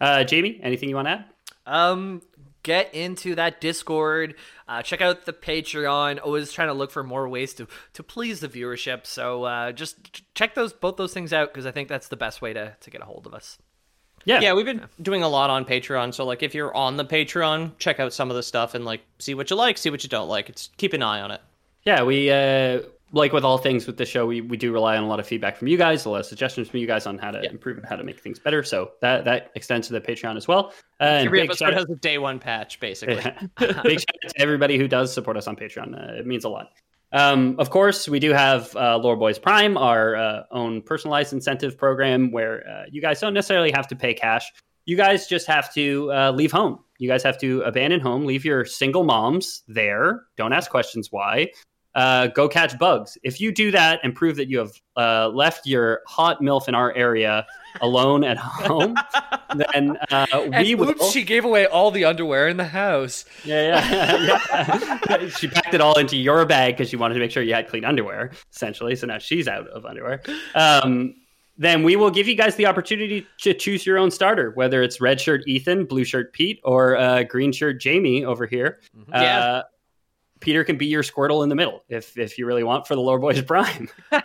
[0.00, 1.24] Uh, Jamie, anything you want to add?
[1.66, 2.22] Um,
[2.62, 4.34] get into that Discord.
[4.68, 6.20] Uh, check out the Patreon.
[6.22, 9.06] Always trying to look for more ways to to please the viewership.
[9.06, 12.42] So uh, just check those both those things out because I think that's the best
[12.42, 13.58] way to to get a hold of us.
[14.24, 14.40] Yeah.
[14.40, 16.12] Yeah, we've been doing a lot on Patreon.
[16.14, 19.00] So like, if you're on the Patreon, check out some of the stuff and like
[19.18, 20.48] see what you like, see what you don't like.
[20.48, 21.40] It's keep an eye on it.
[21.84, 22.82] Yeah, we uh,
[23.12, 25.26] like with all things with the show, we, we do rely on a lot of
[25.26, 27.78] feedback from you guys, a lot of suggestions from you guys on how to improve
[27.78, 28.62] and how to make things better.
[28.62, 30.72] So that that extends to the Patreon as well.
[31.00, 33.16] Uh, and Every episode has a day one patch, basically.
[33.58, 35.94] big shout out to everybody who does support us on Patreon.
[35.94, 36.70] Uh, it means a lot.
[37.12, 41.76] Um, of course, we do have uh, Lore Boys Prime, our uh, own personalized incentive
[41.76, 44.50] program where uh, you guys don't necessarily have to pay cash.
[44.84, 46.78] You guys just have to uh, leave home.
[46.98, 50.22] You guys have to abandon home, leave your single moms there.
[50.36, 51.48] Don't ask questions why.
[51.94, 53.18] Uh, go catch bugs.
[53.22, 56.74] If you do that and prove that you have uh, left your hot MILF in
[56.74, 57.46] our area
[57.80, 58.94] alone at home,
[59.74, 60.26] then uh,
[60.60, 60.90] we will.
[60.90, 63.24] oops, she gave away all the underwear in the house.
[63.44, 65.28] Yeah, yeah, yeah.
[65.30, 67.68] she packed it all into your bag because she wanted to make sure you had
[67.68, 68.94] clean underwear, essentially.
[68.94, 70.22] So now she's out of underwear.
[70.54, 71.14] Um,
[71.58, 75.00] then we will give you guys the opportunity to choose your own starter, whether it's
[75.00, 78.78] red shirt Ethan, blue shirt Pete, or uh, green shirt Jamie over here.
[79.10, 79.62] Yeah.
[80.40, 82.94] Uh, Peter can be your Squirtle in the middle if if you really want for
[82.94, 83.88] the Lore Boys Prime.
[84.12, 84.22] and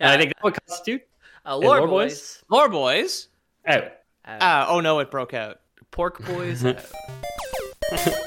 [0.00, 1.02] I think that would constitute
[1.44, 2.42] Uh, Lore Lore boys, Boys?
[2.50, 3.28] Lore boys.
[3.66, 3.92] out
[4.26, 5.60] Ah, oh no, it broke out.
[5.90, 6.64] pork boys.
[6.64, 6.74] uh,
[7.90, 8.22] pork boys.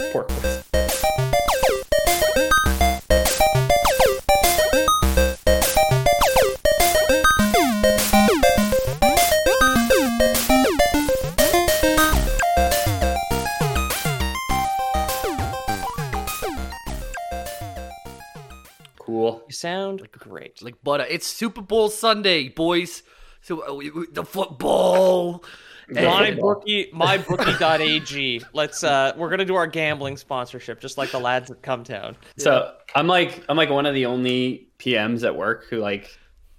[19.32, 19.44] Cool.
[19.48, 20.62] You sound great.
[20.62, 21.06] like butter.
[21.10, 23.04] It's Super Bowl Sunday, boys.
[23.42, 25.44] So uh, we- we- the football.
[25.90, 28.44] my bookie, my bookie.ag.
[28.54, 32.16] Let's uh we're gonna do our gambling sponsorship, just like the lads at Cumtown.
[32.38, 36.16] So I'm like I'm like one of the only PMs at work who like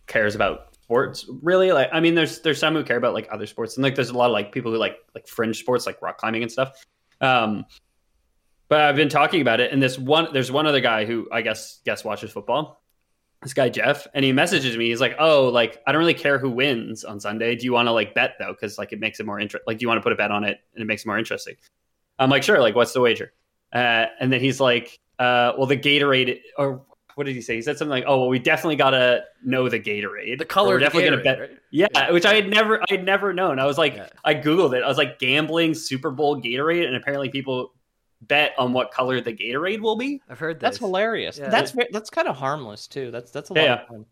[0.06, 1.26] cares about sports.
[1.42, 3.94] Really, like I mean, there's there's some who care about like other sports, and like
[3.94, 6.50] there's a lot of like people who like like fringe sports, like rock climbing and
[6.50, 6.84] stuff.
[7.20, 7.64] Um,
[8.70, 11.42] but I've been talking about it, and this one there's one other guy who I
[11.42, 12.82] guess guess watches football.
[13.42, 14.88] This guy Jeff, and he messages me.
[14.88, 17.56] He's like, "Oh, like I don't really care who wins on Sunday.
[17.56, 18.52] Do you want to like bet though?
[18.52, 19.64] Because like it makes it more interest.
[19.66, 21.18] Like, do you want to put a bet on it, and it makes it more
[21.18, 21.56] interesting?"
[22.18, 22.60] I'm like, "Sure.
[22.60, 23.32] Like, what's the wager?"
[23.72, 26.82] Uh, and then he's like, uh, "Well, the Gatorade, or
[27.16, 27.56] what did he say?
[27.56, 30.38] He said something like, "Oh, well, we definitely gotta know the Gatorade.
[30.38, 31.58] The color We're definitely Gatorade, gonna bet." right?
[31.72, 33.58] Yeah, which I had never, I had never known.
[33.58, 34.08] I was like, Yeah.
[34.24, 34.82] I googled it.
[34.84, 37.72] I was like, gambling Super Bowl Gatorade, and apparently people
[38.20, 40.20] bet on what color the Gatorade will be.
[40.28, 41.38] I've heard That's hilarious.
[41.38, 41.48] Yeah.
[41.48, 43.10] That's that's kind of harmless too.
[43.10, 44.06] That's that's a lot Yeah, of fun.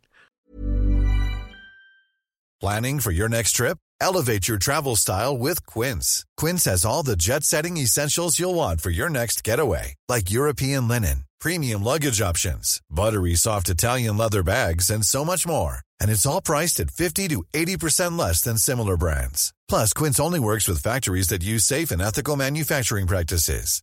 [2.61, 3.79] Planning for your next trip?
[4.01, 6.25] Elevate your travel style with Quince.
[6.37, 10.89] Quince has all the jet setting essentials you'll want for your next getaway, like European
[10.89, 15.81] linen, premium luggage options, buttery soft Italian leather bags, and so much more.
[16.01, 19.53] And it's all priced at 50 to 80% less than similar brands.
[19.69, 23.83] Plus, Quince only works with factories that use safe and ethical manufacturing practices.